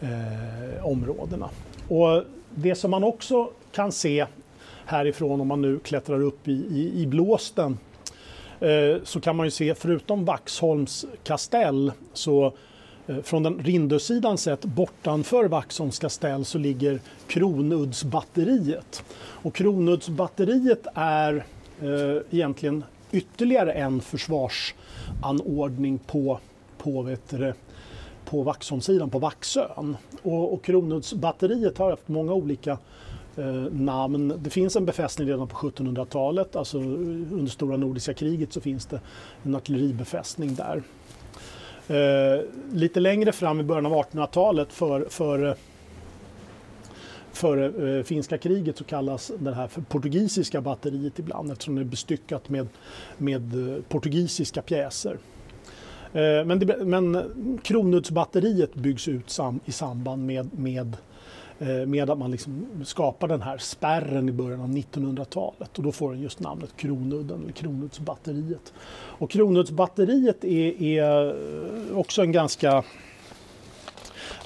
eh, 0.01 0.87
områdena. 0.87 1.51
Och 1.89 2.23
det 2.55 2.75
som 2.75 2.91
man 2.91 3.05
också 3.05 3.51
kan 3.73 3.93
se 3.93 4.27
härifrån 4.87 5.41
om 5.41 5.49
man 5.49 5.63
nu 5.63 5.79
klättrar 5.79 6.23
upp 6.23 6.49
i, 6.49 6.53
i, 6.53 7.03
i 7.03 7.07
blåsten 7.07 7.79
eh, 8.61 8.97
så 9.05 9.21
kan 9.21 9.37
man 9.37 9.47
ju 9.47 9.51
se 9.51 9.75
förutom 9.75 10.25
Vaxholms 10.25 11.07
kastell 11.25 11.93
så 12.13 12.53
eh, 13.07 13.17
från 13.23 13.43
den 13.43 13.59
Rindösidan 13.59 14.39
sett 14.39 14.65
bortanför 14.65 15.45
Vaxholms 15.45 15.99
kastell 15.99 16.45
så 16.45 16.59
ligger 16.59 17.01
Kronuddsbatteriet. 17.27 19.05
Och 19.19 19.55
Kronuddsbatteriet 19.55 20.87
är 20.95 21.45
eh, 21.83 22.17
egentligen 22.31 22.85
ytterligare 23.13 23.73
en 23.73 24.01
försvarsanordning 24.01 25.99
på, 25.99 26.39
på 26.79 27.03
vet 27.03 27.31
du, 27.31 27.53
på 28.31 28.43
Vaxholmssidan, 28.43 29.11
på 29.11 29.19
Vaxön. 29.19 29.97
Och, 30.23 30.55
och 30.55 30.65
Kronuddsbatteriet 30.65 31.79
har 31.79 31.91
haft 31.91 32.09
många 32.09 32.33
olika 32.33 32.79
eh, 33.37 33.45
namn. 33.73 34.35
Det 34.39 34.51
finns 34.51 34.77
en 34.77 34.85
befästning 34.85 35.29
redan 35.29 35.49
på 35.49 35.57
1700-talet, 35.57 36.57
alltså 36.57 36.79
under 36.79 37.47
stora 37.47 37.77
nordiska 37.77 38.15
kriget 38.15 38.53
så 38.53 38.61
finns 38.61 38.87
det 38.87 39.01
en 39.43 39.55
artilleribefästning 39.55 40.55
där. 40.55 40.83
Eh, 41.89 42.45
lite 42.73 43.01
längre 43.01 43.33
fram 43.33 43.61
i 43.61 43.63
början 43.63 43.87
av 43.87 43.93
1800-talet 43.93 44.73
för, 44.73 45.07
för 45.09 45.47
eh, 45.47 45.55
före 47.33 47.99
eh, 47.99 48.05
finska 48.05 48.39
kriget 48.39 48.79
så 48.79 48.85
kallas 48.85 49.33
det 49.39 49.55
här 49.55 49.69
för 49.69 49.81
portugisiska 49.81 50.61
batteriet 50.61 51.19
ibland 51.19 51.53
eftersom 51.53 51.75
det 51.75 51.83
är 51.83 51.85
bestyckat 51.85 52.49
med, 52.49 52.69
med 53.19 53.75
eh, 53.77 53.83
portugisiska 53.89 54.63
pjäser. 54.63 55.19
Eh, 56.13 56.45
men, 56.45 56.59
det, 56.59 56.85
men 56.85 57.59
Kronuddsbatteriet 57.63 58.75
byggs 58.75 59.09
ut 59.09 59.31
sam, 59.31 59.61
i 59.65 59.73
samband 59.73 60.27
med, 60.27 60.59
med, 60.59 60.97
eh, 61.59 61.87
med 61.87 62.11
att 62.11 62.19
man 62.19 62.31
liksom 62.31 62.67
skapar 62.85 63.29
den 63.29 63.43
här 63.43 63.59
spärren 63.59 64.29
i 64.29 64.33
början 64.33 64.61
av 64.61 64.69
1900-talet 64.69 65.79
och 65.79 65.85
då 65.85 65.93
får 65.93 66.13
den 66.13 66.23
just 66.23 66.41
namnet 66.41 66.77
Kronudden 66.77 67.43
eller 67.43 67.53
Kronuddsbatteriet. 67.53 68.73
Och 68.91 69.31
Kronuddsbatteriet 69.31 70.45
är, 70.45 70.83
är 70.83 71.35
också 71.95 72.23
en 72.23 72.33
ganska 72.33 72.85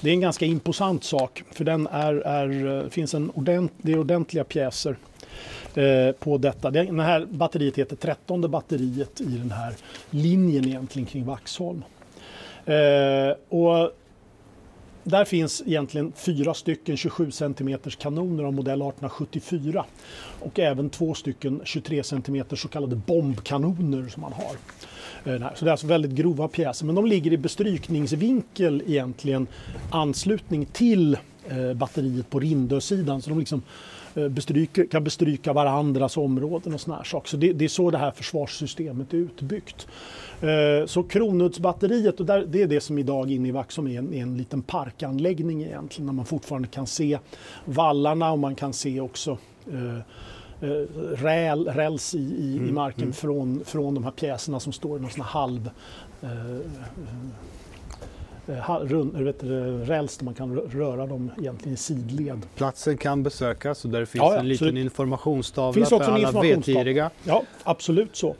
det 0.00 0.10
är 0.10 0.14
en 0.14 0.20
ganska 0.20 0.46
imposant 0.46 1.04
sak 1.04 1.44
för 1.52 1.64
den 1.64 1.86
är, 1.86 2.14
är, 2.14 2.82
eh, 2.84 2.88
finns 2.88 3.14
en 3.14 3.30
ordent, 3.30 3.72
det 3.76 3.92
är 3.92 3.98
ordentliga 3.98 4.44
pjäser 4.44 4.96
Eh, 5.74 6.12
på 6.12 6.38
detta. 6.38 6.70
Det 6.70 7.03
här 7.03 7.26
batteriet 7.30 7.78
heter 7.78 7.97
13 7.97 8.51
batteriet 8.51 9.20
i 9.20 9.24
den 9.24 9.51
här 9.51 9.74
linjen 10.11 10.68
egentligen 10.68 11.07
kring 11.07 11.24
Vaxholm. 11.24 11.82
Eh, 12.64 13.59
och 13.59 13.93
där 15.05 15.24
finns 15.24 15.62
egentligen 15.66 16.12
fyra 16.16 16.55
stycken 16.55 16.97
27 16.97 17.30
cm 17.30 17.78
kanoner 17.99 18.45
av 18.45 18.53
modell 18.53 18.82
1874 18.82 19.84
och 20.40 20.59
även 20.59 20.90
två 20.90 21.14
stycken 21.14 21.61
23 21.64 22.03
cm 22.03 22.45
så 22.57 22.68
kallade 22.68 22.97
bombkanoner 22.97 24.09
som 24.09 24.20
man 24.20 24.32
har. 24.32 24.57
Eh, 25.32 25.55
så 25.55 25.64
det 25.64 25.68
är 25.68 25.72
alltså 25.72 25.86
väldigt 25.86 26.12
grova 26.12 26.49
pjäser 26.49 26.86
men 26.86 26.95
de 26.95 27.07
ligger 27.07 27.32
i 27.32 27.36
bestrykningsvinkel 27.36 28.82
egentligen 28.86 29.47
anslutning 29.90 30.66
till 30.66 31.16
eh, 31.49 31.74
batteriet 31.74 32.30
på 32.30 32.40
Rindösidan 32.40 33.22
så 33.22 33.30
de 33.30 33.38
liksom 33.38 33.62
bestryker, 34.14 34.86
kan 34.86 35.04
bestryka 35.04 35.52
varandras 35.52 36.16
områden 36.16 36.74
och 36.74 36.80
såna 36.80 36.96
här 36.96 37.04
saker. 37.04 37.28
Så 37.28 37.36
det, 37.36 37.52
det, 37.52 37.64
är 37.64 37.68
så 37.68 37.90
det 37.90 37.98
här 37.98 38.10
försvarssystemet 38.10 39.12
är 39.12 39.16
utbyggt. 39.16 39.86
Eh, 40.40 40.86
så 40.86 41.02
Kronuddsbatteriet, 41.02 42.20
och 42.20 42.26
där, 42.26 42.46
det 42.46 42.62
är 42.62 42.66
det 42.66 42.80
som 42.80 42.98
idag 42.98 43.30
inne 43.30 43.48
i 43.48 43.50
Vaxholm 43.50 43.88
är 43.88 43.98
en, 43.98 44.14
är 44.14 44.22
en 44.22 44.36
liten 44.36 44.62
parkanläggning 44.62 45.62
egentligen, 45.62 46.06
där 46.06 46.14
man 46.14 46.24
fortfarande 46.24 46.68
kan 46.68 46.86
se 46.86 47.18
vallarna 47.64 48.32
och 48.32 48.38
man 48.38 48.54
kan 48.54 48.72
se 48.72 49.00
också 49.00 49.38
eh, 49.72 49.96
eh 49.96 50.86
räl, 51.16 51.68
räls 51.68 52.14
i, 52.14 52.18
i, 52.18 52.56
mm, 52.56 52.68
i 52.68 52.72
marken 52.72 53.02
mm. 53.02 53.12
Från, 53.12 53.64
från 53.64 53.94
de 53.94 54.04
här 54.04 54.10
pjäserna 54.10 54.60
som 54.60 54.72
står 54.72 54.98
i 54.98 55.00
någon 55.00 55.10
sån 55.10 55.20
halv 55.20 55.70
eh, 56.22 56.32
Eh, 56.32 56.60
räls 58.47 60.16
där 60.16 60.24
man 60.24 60.34
kan 60.34 60.57
röra 60.57 61.07
dem 61.07 61.30
egentligen 61.38 61.74
i 61.74 61.76
sidled. 61.76 62.47
Platsen 62.55 62.97
kan 62.97 63.22
besökas 63.22 63.84
och 63.84 63.90
där 63.90 64.05
finns 64.05 64.22
ja, 64.22 64.36
en 64.36 64.49
liten 64.49 64.76
informationstavla 64.76 65.72
finns 65.72 65.93
också 65.93 66.05
för 66.05 66.12
alla 66.12 66.43
vetgiriga. 66.43 67.11
Ja, 67.24 67.43
absolut 67.64 68.16
så. 68.16 68.34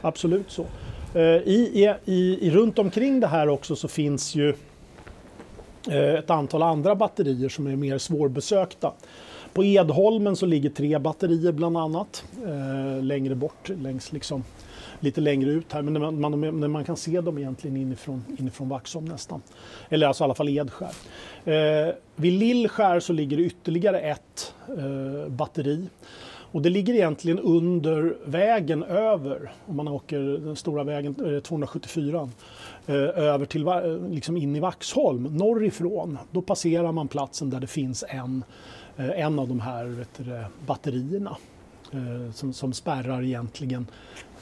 Absolut 0.00 0.50
så. 0.50 0.66
Eh, 1.14 1.22
I, 1.22 1.94
i, 2.04 2.14
i, 2.46 2.50
runt 2.50 2.78
omkring 2.78 3.20
det 3.20 3.26
här 3.26 3.48
också 3.48 3.76
så 3.76 3.88
finns 3.88 4.34
ju 4.34 4.54
eh, 5.90 6.14
ett 6.14 6.30
antal 6.30 6.62
andra 6.62 6.94
batterier 6.94 7.48
som 7.48 7.66
är 7.66 7.76
mer 7.76 7.98
svårbesökta. 7.98 8.92
På 9.52 9.64
Edholmen 9.64 10.36
så 10.36 10.46
ligger 10.46 10.70
tre 10.70 10.98
batterier 10.98 11.52
bland 11.52 11.76
annat 11.76 12.24
längre 13.00 13.34
bort 13.34 13.68
längs 13.68 14.12
liksom 14.12 14.44
lite 15.02 15.20
längre 15.20 15.50
ut 15.50 15.72
här, 15.72 15.82
men 15.82 16.20
man, 16.20 16.40
man, 16.40 16.70
man 16.70 16.84
kan 16.84 16.96
se 16.96 17.20
dem 17.20 17.38
egentligen 17.38 17.76
inifrån, 17.76 18.24
inifrån 18.38 18.68
Vaxholm 18.68 19.04
nästan. 19.04 19.42
Eller 19.88 20.06
alltså 20.06 20.22
i 20.22 20.24
alla 20.24 20.34
fall 20.34 20.48
Edskär. 20.48 20.92
Eh, 21.44 21.94
vid 22.16 22.32
Lillskär 22.32 23.00
så 23.00 23.12
ligger 23.12 23.36
det 23.36 23.42
ytterligare 23.42 24.00
ett 24.00 24.54
eh, 24.68 25.30
batteri. 25.32 25.88
Och 26.52 26.62
det 26.62 26.70
ligger 26.70 26.94
egentligen 26.94 27.38
under 27.38 28.16
vägen 28.24 28.82
över, 28.82 29.52
om 29.66 29.76
man 29.76 29.88
åker 29.88 30.18
den 30.18 30.56
stora 30.56 30.84
vägen, 30.84 31.34
eh, 31.34 31.40
274, 31.40 32.30
eh, 32.86 32.94
över 32.94 33.44
till, 33.44 33.66
eh, 33.66 34.08
liksom 34.10 34.36
in 34.36 34.56
i 34.56 34.60
Vaxholm, 34.60 35.22
norrifrån. 35.22 36.18
Då 36.30 36.42
passerar 36.42 36.92
man 36.92 37.08
platsen 37.08 37.50
där 37.50 37.60
det 37.60 37.66
finns 37.66 38.04
en, 38.08 38.44
eh, 38.96 39.20
en 39.20 39.38
av 39.38 39.48
de 39.48 39.60
här 39.60 40.06
du, 40.16 40.44
batterierna 40.66 41.36
som, 42.32 42.52
som 42.52 42.72
spärrar 42.72 43.22
egentligen 43.22 43.86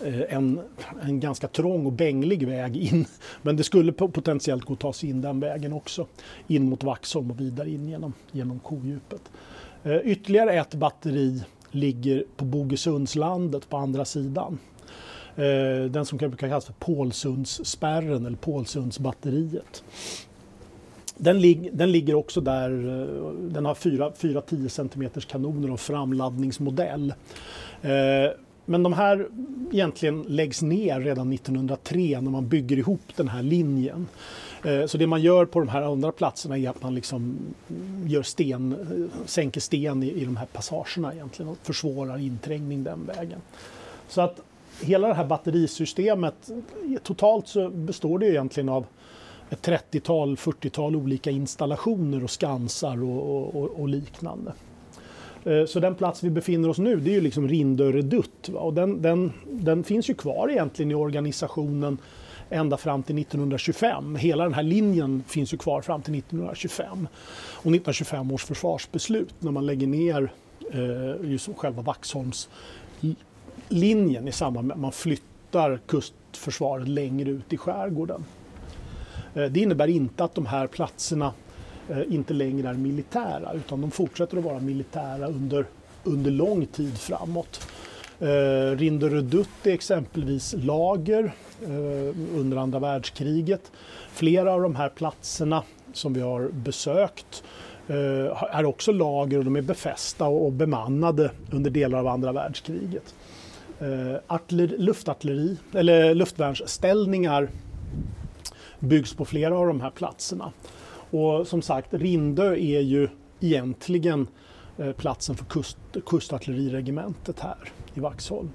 Eh, 0.05 0.35
en, 0.35 0.61
en 1.03 1.21
ganska 1.21 1.49
trång 1.49 1.87
och 1.87 1.93
bänglig 1.93 2.47
väg 2.49 2.77
in. 2.77 3.07
Men 3.43 3.57
det 3.57 3.65
skulle 3.65 3.93
potentiellt 3.93 4.65
gå 4.65 4.73
att 4.73 4.81
ta 4.81 4.93
sig 4.93 5.11
in 5.11 5.21
den 5.21 5.41
vägen 5.41 5.73
också. 5.73 6.07
In 6.47 6.69
mot 6.69 6.85
Vaxholm 6.85 7.31
och 7.31 7.41
vidare 7.41 7.71
in 7.71 7.89
genom, 7.89 8.13
genom 8.33 8.59
kodjupet. 8.59 9.23
Eh, 9.83 9.97
ytterligare 9.97 10.53
ett 10.53 10.75
batteri 10.75 11.43
ligger 11.71 12.25
på 12.37 12.45
Bogesundslandet 12.45 13.69
på 13.69 13.77
andra 13.77 14.05
sidan. 14.05 14.59
Eh, 15.37 15.91
den 15.91 16.07
som 16.07 16.19
kan 16.19 16.37
kallas 16.37 16.65
för 16.65 16.73
Pålsundsspärren 16.73 18.27
eller 18.27 18.37
Pålsundsbatteriet. 18.37 19.85
Den, 21.17 21.41
lig, 21.41 21.71
den, 21.73 21.93
ligger 21.93 22.15
också 22.15 22.41
där, 22.41 22.71
den 23.53 23.67
har 23.67 23.75
4-10 23.75 24.69
cm 24.69 25.11
kanoner 25.29 25.71
och 25.71 25.81
framladdningsmodell. 25.81 27.15
Men 28.71 28.83
de 28.83 28.93
här 28.93 29.29
egentligen 29.73 30.23
läggs 30.23 30.62
ner 30.62 31.01
redan 31.01 31.33
1903 31.33 32.21
när 32.21 32.31
man 32.31 32.49
bygger 32.49 32.77
ihop 32.77 33.03
den 33.16 33.29
här 33.29 33.43
linjen. 33.43 34.09
Eh, 34.64 34.87
så 34.87 34.99
det 34.99 35.07
man 35.07 35.23
gör 35.23 35.45
på 35.45 35.61
de 35.61 35.68
här 35.68 35.83
andra 35.83 36.12
platserna 36.12 36.59
är 36.59 36.68
att 36.68 36.83
man 36.83 36.95
liksom 36.95 37.39
gör 38.07 38.23
sten, 38.23 38.73
eh, 38.73 39.27
sänker 39.27 39.61
sten 39.61 40.03
i, 40.03 40.12
i 40.12 40.25
de 40.25 40.37
här 40.37 40.47
passagerna 40.47 41.14
egentligen 41.14 41.51
och 41.51 41.59
försvårar 41.62 42.18
inträngning 42.18 42.85
den 42.85 43.07
vägen. 43.16 43.41
Så 44.09 44.21
att 44.21 44.41
hela 44.81 45.09
det 45.09 45.14
här 45.14 45.27
batterisystemet, 45.27 46.51
totalt 47.03 47.49
så 47.49 47.71
består 47.71 48.18
det 48.18 48.27
egentligen 48.27 48.68
av 48.68 48.87
ett 49.51 49.66
30-tal, 49.66 50.37
40-tal 50.37 50.97
olika 50.97 51.31
installationer 51.31 52.25
och 52.25 52.31
skansar 52.31 53.03
och, 53.03 53.55
och, 53.57 53.81
och 53.81 53.89
liknande. 53.89 54.53
Eh, 55.45 55.64
så 55.64 55.80
den 55.80 55.95
plats 55.95 56.22
vi 56.22 56.30
befinner 56.30 56.68
oss 56.68 56.78
nu 56.78 56.97
det 56.97 57.11
är 57.11 57.14
ju 57.14 57.20
liksom 57.20 57.49
Rindöredutt 57.49 58.49
Och 58.49 58.74
den, 58.74 59.03
den, 59.03 59.32
den 59.45 59.84
finns 59.84 60.11
ju 60.11 60.14
kvar 60.14 60.51
egentligen 60.51 60.91
i 60.91 60.95
organisationen 60.95 61.99
ända 62.51 62.76
fram 62.76 63.03
till 63.03 63.18
1925. 63.18 64.16
Hela 64.16 64.45
den 64.45 64.55
här 64.55 64.62
linjen 64.62 65.24
finns 65.26 65.55
ju 65.55 65.57
kvar 65.57 65.82
fram 65.82 66.03
till 66.03 66.18
1925. 66.18 67.09
Och 67.53 67.59
1925 67.59 68.32
års 68.32 68.45
försvarsbeslut 68.45 69.34
när 69.38 69.51
man 69.51 69.66
lägger 69.66 69.86
ner 69.86 70.32
eh, 70.72 71.30
just 71.30 71.49
själva 71.57 71.82
Vaxholmslinjen 71.82 74.28
i 74.28 74.32
samband 74.32 74.66
med 74.66 74.74
att 74.74 74.80
man 74.80 74.93
flyttar 74.93 75.80
kustförsvaret 75.86 76.88
längre 76.88 77.30
ut 77.30 77.53
i 77.53 77.57
skärgården. 77.57 78.24
Eh, 79.34 79.45
det 79.45 79.61
innebär 79.61 79.88
inte 79.88 80.24
att 80.24 80.34
de 80.34 80.47
här 80.47 80.66
platserna 80.66 81.32
Eh, 81.91 82.14
inte 82.14 82.34
längre 82.34 82.68
är 82.68 82.74
militära 82.74 83.53
utan 83.53 83.80
de 83.80 83.91
fortsätter 83.91 84.36
att 84.36 84.45
vara 84.45 84.61
militära 84.61 85.26
under, 85.26 85.66
under 86.05 86.30
lång 86.30 86.66
tid 86.66 86.99
framåt. 86.99 87.68
Eh, 88.20 88.76
Rinderödutt 88.76 89.66
är 89.66 89.72
exempelvis 89.72 90.55
lager 90.59 91.32
eh, 91.62 92.38
under 92.38 92.57
andra 92.57 92.78
världskriget. 92.78 93.72
Flera 94.12 94.53
av 94.53 94.62
de 94.62 94.76
här 94.76 94.88
platserna 94.88 95.62
som 95.93 96.14
vi 96.14 96.20
har 96.20 96.49
besökt 96.49 97.43
eh, 97.88 98.57
är 98.57 98.64
också 98.64 98.93
lager 98.93 99.38
och 99.38 99.45
de 99.45 99.57
är 99.57 99.62
befästa 99.62 100.26
och 100.26 100.53
bemannade 100.53 101.30
under 101.51 101.70
delar 101.70 101.99
av 101.99 102.07
andra 102.07 102.32
världskriget. 102.32 103.14
Eh, 103.80 104.16
Artilleri, 104.26 104.78
luftartilleri, 104.78 105.57
eller 105.74 106.14
luftvärnsställningar 106.14 107.49
byggs 108.78 109.14
på 109.14 109.24
flera 109.24 109.59
av 109.59 109.66
de 109.66 109.80
här 109.80 109.91
platserna. 109.91 110.53
Och 111.11 111.47
som 111.47 111.63
sagt, 111.63 111.95
Rindö 111.95 112.53
är 112.53 112.81
ju 112.81 113.09
egentligen 113.41 114.29
eh, 114.79 114.93
platsen 114.93 115.37
för 115.37 115.45
kust, 115.45 115.79
kustartilleriregementet 116.07 117.41
här 117.41 117.73
i 117.95 118.01
Vaxholm. 118.01 118.51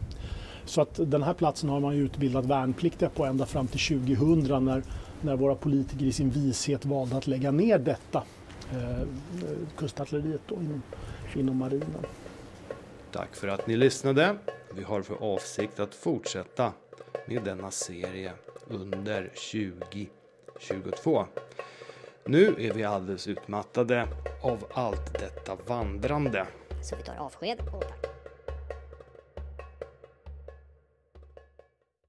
Så 0.66 0.82
att 0.82 1.00
den 1.12 1.24
här 1.24 1.34
platsen 1.34 1.70
har 1.70 1.80
man 1.80 1.96
ju 1.96 2.02
utbildat 2.02 2.46
värnpliktiga 2.46 3.10
på 3.10 3.26
ända 3.26 3.46
fram 3.46 3.68
till 3.68 4.00
2000 4.06 4.66
när, 4.66 4.84
när 5.22 5.36
våra 5.36 5.56
politiker 5.56 6.06
i 6.06 6.12
sin 6.12 6.30
vishet 6.30 6.86
valde 6.86 7.18
att 7.18 7.28
lägga 7.28 7.52
ner 7.52 7.80
detta 7.80 8.24
eh, 8.72 9.08
kustartilleriet 9.78 10.42
då 10.48 10.56
inom, 10.56 10.82
inom 11.36 11.58
marinen. 11.58 12.06
Tack 13.12 13.36
för 13.36 13.48
att 13.48 13.68
ni 13.68 13.78
lyssnade. 13.78 14.36
Vi 14.76 14.84
har 14.84 15.02
för 15.02 15.16
avsikt 15.16 15.80
att 15.80 15.96
fortsätta 15.96 16.74
med 17.28 17.44
denna 17.44 17.72
serie 17.72 18.32
under 18.68 19.32
2022. 19.52 21.26
Nu 22.30 22.56
är 22.60 22.74
vi 22.74 22.84
alldeles 22.84 23.28
utmattade 23.28 24.08
av 24.42 24.66
allt 24.74 25.14
detta 25.14 25.56
vandrande. 25.68 26.48
Så 26.82 26.96
vi 26.96 27.04
tar 27.04 27.16
avsked 27.16 27.60
och 27.60 27.82
tack. 27.82 28.15